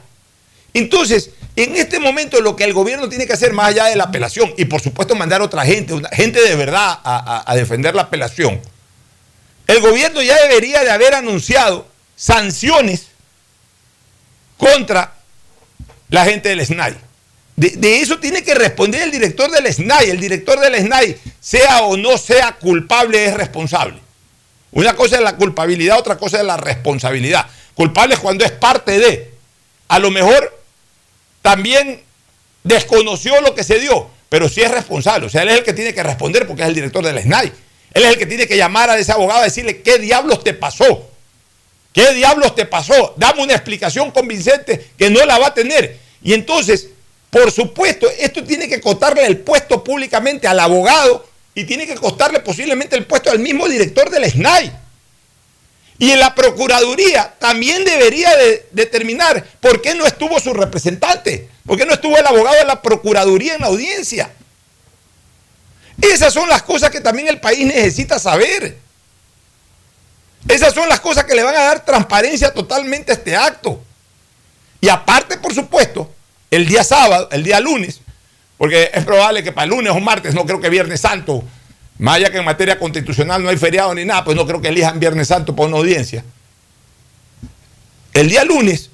[0.73, 4.05] Entonces, en este momento lo que el gobierno tiene que hacer más allá de la
[4.05, 8.03] apelación, y por supuesto mandar otra gente, gente de verdad a, a, a defender la
[8.03, 8.61] apelación,
[9.67, 13.07] el gobierno ya debería de haber anunciado sanciones
[14.57, 15.13] contra
[16.09, 17.10] la gente del SNAI.
[17.55, 20.09] De, eso tiene que responder el director del SNAI.
[20.09, 23.99] El director del SNAI, sea o no sea culpable, es responsable.
[24.71, 27.45] Una cosa es la culpabilidad, otra cosa es la responsabilidad.
[27.75, 29.31] Culpable es cuando es parte de.
[29.89, 30.57] A lo mejor
[31.41, 32.01] también
[32.63, 35.27] desconoció lo que se dio, pero sí es responsable.
[35.27, 37.51] O sea, él es el que tiene que responder porque es el director del SNAI.
[37.93, 40.53] Él es el que tiene que llamar a ese abogado y decirle qué diablos te
[40.53, 41.09] pasó.
[41.93, 43.13] ¿Qué diablos te pasó?
[43.17, 45.99] Dame una explicación convincente que no la va a tener.
[46.23, 46.87] Y entonces,
[47.31, 51.25] por supuesto, esto tiene que costarle el puesto públicamente al abogado
[51.55, 54.71] y tiene que costarle posiblemente el puesto al mismo director del SNAI.
[55.97, 61.77] Y en la Procuraduría también debería de determinar por qué no estuvo su representante, por
[61.77, 64.29] qué no estuvo el abogado de la Procuraduría en la audiencia.
[66.01, 68.75] Esas son las cosas que también el país necesita saber.
[70.49, 73.81] Esas son las cosas que le van a dar transparencia totalmente a este acto.
[74.81, 76.11] Y aparte, por supuesto,
[76.51, 78.01] el día sábado, el día lunes,
[78.57, 81.43] porque es probable que para el lunes o martes, no creo que Viernes Santo,
[81.97, 84.67] más allá que en materia constitucional no hay feriado ni nada, pues no creo que
[84.67, 86.23] elijan Viernes Santo para una audiencia.
[88.13, 88.91] El día lunes,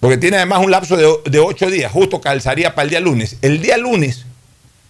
[0.00, 3.36] porque tiene además un lapso de, ocho días, justo calzaría para el día lunes.
[3.42, 4.24] El día lunes,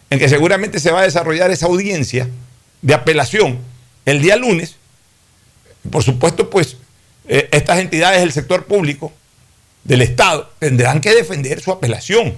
[0.09, 2.29] en que seguramente se va a desarrollar esa audiencia
[2.81, 3.59] de apelación,
[4.07, 4.77] el día lunes,
[5.91, 6.77] por supuesto, pues
[7.27, 9.13] eh, estas entidades del sector público,
[9.85, 12.35] del Estado, tendrán que defender su apelación.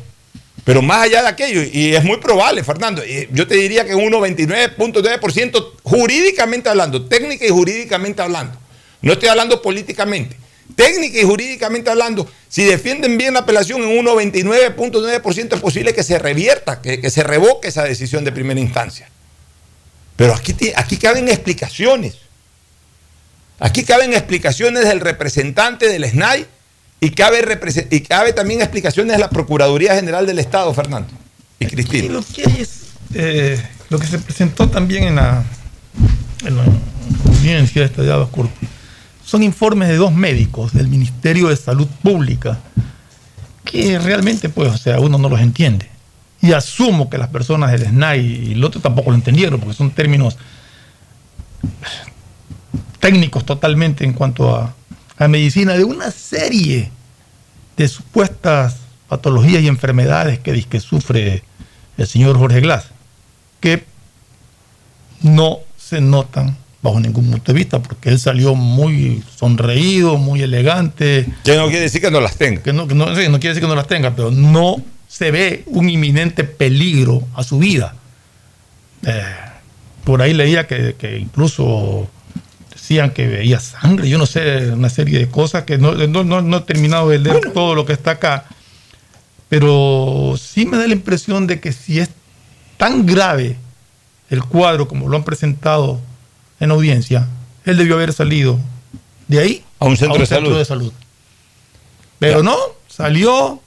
[0.64, 3.02] Pero más allá de aquello, y es muy probable, Fernando,
[3.32, 8.56] yo te diría que un 99.9% jurídicamente hablando, técnica y jurídicamente hablando,
[9.00, 10.36] no estoy hablando políticamente,
[10.76, 16.04] técnica y jurídicamente hablando, si defienden bien la apelación en un 99.9% es posible que
[16.04, 19.08] se revierta, que, que, se revoque esa decisión de primera instancia.
[20.14, 22.18] Pero aquí, aquí caben explicaciones.
[23.58, 26.46] Aquí caben explicaciones del representante del SNAI
[27.02, 31.08] y cabe, también explicaciones de la Procuraduría General del Estado, Fernando
[31.58, 32.12] y Cristina.
[32.14, 32.64] Lo que
[33.14, 33.60] eh,
[34.08, 35.42] se presentó también en la,
[36.46, 36.62] en la
[37.26, 38.48] audiencia de Estallado Oscuro.
[39.24, 42.60] Son informes de dos médicos del Ministerio de Salud Pública
[43.64, 45.90] que realmente, pues, o sea, uno no los entiende.
[46.40, 49.90] Y asumo que las personas del SNAI y el otro tampoco lo entendieron, porque son
[49.90, 50.36] términos
[53.00, 54.72] técnicos totalmente en cuanto a,
[55.24, 56.90] a, medicina de una serie
[57.76, 58.76] de supuestas
[59.08, 61.42] patologías y enfermedades que, que sufre
[61.96, 62.86] el señor Jorge Glass,
[63.60, 63.84] que
[65.22, 71.26] no se notan bajo ningún punto de vista, porque él salió muy sonreído, muy elegante.
[71.44, 72.62] Que no quiere decir que no las tenga.
[72.62, 74.76] Que no, que no, no quiere decir que no las tenga, pero no
[75.06, 77.94] se ve un inminente peligro a su vida.
[79.06, 79.22] Eh,
[80.04, 82.08] por ahí leía que, que incluso
[82.92, 86.42] decían que veía sangre, yo no sé, una serie de cosas que no, no, no,
[86.42, 87.52] no he terminado de leer bueno.
[87.52, 88.44] todo lo que está acá,
[89.48, 92.10] pero sí me da la impresión de que si es
[92.76, 93.56] tan grave
[94.28, 96.00] el cuadro como lo han presentado
[96.60, 97.28] en audiencia,
[97.64, 98.58] él debió haber salido
[99.26, 100.58] de ahí a un centro, a un de, centro salud.
[100.58, 100.92] de salud.
[102.18, 102.42] Pero ya.
[102.44, 102.56] no,
[102.88, 103.60] salió a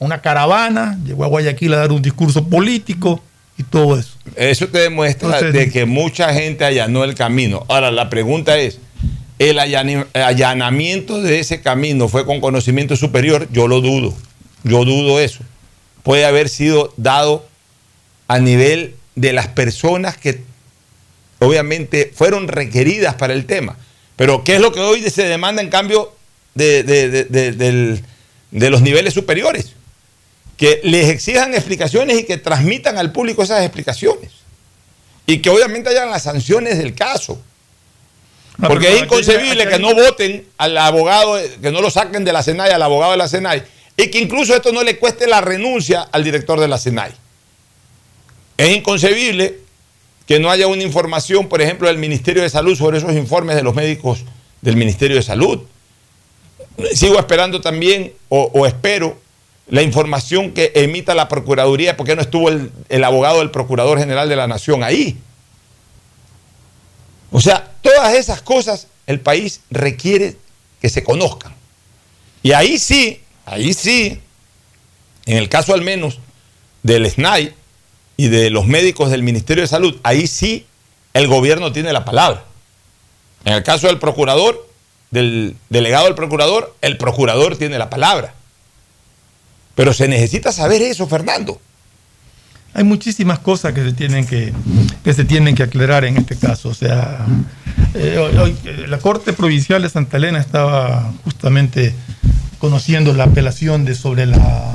[0.00, 3.22] una caravana, llegó a Guayaquil a dar un discurso político
[3.58, 4.12] y todo eso.
[4.36, 7.64] Eso te demuestra Entonces, de que mucha gente allanó el camino.
[7.68, 8.78] Ahora, la pregunta es,
[9.38, 13.48] ¿el allanamiento de ese camino fue con conocimiento superior?
[13.52, 14.14] Yo lo dudo.
[14.64, 15.40] Yo dudo eso.
[16.02, 17.46] Puede haber sido dado
[18.28, 20.42] a nivel de las personas que
[21.38, 23.76] obviamente fueron requeridas para el tema.
[24.16, 26.12] Pero ¿qué es lo que hoy se demanda en cambio
[26.54, 28.00] de, de, de, de,
[28.50, 29.75] de los niveles superiores?
[30.56, 34.30] Que les exijan explicaciones y que transmitan al público esas explicaciones.
[35.26, 37.40] Y que obviamente hayan las sanciones del caso.
[38.58, 42.42] Porque es inconcebible aquí- que no voten al abogado, que no lo saquen de la
[42.42, 43.62] SENAI, al abogado de la SENAI,
[43.98, 47.12] y que incluso esto no le cueste la renuncia al director de la SENAI.
[48.56, 49.58] Es inconcebible
[50.26, 53.62] que no haya una información, por ejemplo, del Ministerio de Salud sobre esos informes de
[53.62, 54.20] los médicos
[54.62, 55.60] del Ministerio de Salud.
[56.94, 59.18] Sigo esperando también, o, o espero,
[59.68, 64.28] la información que emita la Procuraduría, porque no estuvo el, el abogado del Procurador General
[64.28, 65.18] de la Nación ahí.
[67.32, 70.36] O sea, todas esas cosas el país requiere
[70.80, 71.54] que se conozcan.
[72.42, 74.20] Y ahí sí, ahí sí,
[75.26, 76.20] en el caso al menos
[76.82, 77.52] del SNAI
[78.16, 80.66] y de los médicos del Ministerio de Salud, ahí sí
[81.12, 82.44] el gobierno tiene la palabra.
[83.44, 84.68] En el caso del procurador,
[85.10, 88.35] del delegado del procurador, el procurador tiene la palabra.
[89.76, 91.60] Pero se necesita saber eso, Fernando.
[92.74, 94.52] Hay muchísimas cosas que se tienen que,
[95.04, 96.70] que se tienen que aclarar en este caso.
[96.70, 97.24] O sea,
[97.94, 101.94] eh, hoy- eh, la Corte Provincial de Santa Elena estaba justamente
[102.58, 104.74] conociendo la apelación de sobre la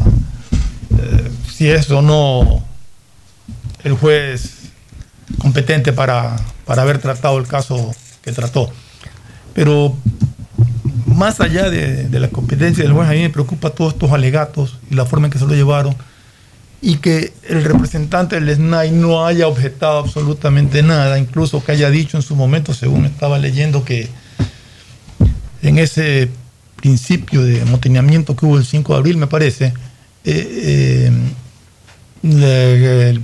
[0.99, 2.63] eh, si es o no
[3.83, 4.51] el juez
[5.39, 8.71] competente para, para haber tratado el caso que trató.
[9.53, 9.95] Pero
[11.05, 14.95] más allá de, de la competencia del juez, a me preocupa todos estos alegatos y
[14.95, 15.95] la forma en que se lo llevaron
[16.81, 22.17] y que el representante del SNAI no haya objetado absolutamente nada, incluso que haya dicho
[22.17, 24.09] en su momento, según estaba leyendo, que
[25.61, 26.29] en ese
[26.77, 29.73] principio de amotinamiento que hubo el 5 de abril, me parece,
[30.25, 31.11] eh,
[32.23, 33.21] eh, el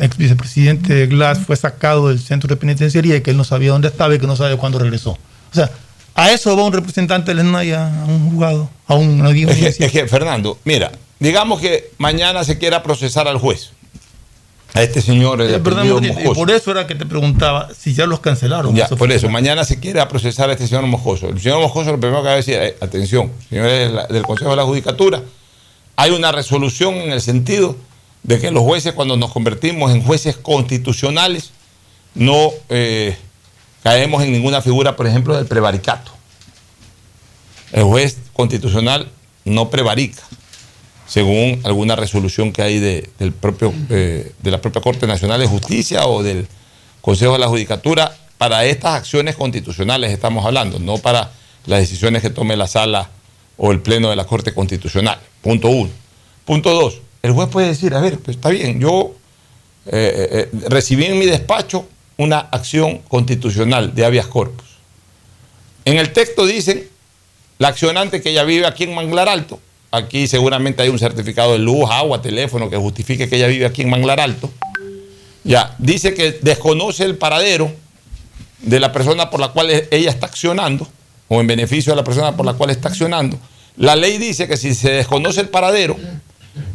[0.00, 3.88] ex vicepresidente Glass fue sacado del centro de penitenciaría y que él no sabía dónde
[3.88, 5.12] estaba y que no sabía cuándo regresó.
[5.12, 5.70] O sea,
[6.14, 9.76] a eso va un representante del SNAI a, un juzgado, a un, a una Es
[9.76, 13.70] que, es que, Fernando, mira, digamos que mañana se quiera procesar al juez,
[14.74, 16.02] a este señor Eh, perdón,
[16.34, 18.74] por eso era que te preguntaba si ya los cancelaron.
[18.74, 21.28] Ya, Eso por eso, mañana se quiere procesar a este señor Moscoso.
[21.28, 24.56] El señor Moscoso lo primero que va a decir, eh, atención, señores del Consejo de
[24.56, 25.22] la Judicatura,
[25.96, 27.76] hay una resolución en el sentido
[28.22, 31.50] de que los jueces, cuando nos convertimos en jueces constitucionales,
[32.14, 33.16] no eh,
[33.82, 36.12] caemos en ninguna figura, por ejemplo, del prevaricato.
[37.72, 39.10] El juez constitucional
[39.44, 40.22] no prevarica,
[41.06, 45.46] según alguna resolución que hay de, del propio, eh, de la propia Corte Nacional de
[45.46, 46.46] Justicia o del
[47.00, 48.16] Consejo de la Judicatura.
[48.38, 51.32] Para estas acciones constitucionales estamos hablando, no para
[51.66, 53.10] las decisiones que tome la sala
[53.56, 55.18] o el Pleno de la Corte Constitucional.
[55.42, 55.90] Punto uno.
[56.44, 57.00] Punto dos.
[57.22, 59.14] El juez puede decir, a ver, pues está bien, yo
[59.86, 61.86] eh, eh, recibí en mi despacho
[62.22, 64.66] una acción constitucional de habeas corpus.
[65.84, 66.88] En el texto dicen
[67.58, 69.60] la accionante que ella vive aquí en Manglar Alto.
[69.90, 73.82] Aquí seguramente hay un certificado de luz, agua, teléfono que justifique que ella vive aquí
[73.82, 74.50] en Manglar Alto.
[75.44, 77.72] Ya, dice que desconoce el paradero
[78.60, 80.88] de la persona por la cual e- ella está accionando,
[81.28, 83.38] o en beneficio de la persona por la cual está accionando.
[83.76, 85.96] La ley dice que si se desconoce el paradero,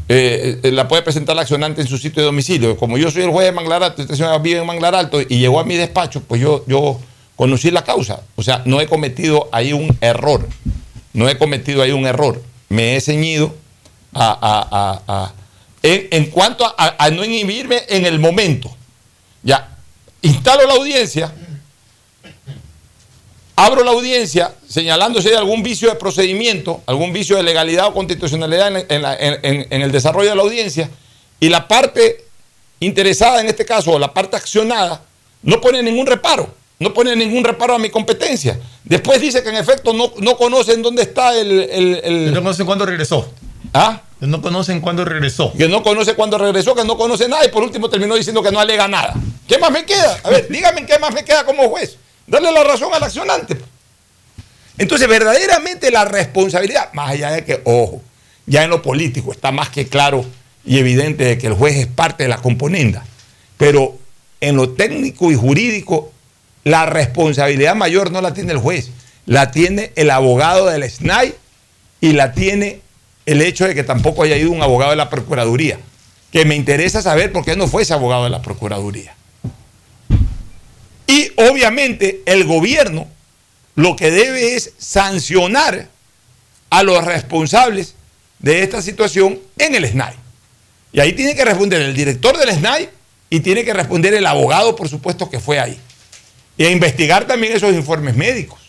[0.10, 2.78] eh, eh, la puede presentar la accionante en su sitio de domicilio.
[2.78, 5.38] Como yo soy el juez de Manglar Alto, esta señora vive en Manglar Alto y
[5.40, 7.00] llegó a mi despacho, pues yo, yo
[7.36, 8.22] conocí la causa.
[8.36, 10.48] O sea, no he cometido ahí un error.
[11.14, 12.42] No he cometido ahí un error.
[12.70, 13.56] Me he ceñido
[14.14, 15.34] a, a- a-
[15.84, 18.76] en, en cuanto a, a no inhibirme en el momento.
[19.44, 19.78] Ya,
[20.22, 21.32] instalo la audiencia,
[23.56, 28.68] abro la audiencia señalándose de algún vicio de procedimiento, algún vicio de legalidad o constitucionalidad
[28.76, 30.90] en, en la- en- en- en el desarrollo de la audiencia,
[31.40, 32.26] y la parte
[32.80, 35.02] interesada en este caso, o la parte accionada,
[35.44, 38.60] no pone ningún reparo, no pone ningún reparo a mi competencia.
[38.84, 41.52] Después dice que en efecto no, no conocen dónde está el...
[41.52, 43.30] el- el- No conocen cuándo regresó.
[43.74, 44.02] ¿Ah?
[44.20, 45.54] No conocen cuándo regresó.
[45.54, 48.52] Que no conoce cuándo regresó, que no conoce nada y por último terminó diciendo que
[48.52, 49.14] no alega nada.
[49.48, 50.20] ¿Qué más me queda?
[50.24, 51.98] A ver, dígame qué más me queda como juez.
[52.26, 53.58] Darle la razón al accionante.
[54.78, 58.02] Entonces, verdaderamente la responsabilidad, más allá de que, ojo,
[58.46, 60.26] ya en lo político está más que claro
[60.66, 63.06] y evidente de que el juez es parte de la componenda,
[63.58, 63.98] pero
[64.42, 66.12] en lo técnico y jurídico,
[66.64, 68.92] la responsabilidad mayor no la tiene el juez,
[69.26, 71.34] la tiene el abogado del SNAI
[72.02, 72.82] y la tiene
[73.26, 75.80] el hecho de que tampoco haya ido un abogado de la Procuraduría,
[76.32, 79.16] que me interesa saber por qué no fue ese abogado de la Procuraduría.
[81.08, 83.08] Y obviamente el gobierno
[83.78, 85.88] lo que debe es sancionar
[86.70, 87.94] a los responsables
[88.40, 90.16] de esta situación en el SNAI.
[90.92, 92.90] Y ahí tiene que responder el director del SNAI
[93.30, 95.80] y tiene que responder el abogado, por supuesto, que fue ahí.
[96.58, 98.60] Y a investigar también esos informes médicos.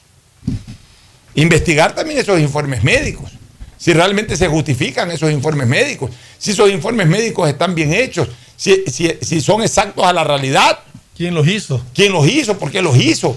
[1.34, 3.30] Investigar también esos informes médicos.
[3.78, 6.10] Si realmente se justifican esos informes médicos.
[6.38, 8.28] Si esos informes médicos están bien hechos.
[8.56, 10.80] Si, si- si son exactos a la realidad.
[11.16, 11.82] ¿Quién los hizo?
[11.94, 12.58] ¿Quién los hizo?
[12.58, 13.36] ¿Por qué los hizo?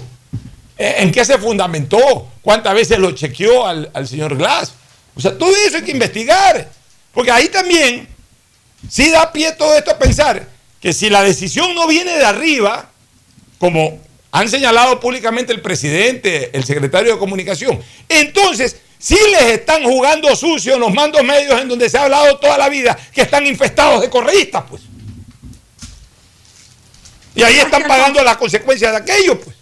[0.82, 2.26] Eh, ¿En qué se fundamentó?
[2.42, 4.72] ¿Cuántas veces lo chequeó al, al señor Glass?
[5.14, 6.68] O sea, todo eso hay que investigar.
[7.14, 8.08] Porque ahí también
[8.90, 10.44] sí da pie todo esto a pensar
[10.80, 12.90] que si la decisión no viene de arriba,
[13.60, 14.00] como
[14.32, 20.80] han señalado públicamente el presidente, el secretario de comunicación, entonces sí les están jugando sucio
[20.80, 24.10] los mandos medios en donde se ha hablado toda la vida que están infestados de
[24.10, 24.82] correístas, pues.
[27.36, 29.61] Y ahí están pagando las consecuencias de aquello, pues.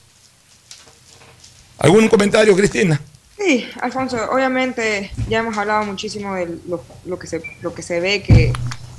[1.81, 3.01] ¿Algún comentario, Cristina?
[3.39, 8.53] Sí, Alfonso, obviamente ya hemos hablado muchísimo de lo, que, se, ve que,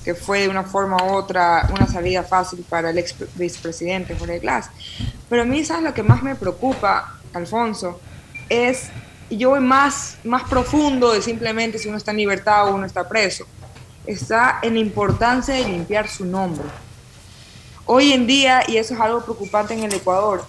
[0.03, 4.39] que, fue de una forma u otra una salida fácil para el ex vicepresidente Jorge
[4.39, 4.71] Glass.
[5.29, 8.01] Pero a mí, ¿sabes lo que más me preocupa, Alfonso?
[8.49, 8.89] Es,
[9.29, 12.87] y yo voy más, más profundo de simplemente si uno está en libertad o uno
[12.87, 13.45] está preso,
[14.07, 16.65] está en la importancia de limpiar su nombre.
[17.85, 20.43] Hoy en día, y eso es algo preocupante en el Ecuador,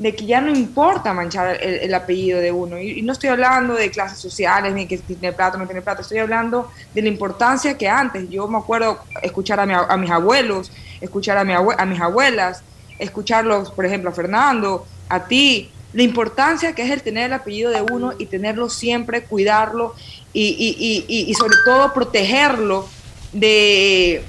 [0.00, 2.78] de que ya no importa manchar el, el apellido de uno.
[2.78, 6.00] Y, y, no estoy hablando de clases sociales, ni que tiene plata no tiene plata,
[6.00, 10.10] estoy hablando de la importancia que antes, yo me acuerdo escuchar a, mi, a mis
[10.10, 10.72] abuelos,
[11.02, 12.62] escuchar a, mi a mis abuelas,
[12.98, 17.70] escucharlos, por ejemplo, a Fernando, a ti, la importancia que es el tener el apellido
[17.70, 19.94] de uno y tenerlo siempre, cuidarlo
[20.32, 22.88] y, y, y, y sobre todo protegerlo
[23.34, 24.24] de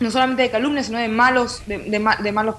[0.00, 2.56] no solamente de calumnias, sino de malos, de, de, de malos,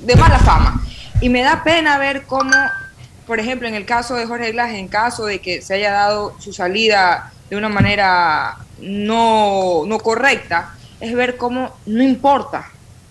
[0.00, 0.84] de mala fama.
[1.20, 2.52] Y me da pena ver cómo,
[3.26, 6.34] por ejemplo, en el caso de Jorge Glass, en caso de que se haya dado
[6.40, 12.70] su salida de una manera no, no correcta, es ver cómo no importa,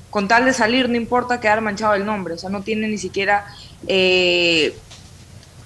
[0.09, 2.97] con tal de salir, no importa quedar manchado el nombre, o sea, no tiene ni
[2.97, 3.45] siquiera
[3.87, 4.75] eh,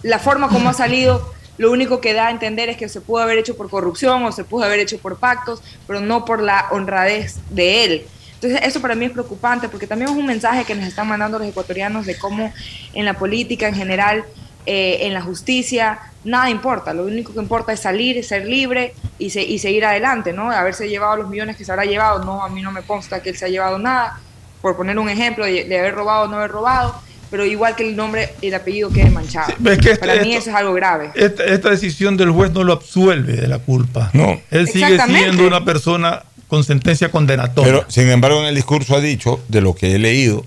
[0.03, 1.34] la forma como ha salido.
[1.57, 4.31] Lo único que da a entender es que se pudo haber hecho por corrupción o
[4.31, 8.07] se pudo haber hecho por pactos, pero no por la honradez de él.
[8.41, 11.39] Entonces, eso para mí es preocupante porque también es un mensaje que nos están mandando
[11.39, 12.53] los ecuatorianos de cómo
[12.93, 14.26] en la política en general,
[14.68, 16.93] eh, en la justicia, nada importa.
[16.93, 20.51] Lo único que importa es salir, ser libre y, se, y, seguir adelante, ¿no?
[20.51, 23.31] Haberse llevado los millones que se habrá llevado, no, a mí no me consta que
[23.31, 24.19] él se ha llevado nada,
[24.61, 27.01] por poner un ejemplo de, de haber robado o no haber robado,
[27.31, 29.47] pero igual que el nombre y el apellido quede manchado.
[29.47, 31.11] Sí, es que este, Para mí esto, eso es algo grave.
[31.15, 34.11] Esta, esta, decisión del juez no lo absuelve de la culpa.
[34.14, 34.39] No.
[34.51, 37.72] Él sigue siendo una persona con sentencia condenatoria.
[37.72, 40.45] Pero, sin embargo, en el discurso ha dicho, de lo que he leído,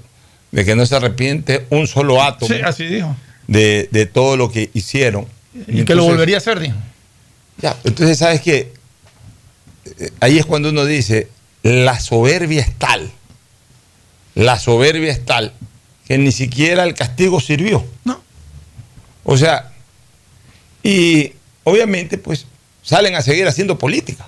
[0.51, 3.15] de que no se arrepiente un solo átomo sí, así dijo.
[3.47, 5.27] De, de, todo lo que hicieron.
[5.55, 6.77] Y, entonces, que lo volvería a hacer, dijo.
[7.59, 8.73] Ya, entonces, ¿sabes qué?
[10.21, 11.29] Ahí es cuando uno dice,
[11.63, 13.11] la soberbia es tal,
[14.35, 15.53] la soberbia es tal,
[16.07, 17.85] que ni siquiera el castigo sirvió.
[18.05, 18.23] No.
[19.25, 19.73] O sea,
[20.83, 21.33] y
[21.65, 22.47] obviamente, pues,
[22.83, 24.27] salen a seguir haciendo política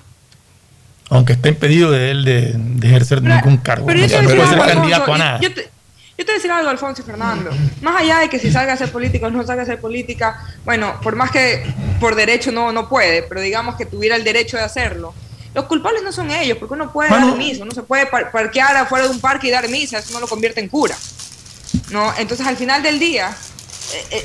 [1.13, 3.85] aunque está impedido de él de, de ejercer pero, ningún cargo.
[3.85, 5.39] Pero yo no puede ser candidato a nada.
[5.39, 5.69] Yo te, yo
[6.17, 7.51] te voy a decir algo, Alfonso y Fernando.
[7.81, 10.39] Más allá de que si salga a hacer política o no salga a hacer política,
[10.65, 11.63] bueno, por más que
[11.99, 15.13] por derecho no, no puede, pero digamos que tuviera el derecho de hacerlo.
[15.53, 18.31] Los culpables no son ellos, porque uno puede bueno, dar misa, uno se puede par
[18.31, 20.95] parquear afuera de un parque y dar misa, eso no lo convierte en cura.
[21.91, 22.11] ¿no?
[22.17, 23.35] Entonces, al final del día,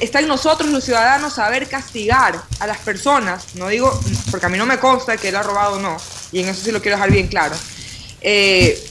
[0.01, 3.99] está en nosotros los ciudadanos saber castigar a las personas, no digo,
[4.31, 5.97] porque a mí no me consta que él ha robado o no,
[6.33, 7.55] y en eso sí lo quiero dejar bien claro.
[8.21, 8.83] Eh,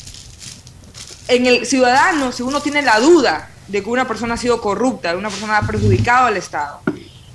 [1.27, 5.11] en el ciudadano, si uno tiene la duda de que una persona ha sido corrupta,
[5.11, 6.81] de una persona ha perjudicado al Estado,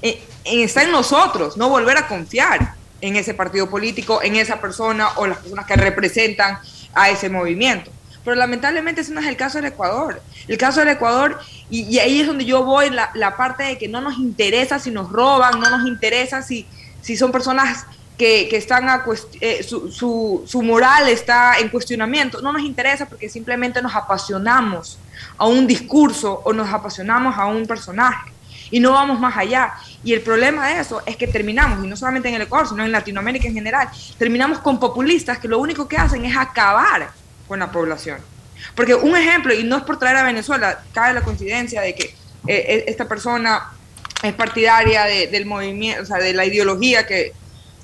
[0.01, 5.11] eh, está en nosotros no volver a confiar en ese partido político, en esa persona
[5.17, 6.59] o las personas que representan
[6.95, 7.91] a ese movimiento.
[8.25, 10.23] Pero lamentablemente ese no es el caso del Ecuador.
[10.49, 11.39] El caso del Ecuador,
[11.71, 14.79] y, y ahí es donde yo voy, la, la, parte de que no nos interesa
[14.79, 16.67] si nos roban, no nos interesa si,
[17.01, 17.87] si son personas
[18.17, 19.05] que, que están a
[19.41, 22.41] eh, su, su, su, moral está en cuestionamiento.
[22.41, 24.99] No nos interesa porque simplemente nos apasionamos
[25.39, 28.33] a un discurso o nos apasionamos a un personaje
[28.71, 29.75] y no vamos más allá.
[30.03, 32.85] Y el problema de eso es que terminamos, y no solamente en el Ecuador, sino
[32.85, 33.89] en Latinoamérica en general,
[34.19, 37.11] terminamos con populistas que lo único que hacen es acabar
[37.53, 38.17] con la población.
[38.75, 42.15] Porque un ejemplo, y no es por traer a Venezuela, cabe la coincidencia de que
[42.49, 43.73] eh, esta persona
[44.23, 47.35] es partidaria de, del movimiento, o sea, de la ideología que,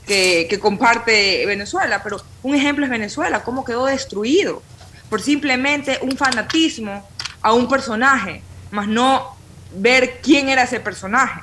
[0.07, 4.63] que, que, comparte Venezuela, pero un ejemplo es Venezuela, cómo quedó destruido
[5.11, 7.07] por simplemente un fanatismo
[7.43, 8.41] a un personaje,
[8.71, 9.37] más no
[9.75, 11.43] ver quién era ese personaje.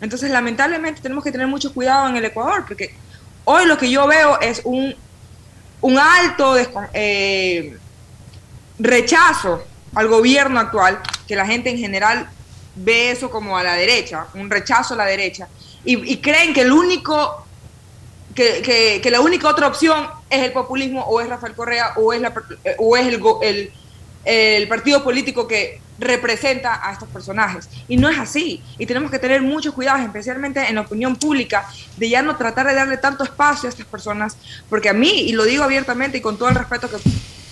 [0.00, 2.94] Entonces, lamentablemente, tenemos que tener mucho cuidado en el Ecuador, porque
[3.44, 4.96] hoy lo que yo veo es un,
[5.86, 6.56] un alto
[6.94, 7.76] eh,
[8.76, 9.62] rechazo
[9.94, 10.98] al gobierno actual,
[11.28, 12.28] que la gente en general
[12.74, 15.46] ve eso como a la derecha, un rechazo a la derecha,
[15.84, 17.46] y, creen que el único,
[18.34, 22.20] que, que, la única otra opción es el populismo, o es Rafael Correa, o es,
[22.20, 22.34] la,
[22.78, 23.72] o es el,
[24.24, 27.68] el partido político que representa a estos personajes.
[27.88, 28.62] Y no es así.
[28.78, 32.66] Y tenemos que tener mucho cuidado, especialmente en la opinión pública, de ya no tratar
[32.66, 34.36] de darle tanto espacio a estas personas,
[34.68, 36.96] porque a mí, y lo digo abiertamente y con todo el respeto que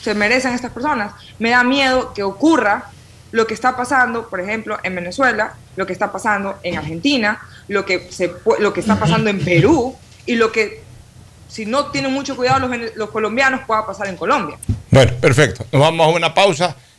[0.03, 2.91] se merecen estas personas, me da miedo que ocurra
[3.33, 7.85] lo que está pasando, por ejemplo, en Venezuela, lo que está pasando en Argentina, lo
[7.85, 10.83] que, se, lo que está pasando en Perú y lo que,
[11.49, 14.57] si no tienen mucho cuidado los, los colombianos, pueda pasar en Colombia.
[14.91, 15.67] Bueno, perfecto.
[15.73, 16.77] Nos vamos a una pausa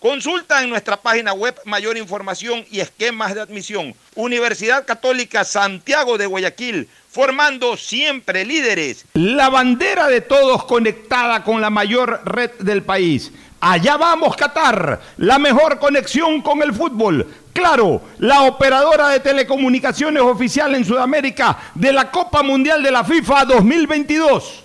[0.00, 3.94] Consulta en nuestra página web mayor información y esquemas de admisión.
[4.14, 9.04] Universidad Católica Santiago de Guayaquil, formando siempre líderes.
[9.12, 13.30] La bandera de todos conectada con la mayor red del país.
[13.60, 17.26] Allá vamos, Qatar, la mejor conexión con el fútbol.
[17.52, 23.44] Claro, la operadora de telecomunicaciones oficial en Sudamérica de la Copa Mundial de la FIFA
[23.44, 24.64] 2022.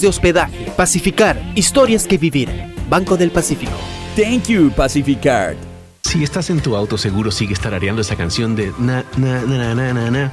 [0.00, 0.66] de hospedaje.
[0.76, 2.48] Pacificar, historias que vivir.
[2.88, 3.72] Banco del Pacífico.
[4.16, 5.56] Thank you, Pacificar.
[6.02, 9.92] Si estás en tu auto, seguro sigues tarareando esa canción de na, na, na, na,
[9.94, 10.32] na, na,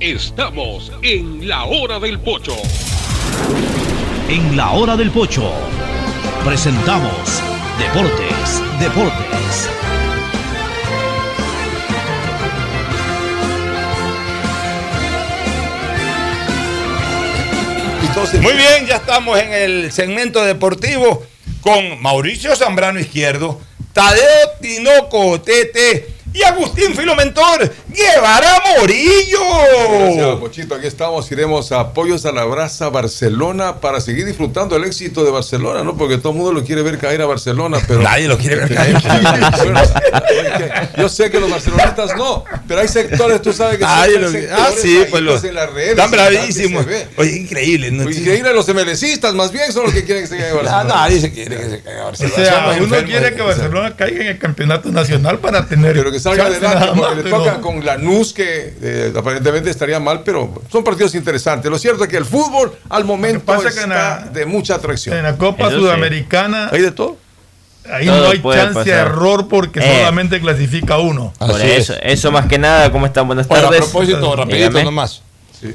[0.00, 2.56] Estamos en la hora del pocho.
[4.28, 5.52] En la hora del pocho
[6.44, 7.40] presentamos
[7.78, 9.70] Deportes, Deportes.
[18.40, 21.24] Muy bien, ya estamos en el segmento deportivo
[21.60, 23.60] con Mauricio Zambrano Izquierdo,
[23.92, 29.38] Tadeo Tinoco Tete y Agustín Filomentor Guevara Morillo.
[30.00, 30.74] Gracias, Pochito.
[30.74, 31.30] Aquí estamos.
[31.30, 35.96] Iremos a Pollos a la Brasa, Barcelona, para seguir disfrutando el éxito de Barcelona, ¿no?
[35.96, 38.00] Porque todo el mundo lo quiere ver caer a Barcelona, pero.
[38.02, 38.96] Nadie lo quiere ver caer.
[40.98, 44.30] Yo sé que los barcelonistas no, pero hay sectores, tú sabes que Nadie son lo-
[44.30, 46.84] sectores ah, sí, pues los- en las redes, están bravísimos.
[47.16, 47.90] Oye, increíble.
[47.90, 48.10] ¿no?
[48.10, 50.94] Increíble, los MLCistas más bien son los que quieren que se caiga Ah, Barcelona.
[50.94, 52.34] nadie se quiere que se caiga O Barcelona.
[52.36, 55.92] sea, Somos uno enfermos quiere que Barcelona caiga en el campeonato nacional para tener.
[55.94, 59.70] Pero que salga adelante, nada porque más, le pero- toca con Lanús, que eh, aparentemente
[59.70, 61.70] estaría mal, pero son partidos interesantes.
[61.70, 64.74] Lo cierto es que el fútbol al momento pasa está que en la- de mucha
[64.76, 65.16] atracción.
[65.16, 65.82] En la Copa Eso sí.
[65.82, 66.68] Sudamericana.
[66.72, 67.16] Hay de todo.
[67.92, 69.96] Ahí Todo no hay chance de error porque Eh.
[69.98, 71.34] solamente clasifica uno.
[71.38, 73.26] Por eso, eso más que nada, ¿cómo están?
[73.26, 73.90] Buenas Bueno, a tardes.
[73.90, 74.84] propósito, rapidito Dígame.
[74.84, 75.20] nomás.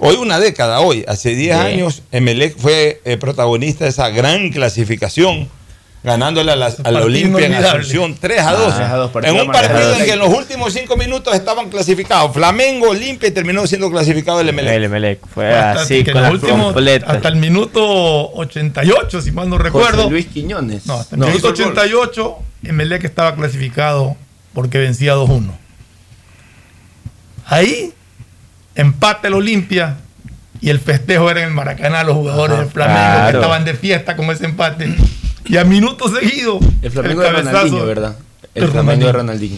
[0.02, 1.62] Hoy una década, hoy, hace 10 Sí.
[1.66, 5.50] años, Emelec fue eh, protagonista de esa gran clasificación
[6.02, 7.54] ganándole a la, a la Olimpia en.
[7.56, 8.74] Asunción 3 a 2.
[8.74, 11.36] Ah, 3 a 2, partido en un partido en que en los últimos 5 minutos
[11.36, 14.74] estaban clasificados Flamengo, Olimpia y terminó siendo clasificado el Emelec.
[14.76, 19.50] El Emelec fue Hasta así que con los últimos- hasta el minuto 88, si mal
[19.50, 19.98] no recuerdo.
[20.04, 20.86] José Luis Quiñones.
[20.86, 21.28] No, hasta el No.
[21.28, 21.78] minuto Hizo el gol.
[21.78, 24.16] 88, Emelec estaba clasificado
[24.54, 25.52] porque vencía 2-1.
[27.46, 27.94] Ahí,
[28.76, 29.98] empate el Olimpia
[30.62, 33.40] y el festejo era en el Maracaná, los jugadores Ajá, del Flamengo que claro.
[33.40, 34.96] estaban de fiesta con ese empate.
[35.50, 38.16] Y a minuto seguido, El Flamengo de cabezazo- Ronaldinho, ¿verdad?
[38.56, 39.58] El de Flamengo de Ronaldinho.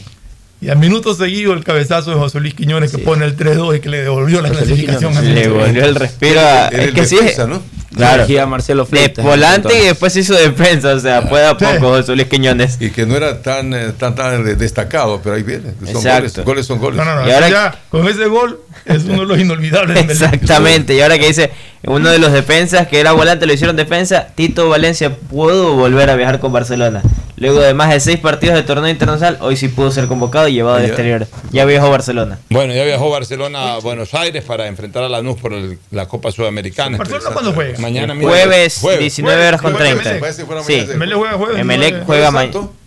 [0.61, 3.79] Y a minuto seguido el cabezazo de José Luis Quiñones que pone el 3-2 y
[3.79, 5.11] que le devolvió la José clasificación.
[5.13, 5.31] Quiñones.
[5.31, 6.67] a Le volvió el respiro a.
[6.67, 7.17] Es que sí.
[7.47, 7.63] ¿no?
[7.95, 8.25] Claro.
[8.41, 12.15] A Marcelo De Fleitas, volante y después hizo defensa, o sea, puede a poco José
[12.15, 12.77] Luis Quiñones.
[12.79, 15.73] Y que no era tan, eh, tan, tan de- destacado, pero ahí viene.
[15.79, 16.43] Son Exacto.
[16.43, 16.97] goles, goles son goles.
[16.97, 17.27] No, no, no.
[17.27, 19.97] Y ahora- ya, con ese gol es uno de los inolvidables.
[20.09, 21.51] Exactamente, y ahora que dice
[21.83, 26.15] uno de los defensas que era volante lo hicieron defensa, Tito Valencia pudo volver a
[26.15, 27.01] viajar con Barcelona.
[27.37, 30.53] Luego de más de seis partidos de torneo internacional, hoy sí pudo ser convocado y
[30.53, 31.25] llevado al exterior.
[31.51, 32.37] Ya viajó Barcelona.
[32.51, 36.31] Bueno, ya viajó Barcelona a Buenos Aires para enfrentar a Lanús por el- la Copa
[36.31, 36.99] Sudamericana.
[36.99, 37.79] ¿Barcelona cuándo juega?
[37.79, 38.29] Mañana mismo.
[38.29, 40.27] jueves, 19 horas con Jueves, 30.
[40.27, 40.63] Emelec.
[40.67, 40.91] Sí.
[40.91, 41.57] Emelec juega jueves.
[42.05, 42.41] Juega jueves ma-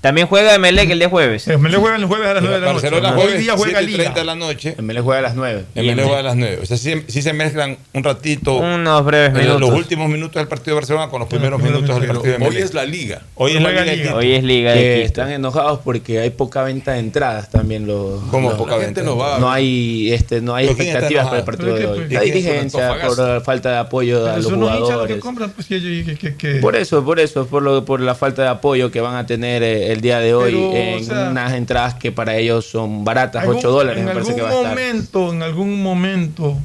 [0.05, 1.49] También juega Emelec el día jueves.
[1.49, 2.91] Emelec juega el jueves a las 9 de la noche.
[2.91, 4.21] Barcelona Hoy día juega 7 y 30 Liga.
[4.21, 4.75] de la noche.
[4.77, 5.65] Emelec juega a las 9.
[5.75, 6.59] Emelec juega a las 9.
[6.63, 8.57] O sea, sí, sí se mezclan un ratito.
[8.57, 9.61] Unos breves en minutos.
[9.63, 12.43] Los últimos minutos del partido de Barcelona con los primeros minutos del partido de Hoy
[12.49, 12.65] Emelec.
[12.65, 13.23] es la liga.
[13.37, 14.17] Hoy es la Liga de Quito.
[14.17, 15.07] Hoy es Liga Que de Quito.
[15.07, 19.01] están enojados porque hay poca venta de entradas también los ¿Cómo los- poca la venta?
[19.01, 21.75] gente no va no hay este no hay ¿Pero quién está expectativas para el partido
[21.77, 26.77] de ¿Pero hoy la dirigencia por la falta de apoyo a los jugadores pues, por
[26.77, 29.94] eso por eso por lo por la falta de apoyo que van a tener eh,
[29.95, 33.43] el día de hoy Pero, o en sea, unas entradas que para ellos son baratas
[33.43, 36.59] algún- 8 dólares en me parece que va a algún estar momento, en algún momento,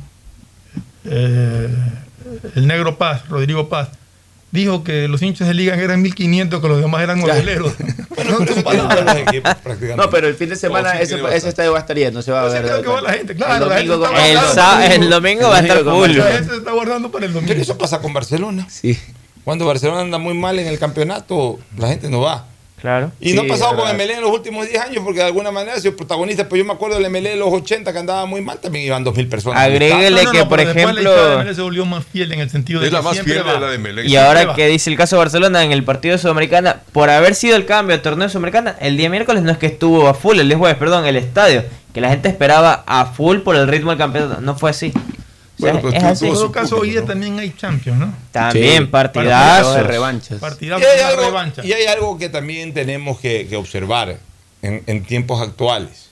[1.06, 1.70] eh,
[2.56, 3.90] el negro Paz, Rodrigo Paz,
[4.52, 7.26] dijo que los hinchas de liga eran 1500, que los demás eran Ya.
[7.34, 7.74] hoteleros.
[9.96, 11.50] no pero el fin de semana Oh, sí, ese, que va a ese estar.
[11.50, 13.64] estadio va a estar lleno se va a ver creo que va la gente, claro,
[13.66, 16.10] el la gente domingo El, domingo va a estar full.
[16.18, 17.50] La gente se está guardando para el domingo.
[17.50, 18.68] Pero eso pasa con Barcelona.
[18.70, 18.98] Sí.
[19.44, 22.46] Cuando Barcelona anda muy mal en el campeonato, la gente no va.
[22.82, 23.12] Claro.
[23.20, 23.90] Y no ha pasado con.
[23.90, 26.48] Emelec en los últimos 10 años, porque de alguna manera ha sido protagonista.
[26.48, 29.04] Pues yo me acuerdo del Emelec de los 80 que andaba muy mal, también iban
[29.04, 29.62] 2.000 personas.
[29.62, 32.80] Agréguele que, por la ejemplo- hinchada de Emelec se volvió más fiel en el sentido
[32.80, 34.06] de Es la que más fiel de la de Melec.
[34.08, 37.36] Y ahora que dice el caso de Barcelona en el partido de Sudamericana, por haber
[37.36, 40.14] sido el cambio de torneo de Sudamericana, el día miércoles no es que estuvo a
[40.14, 43.68] full, el día jueves, perdón, el estadio, que la gente esperaba a full por el
[43.68, 44.42] ritmo del campeonato.
[44.42, 44.94] No fue así.
[45.60, 46.28] Bueno, pero es tú- así.
[46.28, 48.14] en todo caso, hoy día también hay Champions, ¿no?
[48.32, 49.76] También Sí, partidazos.
[49.76, 50.40] de revanchas.
[50.40, 51.66] Partidazos Y hay, de algo, revancha.
[51.66, 54.18] y hay algo que también tenemos que, que observar
[54.62, 56.10] en, en tiempos actuales.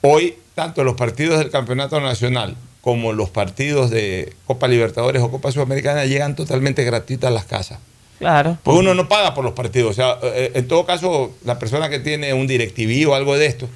[0.00, 5.50] Hoy, tanto los partidos del Campeonato Nacional como los partidos de Copa Libertadores o Copa
[5.52, 7.78] Sudamericana llegan totalmente gratuitas a las casas.
[8.18, 8.58] Claro.
[8.62, 9.90] Pues uno no paga por los partidos.
[9.90, 13.46] O sea, eh, en todo caso, la persona que tiene un DirecTV o algo de
[13.46, 13.68] esto,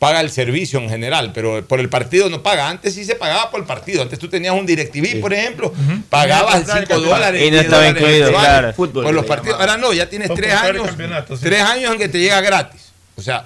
[0.00, 2.68] paga el servicio en general, pero por el partido no paga.
[2.70, 4.00] Antes sí se pagaba por el partido.
[4.02, 5.72] Antes tú tenías un DirecTV, por ejemplo,
[6.08, 7.42] pagabas Tenías que 5 comprar dólares.
[7.42, 8.72] Y no 10 estaba dólares incluido, mensuales claro.
[8.74, 9.60] Fútbol Por los partidos.
[9.60, 10.86] Ahora no, ya tienes Son 3 comprar años.
[10.88, 11.44] campeonatos, sí.
[11.44, 12.80] 3 años en que te llega gratis.
[13.14, 13.44] O sea,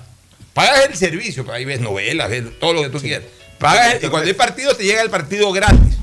[0.54, 3.24] pagas el servicio, pero ahí ves novelas, ves todo lo que tú quieras.
[3.58, 5.96] Pagas el- y cuando hay partido te llega el partido gratis.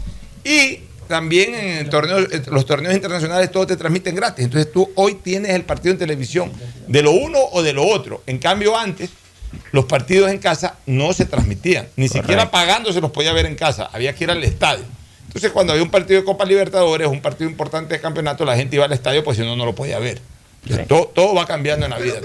[0.43, 4.43] Y también en el torneo- eh, los torneos internacionales todos te transmiten gratis.
[4.45, 6.51] Entonces tú hoy tienes el partido en televisión
[6.87, 8.21] de lo uno o de lo otro.
[8.27, 9.09] En cambio antes
[9.71, 11.87] los partidos en casa no se transmitían.
[11.95, 13.89] Ni siquiera pagando se los podía ver en casa.
[13.91, 14.85] Había que ir al estadio.
[15.27, 18.75] Entonces cuando había un partido de Copa Libertadores, un partido importante de campeonato, la gente
[18.75, 20.21] iba al estadio pues si no, no lo podía ver.
[20.63, 22.19] Entonces, todo, todo va cambiando en la vida.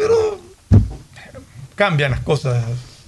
[1.74, 2.65] Cambian las cosas.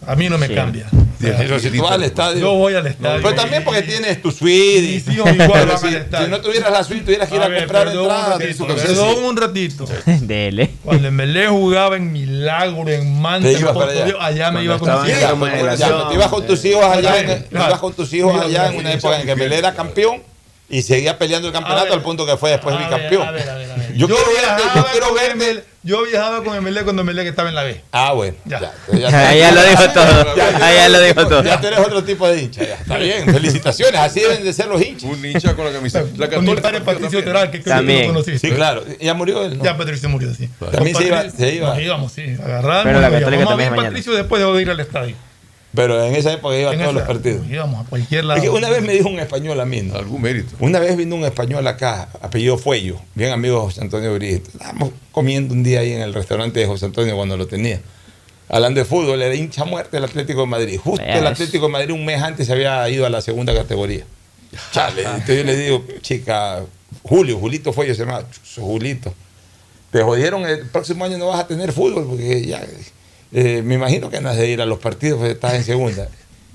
[0.07, 0.55] A mí no me Sí.
[0.55, 0.87] cambia.
[1.21, 2.41] Pero si tú vas al estadio.
[2.41, 3.21] Yo voy al estadio.
[3.23, 5.03] Pero también porque tienes tu suite.
[5.13, 7.89] hijos igual si, si no tuvieras la suite, tuvieras que ir a, A ver, comprar
[7.89, 8.39] entradas.
[8.39, 9.85] perdón un ratito.
[10.07, 10.71] Dele.
[10.85, 14.15] Cuando Emelec jugaba en Milagro, en Manta, en allá.
[14.21, 16.09] Allá me iba con mis hijos.
[16.09, 19.27] te ibas con tus hijos allá, ibas con tus hijos allá en una época en
[19.27, 20.23] que Melé era campeón
[20.71, 21.93] y seguía peleando el campeonato A ver.
[21.95, 23.27] al punto que fue después A ver, bicampeón.
[23.27, 23.95] a ver, a ver, a ver.
[23.95, 26.57] Yo, quiero verte, yo viajaba con.
[26.57, 27.81] Emelec- cuando Emelec estaba en la B.
[27.93, 28.37] Ah, bueno.
[28.45, 28.61] Ya.
[28.93, 30.35] Ya, Ahí ya lo dijo todo.
[30.63, 31.43] Ahí ya lo dijo todo.
[31.43, 32.65] Ya tú eres otro tipo de hincha.
[32.65, 32.75] ya.
[32.75, 34.01] Está bien, felicitaciones.
[34.01, 35.05] Así deben de ser los hinchas.
[35.11, 36.07] Un hincha con la camiseta.
[36.17, 37.25] La Con mi padre Patricio también.
[37.25, 38.49] Teral, que creo que lo conociste.
[38.49, 38.85] Sí, claro.
[39.01, 39.59] Ya murió él.
[39.59, 39.65] ¿no?
[39.65, 40.49] Ya Patricio murió, sí.
[40.71, 41.69] También se iba- se iba.
[41.71, 42.37] Nos íbamos, sí.
[42.43, 42.85] Agarramos.
[42.85, 43.75] Pero la Católica también.
[43.75, 45.17] Patricio después de ir al estadio.
[45.75, 47.47] Pero en esa época iba a todos esa- los partidos.
[47.49, 48.39] Íbamos a cualquier lado.
[48.39, 49.97] Es que una vez me dijo un español a mí, ¿no?
[49.97, 50.57] Algún mérito.
[50.61, 54.49] Una vez vino un español acá, apellido Fuello, bien amigo de José Antonio Brigitte.
[54.49, 57.81] Estábamos comiendo un día ahí en el restaurante de José Antonio cuando lo tenía.
[58.49, 60.81] Hablando de fútbol, era hincha muerte del Atlético de Madrid.
[60.83, 61.27] Justo el.
[61.27, 64.05] Atlético de Madrid un mes antes se había ido a la segunda categoría.
[64.73, 66.65] Chale, entonces yo le digo, chica,
[67.03, 68.23] Julio, Julito Fuello se llama,
[68.57, 69.13] Julito.
[69.91, 72.67] te jodieron, el próximo año no vas a tener fútbol, porque ya,
[73.33, 76.09] eh, me imagino que no has de ir a los partidos, porque estás en segunda.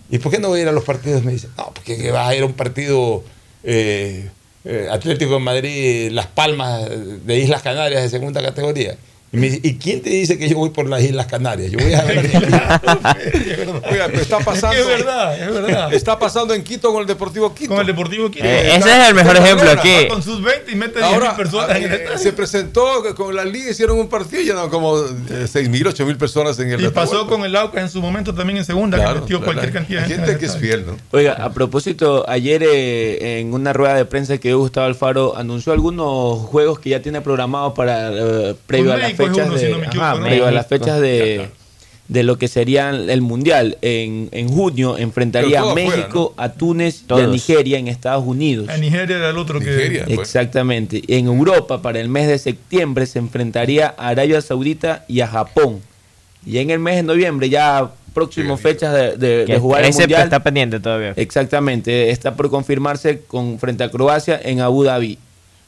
[0.10, 1.24] ¿Y por qué no voy a ir a los partidos?
[1.24, 3.24] Me dice, no, porque que vas a ir a un partido
[3.64, 4.30] eh,
[4.66, 6.90] eh, Atlético de Madrid, Las Palmas
[7.26, 8.98] de Islas Canarias de segunda categoría.
[9.34, 11.72] Y, me dice, ¿y quién te dice que yo voy por las Islas Canarias?
[11.72, 12.20] Yo voy a ver.
[13.92, 14.78] Oiga, pero está pasando.
[14.78, 15.94] Es verdad, es verdad.
[15.94, 17.70] Está pasando en Quito con el Deportivo Quito.
[17.70, 18.46] Con el Deportivo Quito.
[18.46, 20.08] Eh, ese es el mejor ejemplo aquí.
[20.08, 22.20] Con sus 20 y mete 10 Ahora, personas en el eh, estadio.
[22.20, 26.06] se presentó con la liga, hicieron un partido y llenaron como eh, 6 mil, 8
[26.06, 28.98] mil personas en el Y pasó con el Aucas en su momento también en segunda,
[28.98, 29.54] Claro, que metió claro.
[29.54, 30.38] cualquier cantidad de gente.
[30.38, 30.98] que es fiel, ¿no?
[31.10, 36.38] Oiga, a propósito, ayer eh, en una rueda de prensa que Gustavo Alfaro anunció algunos
[36.42, 39.72] juegos que ya tiene programados para eh, previo a México es fechas uno, si de
[39.72, 40.26] no me equivoco, ajá, ¿no?
[40.26, 41.50] previo a las fechas de
[42.10, 47.14] de lo que sería el mundial en, en junio enfrentaría a México, a Túnez y
[47.14, 47.28] a.
[47.28, 48.68] Nigeria en Estados Unidos.
[48.68, 50.04] A Nigeria era el otro Nigeria.
[50.06, 50.16] que.
[50.16, 50.28] pues.
[50.28, 51.02] Exactamente.
[51.08, 55.80] En Europa, para el mes de septiembre, se enfrentaría a Arabia Saudita y a Japón.
[56.46, 59.86] Y en el mes de noviembre, ya próximas Sí, fechas de, de- Que de jugar
[59.86, 60.24] el mundial.
[60.24, 61.14] está pendiente todavía.
[61.16, 65.18] Exactamente, está por confirmarse con frente a Croacia en Abu Dhabi.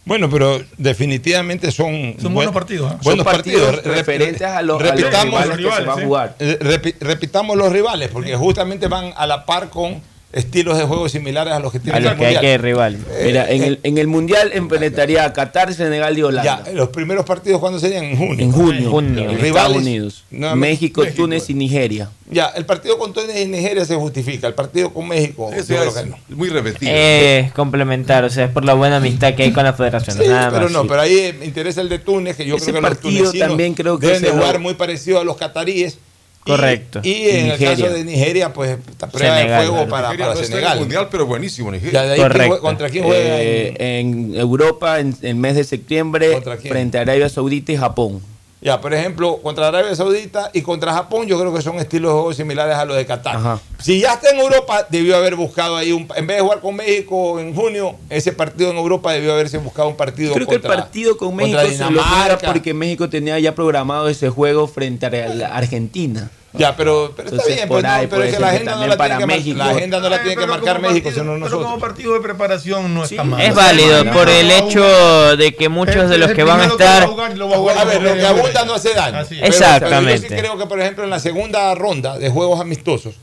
[0.06, 2.98] Bueno, pero definitivamente son, Son buenos partidos, ¿eh?
[3.02, 3.95] Buenos Son partidos partidos.
[3.98, 6.36] Referentes a los, a los repitamos, rivales que se rivales, va a jugar.
[6.40, 9.99] eh, repi- repitamos los rivales, porque justamente van a la par con
[10.36, 12.52] estilos de juego similares a los que A tiene los el que hay Mundial.
[12.53, 12.98] que rival.
[13.24, 16.62] Mira, en el, en el mundial enfrentaría a Qatar, Senegal y Holanda.
[16.66, 18.44] Ya, los primeros partidos cuando serían en junio.
[18.45, 19.22] En junio, Junio.
[19.24, 21.03] en Rivales, Estados Unidos, México, México.
[21.16, 22.10] Túnez y Nigeria.
[22.30, 25.76] Ya, el partido con Túnez y Nigeria se justifica, el partido con México, Eso yo
[25.76, 26.18] ya creo es que no.
[26.36, 26.91] muy repetido.
[26.94, 30.18] Eh, complementar, o sea, es por la buena amistad que hay con la federación.
[30.18, 30.72] Sí, nada pero más.
[30.72, 30.88] no, Sí.
[30.90, 33.18] pero ahí eh, me interesa el de Túnez, que yo Ese creo que los partido
[33.26, 35.98] tunecinos también creo que deben de lo- jugar muy parecido a los cataríes.
[36.46, 37.00] Y- Correcto.
[37.04, 37.72] Y, en Nigeria.
[37.72, 39.90] el caso de Nigeria, pues esta prueba Senegal, de fuego claro.
[39.90, 40.80] para, Nigeria para no está Senegal.
[40.80, 42.02] mundial, pero buenísimo, Ya, Nigeria.
[42.04, 42.60] de ahí, ¿quién Correcto.
[42.62, 43.42] ¿Contra quién juega?
[43.42, 48.22] Eh, en Europa, en el mes de septiembre, frente a Arabia Saudita y Japón.
[48.61, 52.14] Ya, por ejemplo, contra Arabia Saudita y contra Japón, yo creo que son estilos de
[52.14, 53.36] juego similares a los de Qatar.
[53.36, 53.60] Ajá.
[53.80, 56.76] Si ya está en Europa, debió haber buscado ahí, un, en vez de jugar con
[56.76, 60.68] México en junio, ese partido en Europa debió haberse buscado un partido Creo contra que
[60.68, 62.02] el partido con México se lo
[62.44, 66.32] porque México tenía ya programado ese juego frente a la Argentina.
[66.57, 68.56] Ya, pero, pero está Entonces, bien, por pues, no, ahí pero es que la que
[68.56, 69.57] agenda no también la tiene para que mar- México.
[69.57, 71.82] la agenda no la tiene que pero marcar como México, partido- sino Pero como nosotros.
[71.90, 73.41] partido de preparación no está mal.
[73.41, 76.61] Es válido no, por no, el no, hecho de que muchos de los que van
[76.61, 77.03] a estar.
[77.03, 79.22] A ver, lo que abunda no hace daño.
[79.22, 79.27] Es.
[79.30, 80.11] Pero- Exactamente.
[80.14, 83.15] Pero yo sí creo que, por ejemplo, en la segunda ronda de juegos amistosos,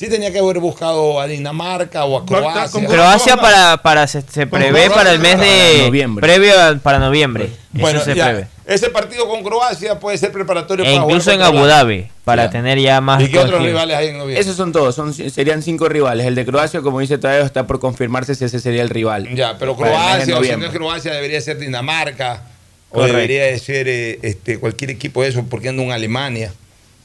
[0.00, 2.86] sí tenía que haber buscado a Dinamarca o a Croacia.
[2.88, 6.22] Croacia para, para se, se prevé Croacia para el mes de noviembre.
[6.22, 7.44] previo a- para noviembre.
[7.44, 8.46] Eso Bueno, se ya, prevé.
[8.66, 11.66] ese partido con Croacia puede ser preparatorio E para jugar incluso en Abu.
[11.66, 12.50] Dhabi para Ya.
[12.50, 14.40] tener ya más ¿Y qué otros rivales hay en noviembre?
[14.40, 16.26] Esos son todos, son, serían cinco rivales.
[16.26, 19.28] El de Croacia, como dice Tadeo, está por confirmarse si ese sería el rival.
[19.34, 22.42] Ya, pero Croacia, o si no es Croacia, debería ser Dinamarca,
[22.90, 26.52] o debería de ser eh, este, cualquier equipo de esos, porque no un Alemania,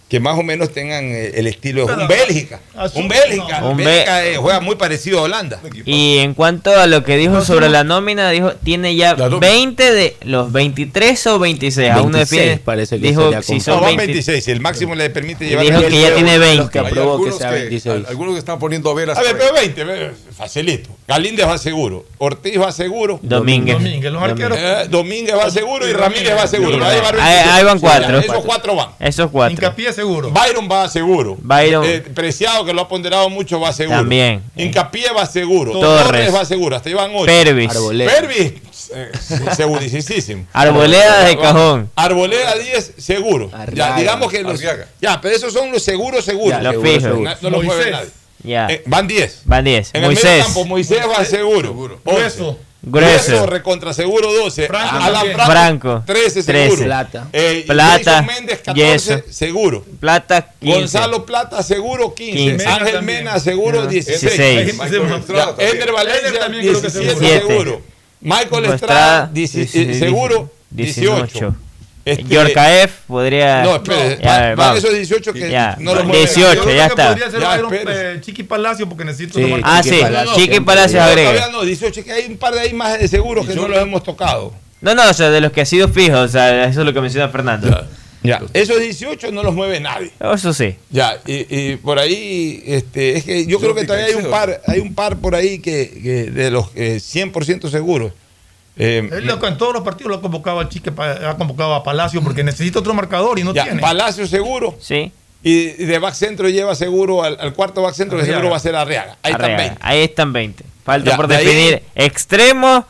[0.08, 2.60] que más o menos tengan eh, el estilo de un Bélgica.
[2.94, 3.60] Un Bélgica.
[3.62, 3.72] no.
[3.72, 5.60] Un Bélgica eh, juega muy parecido a Holanda.
[5.84, 9.48] Y en cuanto a lo que dijo sobre la nómina, dijo tiene ya La nómina.
[9.48, 11.90] 20 de los 23 o 26.
[11.92, 12.58] Aún no 26 define.
[12.64, 15.66] parece que dijo sería si son No, van 20 26, el máximo le permite llevar
[15.66, 15.96] dijo 20.
[15.98, 16.72] que ya tiene Los 20.
[16.72, 18.06] que Hay aprobó que algunos sea que- 26.
[18.08, 19.18] algunos que están poniendo velas.
[19.18, 20.90] A ver, pero 20, eh, facilito.
[21.08, 23.76] Galíndez va seguro, Ortiz va seguro, Domínguez.
[23.78, 24.58] Domínguez, los arqueros.
[24.60, 26.84] eh, Domínguez va seguro y Ramírez va seguro.
[26.86, 27.48] Ahí- 26.
[27.48, 28.20] ahí van cuatro.
[28.20, 28.90] Esos cuatro van.
[29.00, 29.54] Esos cuatro.
[29.54, 30.32] Hincapié seguro.
[30.32, 31.38] Byron va seguro.
[31.40, 31.86] Byron.
[31.86, 33.98] Eh, Preciado, que lo ha ponderado mucho, va seguro.
[34.00, 34.42] También.
[34.56, 35.72] Hincapié va seguro.
[35.74, 36.04] Torres.
[36.06, 36.76] Torres, va seguro.
[36.76, 37.26] Hasta iban ocho.
[37.26, 37.70] Pervis.
[37.72, 38.12] Arboleda.
[38.12, 38.54] Pervis,
[38.94, 39.12] eh,
[39.56, 40.46] segurísimo.
[40.54, 41.90] Arboleda de cajón.
[41.96, 43.50] Arboleda 10, seguro.
[43.52, 43.96] Ya, Arriaga.
[43.98, 44.60] digamos que los.
[45.02, 46.62] Ya, pero esos son los seguros, seguros.
[46.62, 47.20] Ya, Los fijos.
[47.20, 48.10] Na- No los mueve nadie.
[48.46, 48.68] Ya.
[48.70, 49.42] Eh, van 10.
[49.46, 49.90] Van 10.
[49.94, 50.24] En el Moisés.
[50.26, 51.68] medio campo, Moisés va seguro.
[51.70, 52.00] Seguro.
[52.04, 52.20] 11.
[52.22, 52.58] Grueso.
[52.88, 53.46] Grueso.
[53.48, 54.68] recontra seguro 12.
[54.68, 55.38] Franco Alan también.
[55.40, 56.04] Franco.
[56.06, 56.44] 13 13.
[56.70, 56.84] seguro.
[56.86, 57.28] Plata.
[57.34, 58.22] Eh, Plata.
[58.22, 58.76] Méndez 14
[59.16, 59.24] Yeso.
[59.32, 59.84] seguro.
[60.00, 60.80] Plata 15.
[60.80, 62.38] Gonzalo Plata seguro 15.
[62.38, 62.68] 15.
[62.68, 63.24] Ángel también.
[63.24, 64.22] Mena seguro Ah, 16.
[64.22, 64.74] 16.
[64.78, 65.72] Michael Ya, Estrada Ya, también.
[65.72, 67.48] Ender Valencia Ender también creo que 17 seguro.
[67.48, 67.82] seguro.
[68.22, 70.00] Michael Estrada, Estrada 10 eh, 16.
[70.00, 71.56] seguro 18.
[72.06, 72.48] 18.
[72.60, 73.64] Este, podría.
[73.64, 74.78] No, espere, Ya, va- vamos.
[74.78, 76.56] esos 18 que Ya, no los mueve 18, nadie.
[76.56, 77.08] Yo creo ya que está.
[77.10, 78.12] Podría ser Ya, Byron, espérese.
[78.14, 79.56] eh, Chiqui Palacio porque necesito Sí.
[79.64, 80.02] Ah, Chiqui sí.
[80.04, 80.36] Palacio.
[80.36, 81.50] Chiqui Palacios No, agrega.
[81.52, 84.04] no, 18, que hay un par de ahí más de seguros que no los hemos
[84.04, 84.54] tocado.
[84.82, 86.94] No, no, o sea, de los que ha sido fijos, o sea, eso es lo
[86.94, 87.86] que menciona Fernando.
[88.22, 90.12] Ya, esos 18 no los mueve nadie.
[90.34, 90.76] Eso sí.
[90.90, 94.62] Ya, y, y por ahí, este, es que yo creo que todavía hay un par,
[94.68, 98.14] hay un par por ahí que, que de los eh, 100% seguros.
[98.78, 101.84] Eh, Él lo- en todos los partidos lo ha convocado a Chique, ha convocado a
[101.84, 103.80] Palacio porque necesita otro marcador y no ya, tiene.
[103.82, 104.76] Palacio seguro.
[104.82, 105.12] Sí.
[105.44, 108.40] Y de back centro lleva seguro al, al cuarto back centro, que Arriaga.
[108.40, 109.18] seguro va a ser Arriaga.
[109.22, 109.64] Ahí están Arriaga.
[109.64, 109.80] 20.
[109.82, 110.64] Ahí están 20.
[110.84, 112.84] Falta Ya, por de ahí- definir extremos.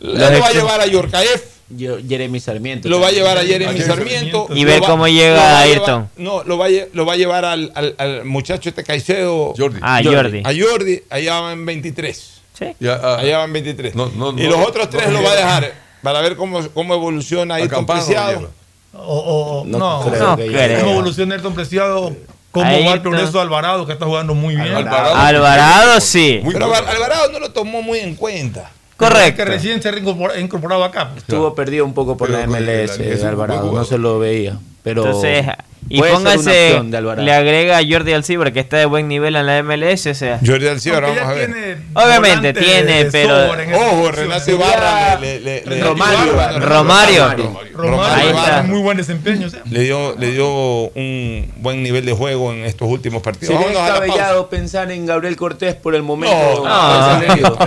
[0.00, 2.88] Le va a llevar a Yorkaev, Yo- Jeremy Sarmiento.
[2.88, 3.42] Lo va a llevar a.
[3.42, 4.46] Jeremy Sarmiento.
[4.54, 6.08] Y lo ver va- cómo lo llega a Ayrton.
[6.16, 9.52] llevar- no, lo va, lo va a llevar al, al- al muchacho este Caicedo.
[9.58, 9.78] Jordi.
[9.82, 10.42] Ah, Jordi.
[10.44, 12.35] A Jordi, allá van 23.
[12.58, 12.74] Sí.
[12.80, 13.94] Ya, ah, Allá van 23.
[13.94, 15.72] no, no, y no, los otros tres lo los va a dejar
[16.02, 18.50] para ver cómo, cómo evoluciona Ayrton Preciado.
[18.94, 20.80] O, o- o- No no, creo.
[20.80, 22.14] ¿Cómo evoluciona Ayrton Preciado?
[22.50, 24.74] ¿Cómo va el progreso de Alvarado, que está jugando muy bien?
[24.74, 25.14] Alvarado.
[25.14, 26.40] Alvarado sí.
[26.42, 26.88] Muy Pero bueno.
[26.88, 28.70] Alvarado no lo tomó muy en cuenta.
[28.96, 29.36] Correcto.
[29.36, 31.10] Que recién se ha incorporado acá.
[31.10, 31.18] pues.
[31.24, 33.70] Estuvo perdido un poco por Pero la MLS, buen Alvarado.
[33.70, 34.56] No se lo veía.
[34.82, 35.44] Pero Entonces,
[35.88, 39.36] y puede ser una póngase, le agrega a Jordi Alcibar que está de buen nivel
[39.36, 40.40] en la MLS, o sea.
[40.44, 41.52] Jordi Alcibar, vamos a ver.
[41.52, 44.10] tiene Obviamente tiene, de pero- Ojo.
[44.12, 47.60] Renato Ibarra le, le- le- le- Romario, Romario, Romario.
[47.74, 48.62] Romario Ahí Ibarra, está.
[48.64, 49.46] muy buen desempeño.
[49.46, 49.60] o sea.
[49.70, 53.54] le dio, le dio un buen nivel de juego en estos últimos partidos.
[53.62, 56.34] Sería descabellado pensar en Gabriel Cortés por el momento.
[56.36, 57.58] No, Por eso le digo.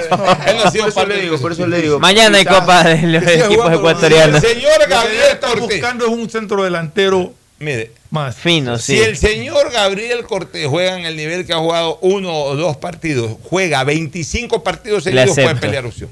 [0.48, 1.42] Él no ha sido Por eso le digo, eso.
[1.42, 2.00] por eso le digo.
[2.00, 4.44] Mañana hay copa de los equipos ecuatorianos.
[4.44, 5.60] El señor Gabriel Cortés.
[5.62, 8.36] buscando es un centro delantero Mire, más.
[8.36, 8.96] Fino, sí.
[8.96, 12.78] si el señor Gabriel Cortés juega en el nivel que ha jugado uno o dos
[12.78, 16.10] partidos, juega 25 partidos seguidos, puede pelear opción.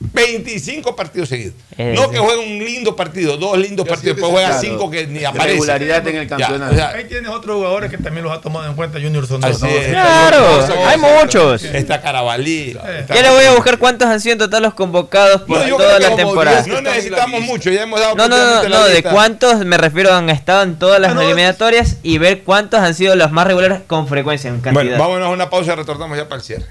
[0.00, 1.54] 25 partidos seguidos.
[1.76, 4.62] Eh, no que juegue un lindo partido, dos lindos partidos, después juega claro.
[4.62, 5.52] cinco que ni aparece.
[5.54, 6.72] Regularidad en el Ya, campeonato.
[6.72, 9.88] o sea, Ahí tienes otros jugadores que también los ha tomado en cuenta Junior es.
[9.88, 11.64] Claro, hay muchos.
[11.64, 12.70] Está Carabalí.
[12.98, 15.76] está- Ya le voy a buscar cuántos han sido en total los convocados por No,
[15.76, 16.62] toda la temporada.
[16.62, 20.14] 10 No necesitamos mucho, ya hemos dado No, no, no, no, de cuántos me refiero
[20.14, 23.46] han estado en todas las Ah, no, eliminatorias y ver cuántos han sido los más
[23.46, 24.84] regulares con frecuencia en cantidad.
[24.84, 26.66] Bueno, vámonos a una pausa y retornamos ya para el cierre.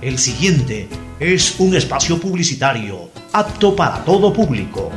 [0.00, 0.88] El siguiente
[1.20, 4.90] es un espacio publicitario apto para todo público.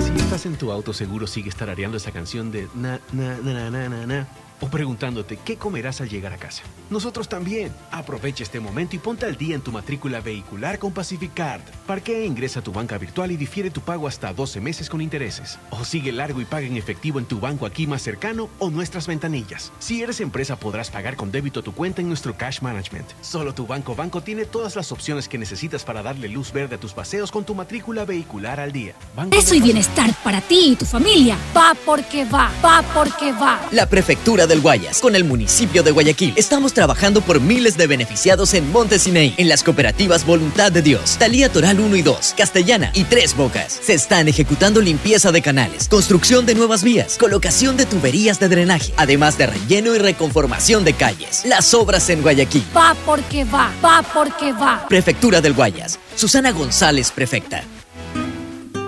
[0.00, 3.88] Si estás en tu auto, seguro sigues tarareando esa canción de na, na, na, na,
[3.90, 4.28] na, na,
[4.62, 6.62] o preguntándote qué comerás al llegar a casa.
[6.88, 7.70] Nosotros también.
[7.90, 11.60] Aprovecha este momento y ponte al día en tu matrícula vehicular con Pacificard.
[11.86, 15.02] Parquea e ingresa a tu banca virtual y difiere tu pago hasta 12 meses con
[15.02, 15.58] intereses.
[15.68, 19.06] O sigue largo y paga en efectivo en tu banco aquí más cercano o nuestras
[19.06, 19.70] ventanillas.
[19.80, 23.06] Si eres empresa, podrás pagar con débito tu cuenta en nuestro Cash Management.
[23.20, 26.80] Solo tu banco banco tiene todas las opciones que necesitas para darle luz verde a
[26.80, 28.94] tus paseos con tu matrícula vehicular al día.
[29.14, 31.36] Banco Eso y bienestar para ti y tu familia.
[31.54, 33.60] Va porque va, va porque va.
[33.72, 38.54] La Prefectura del Guayas, con el municipio de Guayaquil, estamos trabajando por miles de beneficiados
[38.54, 43.04] en Montesinei, en las cooperativas Voluntad de Dios, Talía Toral 1 y 2, Castellana y
[43.04, 43.78] Tres Bocas.
[43.82, 48.92] Se están ejecutando limpieza de canales, construcción de nuevas vías, colocación de tuberías de drenaje,
[48.96, 51.42] además de relleno y reconformación de calles.
[51.44, 52.64] Las obras en Guayaquil.
[52.76, 54.86] Va porque va, va porque va.
[54.88, 55.98] Prefectura del Guayas.
[56.16, 57.62] Susana González, prefecta.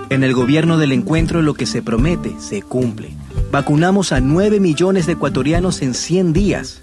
[0.08, 3.10] En el gobierno del encuentro lo que se promete se cumple.
[3.50, 6.82] Vacunamos a 9 millones de ecuatorianos en 100 días.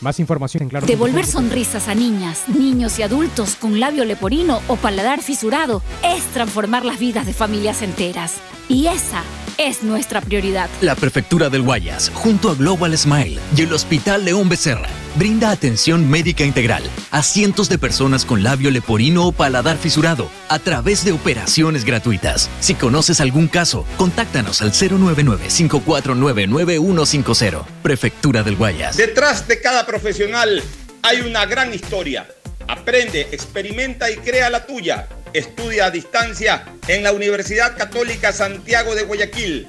[0.00, 0.86] Más información en claro.
[0.86, 6.84] Devolver sonrisas a niñas, niños y adultos con labio leporino o paladar fisurado es transformar
[6.84, 8.36] las vidas de familias enteras.
[8.68, 9.22] Y esa
[9.58, 10.70] es nuestra prioridad.
[10.80, 16.08] La Prefectura del Guayas, junto a Global Smile y el Hospital León Becerra, brinda atención
[16.10, 21.12] médica integral a cientos de personas con labio leporino o paladar fisurado a través de
[21.12, 22.48] operaciones gratuitas.
[22.60, 27.64] Si conoces algún caso, contáctanos al 099-549-9150.
[27.82, 28.96] Prefectura del Guayas.
[28.96, 30.62] Detrás de cada profesional
[31.02, 32.26] hay una gran historia.
[32.68, 35.08] Aprende, experimenta y crea la tuya.
[35.32, 39.68] Estudia a distancia en la Universidad Católica Santiago de Guayaquil.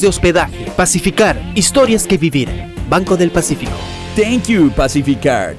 [0.00, 0.70] de hospedaje.
[0.76, 2.48] Pacificar, historias que vivir.
[2.88, 3.76] Banco del Pacífico.
[4.16, 5.56] Thank you, Pacificard.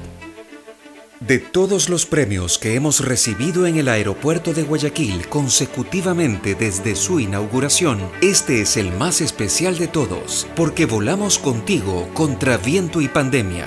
[1.20, 7.20] De todos los premios que hemos recibido en el aeropuerto de Guayaquil consecutivamente desde su
[7.20, 13.66] inauguración, este es el más especial de todos, porque volamos contigo contra viento y pandemia.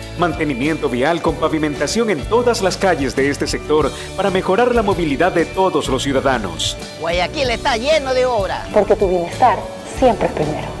[0.17, 5.31] Mantenimiento vial con pavimentación en todas las calles de este sector para mejorar la movilidad
[5.31, 6.77] de todos los ciudadanos.
[6.99, 8.67] Guayaquil está lleno de obras.
[8.73, 9.57] Porque tu bienestar
[9.97, 10.80] siempre es primero.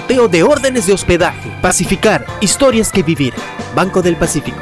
[0.27, 1.49] de órdenes de hospedaje.
[1.61, 3.33] Pacificar, historias que vivir.
[3.75, 4.61] Banco del Pacífico.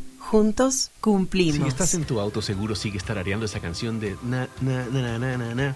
[0.31, 1.61] Juntos cumplimos.
[1.61, 5.37] Si estás en tu auto, seguro sigues tarareando esa canción de na, na, na, na,
[5.37, 5.75] na, na,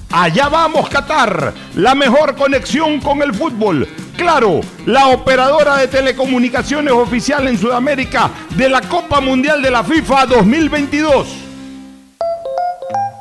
[0.11, 3.87] Allá vamos Qatar, la mejor conexión con el fútbol.
[4.17, 10.25] Claro, la operadora de telecomunicaciones oficial en Sudamérica de la Copa Mundial de la FIFA
[10.25, 11.27] 2022.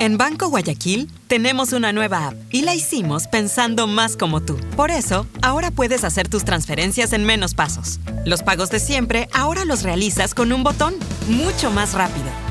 [0.01, 4.59] En Banco Guayaquil tenemos una nueva app y la hicimos pensando más como tú.
[4.75, 8.01] Por eso, ahora puedes hacer tus transferencias en menos pasos.
[8.25, 10.95] Los pagos de siempre ahora los realizas con un botón,
[11.29, 12.30] mucho más rápido.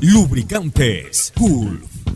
[0.00, 2.05] Lubricantes Gulf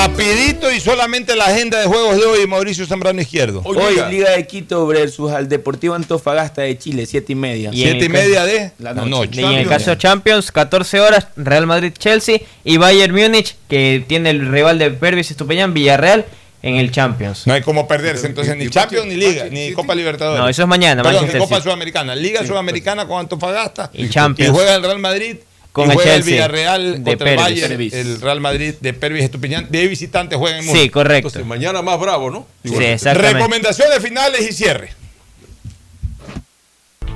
[0.00, 3.60] Rapidito y solamente la agenda de juegos de hoy, Mauricio Zambrano Izquierdo.
[3.66, 7.70] Hoy, Liga de Quito versus al Deportivo Antofagasta de Chile, 7 y media.
[7.70, 9.10] Siete y media de la noche.
[9.10, 9.42] noche.
[9.42, 14.50] Y en el caso Champions, 14 horas, Real Madrid-Chelsea y Bayern Múnich, que tiene el
[14.50, 16.24] rival de Pervis Estupiñán, Villarreal,
[16.62, 17.46] en el Champions.
[17.46, 20.40] No hay como perderse, entonces ni Champions, ni Liga, ni Copa Libertadores.
[20.40, 21.60] No, eso es mañana, Perdón, Copa.
[21.60, 22.14] Sudamericana.
[22.14, 23.90] Liga Sudamericana con Antofagasta.
[23.92, 24.50] Y Champions.
[24.50, 25.36] Y juega el Real Madrid.
[25.72, 27.44] Con y el juega el Chelsea Villarreal de contra el Pervis.
[27.44, 27.92] Bayern, Pervis.
[27.94, 29.66] el Real Madrid de Pervis Estupiñán.
[29.70, 30.90] De visitante juega en Sí, Múnich.
[30.90, 31.28] correcto.
[31.28, 32.46] Entonces, mañana más bravo, ¿no?
[32.64, 33.34] Sí, exactamente.
[33.34, 34.92] Recomendaciones finales y cierre.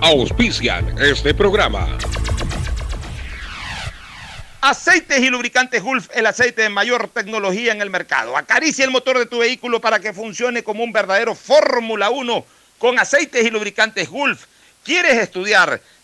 [0.00, 1.98] Auspician este programa.
[4.60, 8.34] Aceites y lubricantes Gulf, el aceite de mayor tecnología en el mercado.
[8.36, 12.46] Acaricia el motor de tu vehículo para que funcione como un verdadero Fórmula 1
[12.78, 14.44] con aceites y lubricantes Gulf.
[14.82, 15.80] ¿Quieres estudiar,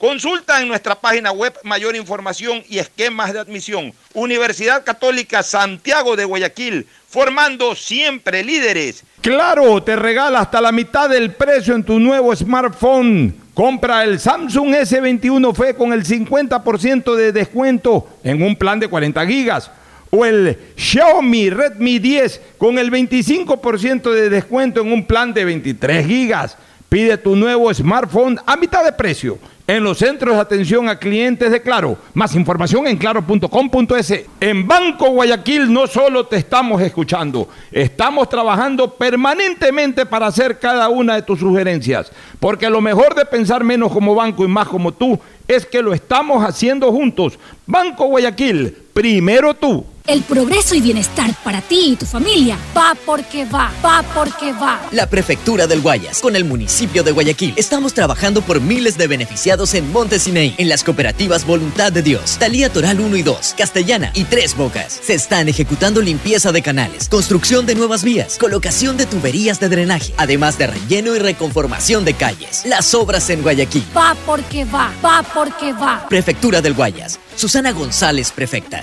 [0.00, 3.92] Consulta en nuestra página web mayor información y esquemas de admisión.
[4.14, 9.04] Universidad Católica Santiago de Guayaquil, formando siempre líderes.
[9.20, 13.34] Claro, te regala hasta la mitad del precio en tu nuevo smartphone.
[13.52, 19.26] Compra el Samsung S21 FE con el 50% de descuento en un plan de 40
[19.26, 19.70] gigas.
[20.08, 26.06] O el Xiaomi Redmi 10 con el 25% de descuento en un plan de 23
[26.06, 26.56] gigas.
[26.88, 31.50] Pide tu nuevo smartphone a mitad de precio en los centros de atención a clientes
[31.50, 31.96] de Claro.
[32.14, 34.24] Más información en claro.com.es.
[34.40, 41.14] En Banco Guayaquil no solo te estamos escuchando, estamos trabajando permanentemente para hacer cada una
[41.14, 42.10] de tus sugerencias.
[42.40, 45.92] Porque lo mejor de pensar menos como banco y más como tú es que lo
[45.92, 47.38] estamos haciendo juntos.
[47.66, 49.84] Banco Guayaquil, primero tú.
[50.06, 54.80] El progreso y bienestar para ti y tu familia va porque va, va porque va.
[54.92, 59.59] La Prefectura del Guayas, con el municipio de Guayaquil, estamos trabajando por miles de beneficiados
[59.60, 64.24] en Montesinei, en las cooperativas Voluntad de Dios, Talía Toral 1 y 2, Castellana y
[64.24, 64.98] Tres Bocas.
[65.02, 70.14] Se están ejecutando limpieza de canales, construcción de nuevas vías, colocación de tuberías de drenaje,
[70.16, 72.62] además de relleno y reconformación de calles.
[72.64, 73.84] Las obras en Guayaquil.
[73.94, 76.06] Va porque va, va porque va.
[76.08, 77.18] Prefectura del Guayas.
[77.36, 78.82] Susana González, prefecta.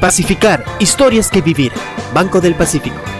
[0.00, 1.72] Pacificar, historias que vivir.
[2.14, 3.19] Banco del Pacífico.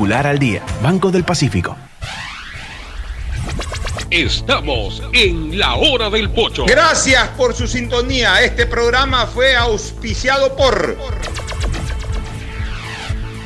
[0.00, 0.62] al día.
[0.82, 1.76] Banco del Pacífico.
[4.10, 6.64] Estamos en la hora del pocho.
[6.64, 8.42] Gracias por su sintonía.
[8.42, 10.96] Este programa fue auspiciado por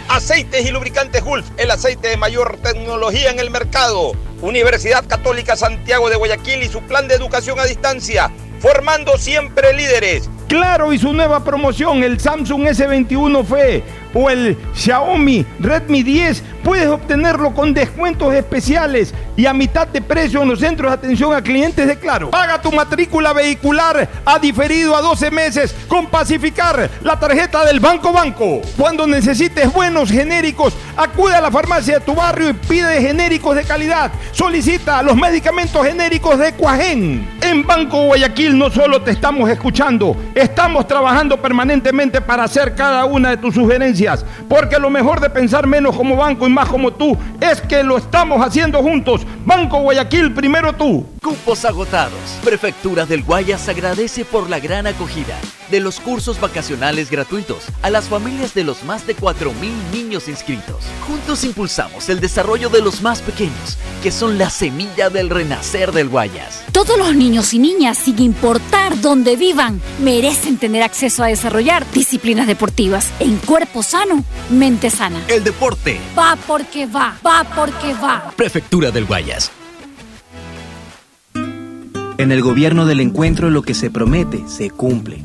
[0.09, 4.13] Aceites y Lubricantes Gulf, el aceite de mayor tecnología en el mercado.
[4.41, 10.31] Universidad Católica Santiago de Guayaquil y su plan de educación a distancia, formando siempre líderes.
[10.49, 16.89] Claro y su nueva promoción, el Samsung S21 FE o el Xiaomi Redmi 10, puedes
[16.89, 21.43] obtenerlo con descuentos especiales y a mitad de precio en los centros de atención a
[21.43, 22.31] clientes de Claro.
[22.31, 28.13] Paga tu matrícula vehicular a diferido a 12 meses con Pacificar, la tarjeta del Banco
[28.13, 28.61] Banco.
[28.77, 33.65] Cuando necesites buenos genéricos, acude a la farmacia de tu barrio y pide genéricos de
[33.65, 34.11] calidad.
[34.33, 37.29] Solicita los medicamentos genéricos de Cuajén.
[37.43, 43.31] En Banco Guayaquil no solo te estamos escuchando, estamos trabajando permanentemente para hacer cada una
[43.31, 47.61] de tus sugerencias porque lo mejor de pensar menos como banco más como tú es
[47.61, 49.27] que lo estamos haciendo juntos.
[49.45, 51.07] Banco Guayaquil, primero tú.
[51.23, 52.39] Cupos agotados.
[52.45, 55.37] Prefectura del Guayas agradece por la gran acogida
[55.75, 60.85] de los cursos vacacionales gratuitos a las familias de los más de 4.000 niños inscritos.
[61.05, 66.09] Juntos impulsamos el desarrollo de los más pequeños, que son la semilla del renacer del
[66.09, 66.63] Guayas.
[66.71, 72.47] Todos los niños y niñas, sin importar dónde vivan, merecen tener acceso a desarrollar disciplinas
[72.47, 75.25] deportivas en cuerpo sano, mente sana.
[75.27, 78.33] El deporte Va porque va, va porque va.
[78.37, 79.51] Prefectura del Guayas.
[82.17, 85.25] En el gobierno del encuentro lo que se promete se cumple.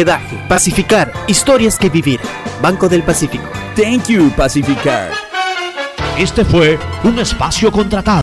[0.01, 0.37] hospedaje.
[0.47, 2.19] Pacificar, historias que vivir.
[2.61, 3.45] Banco del Pacífico.
[3.75, 5.11] Thank you, Pacificar.
[6.17, 8.19] Este fue un espacio contratado.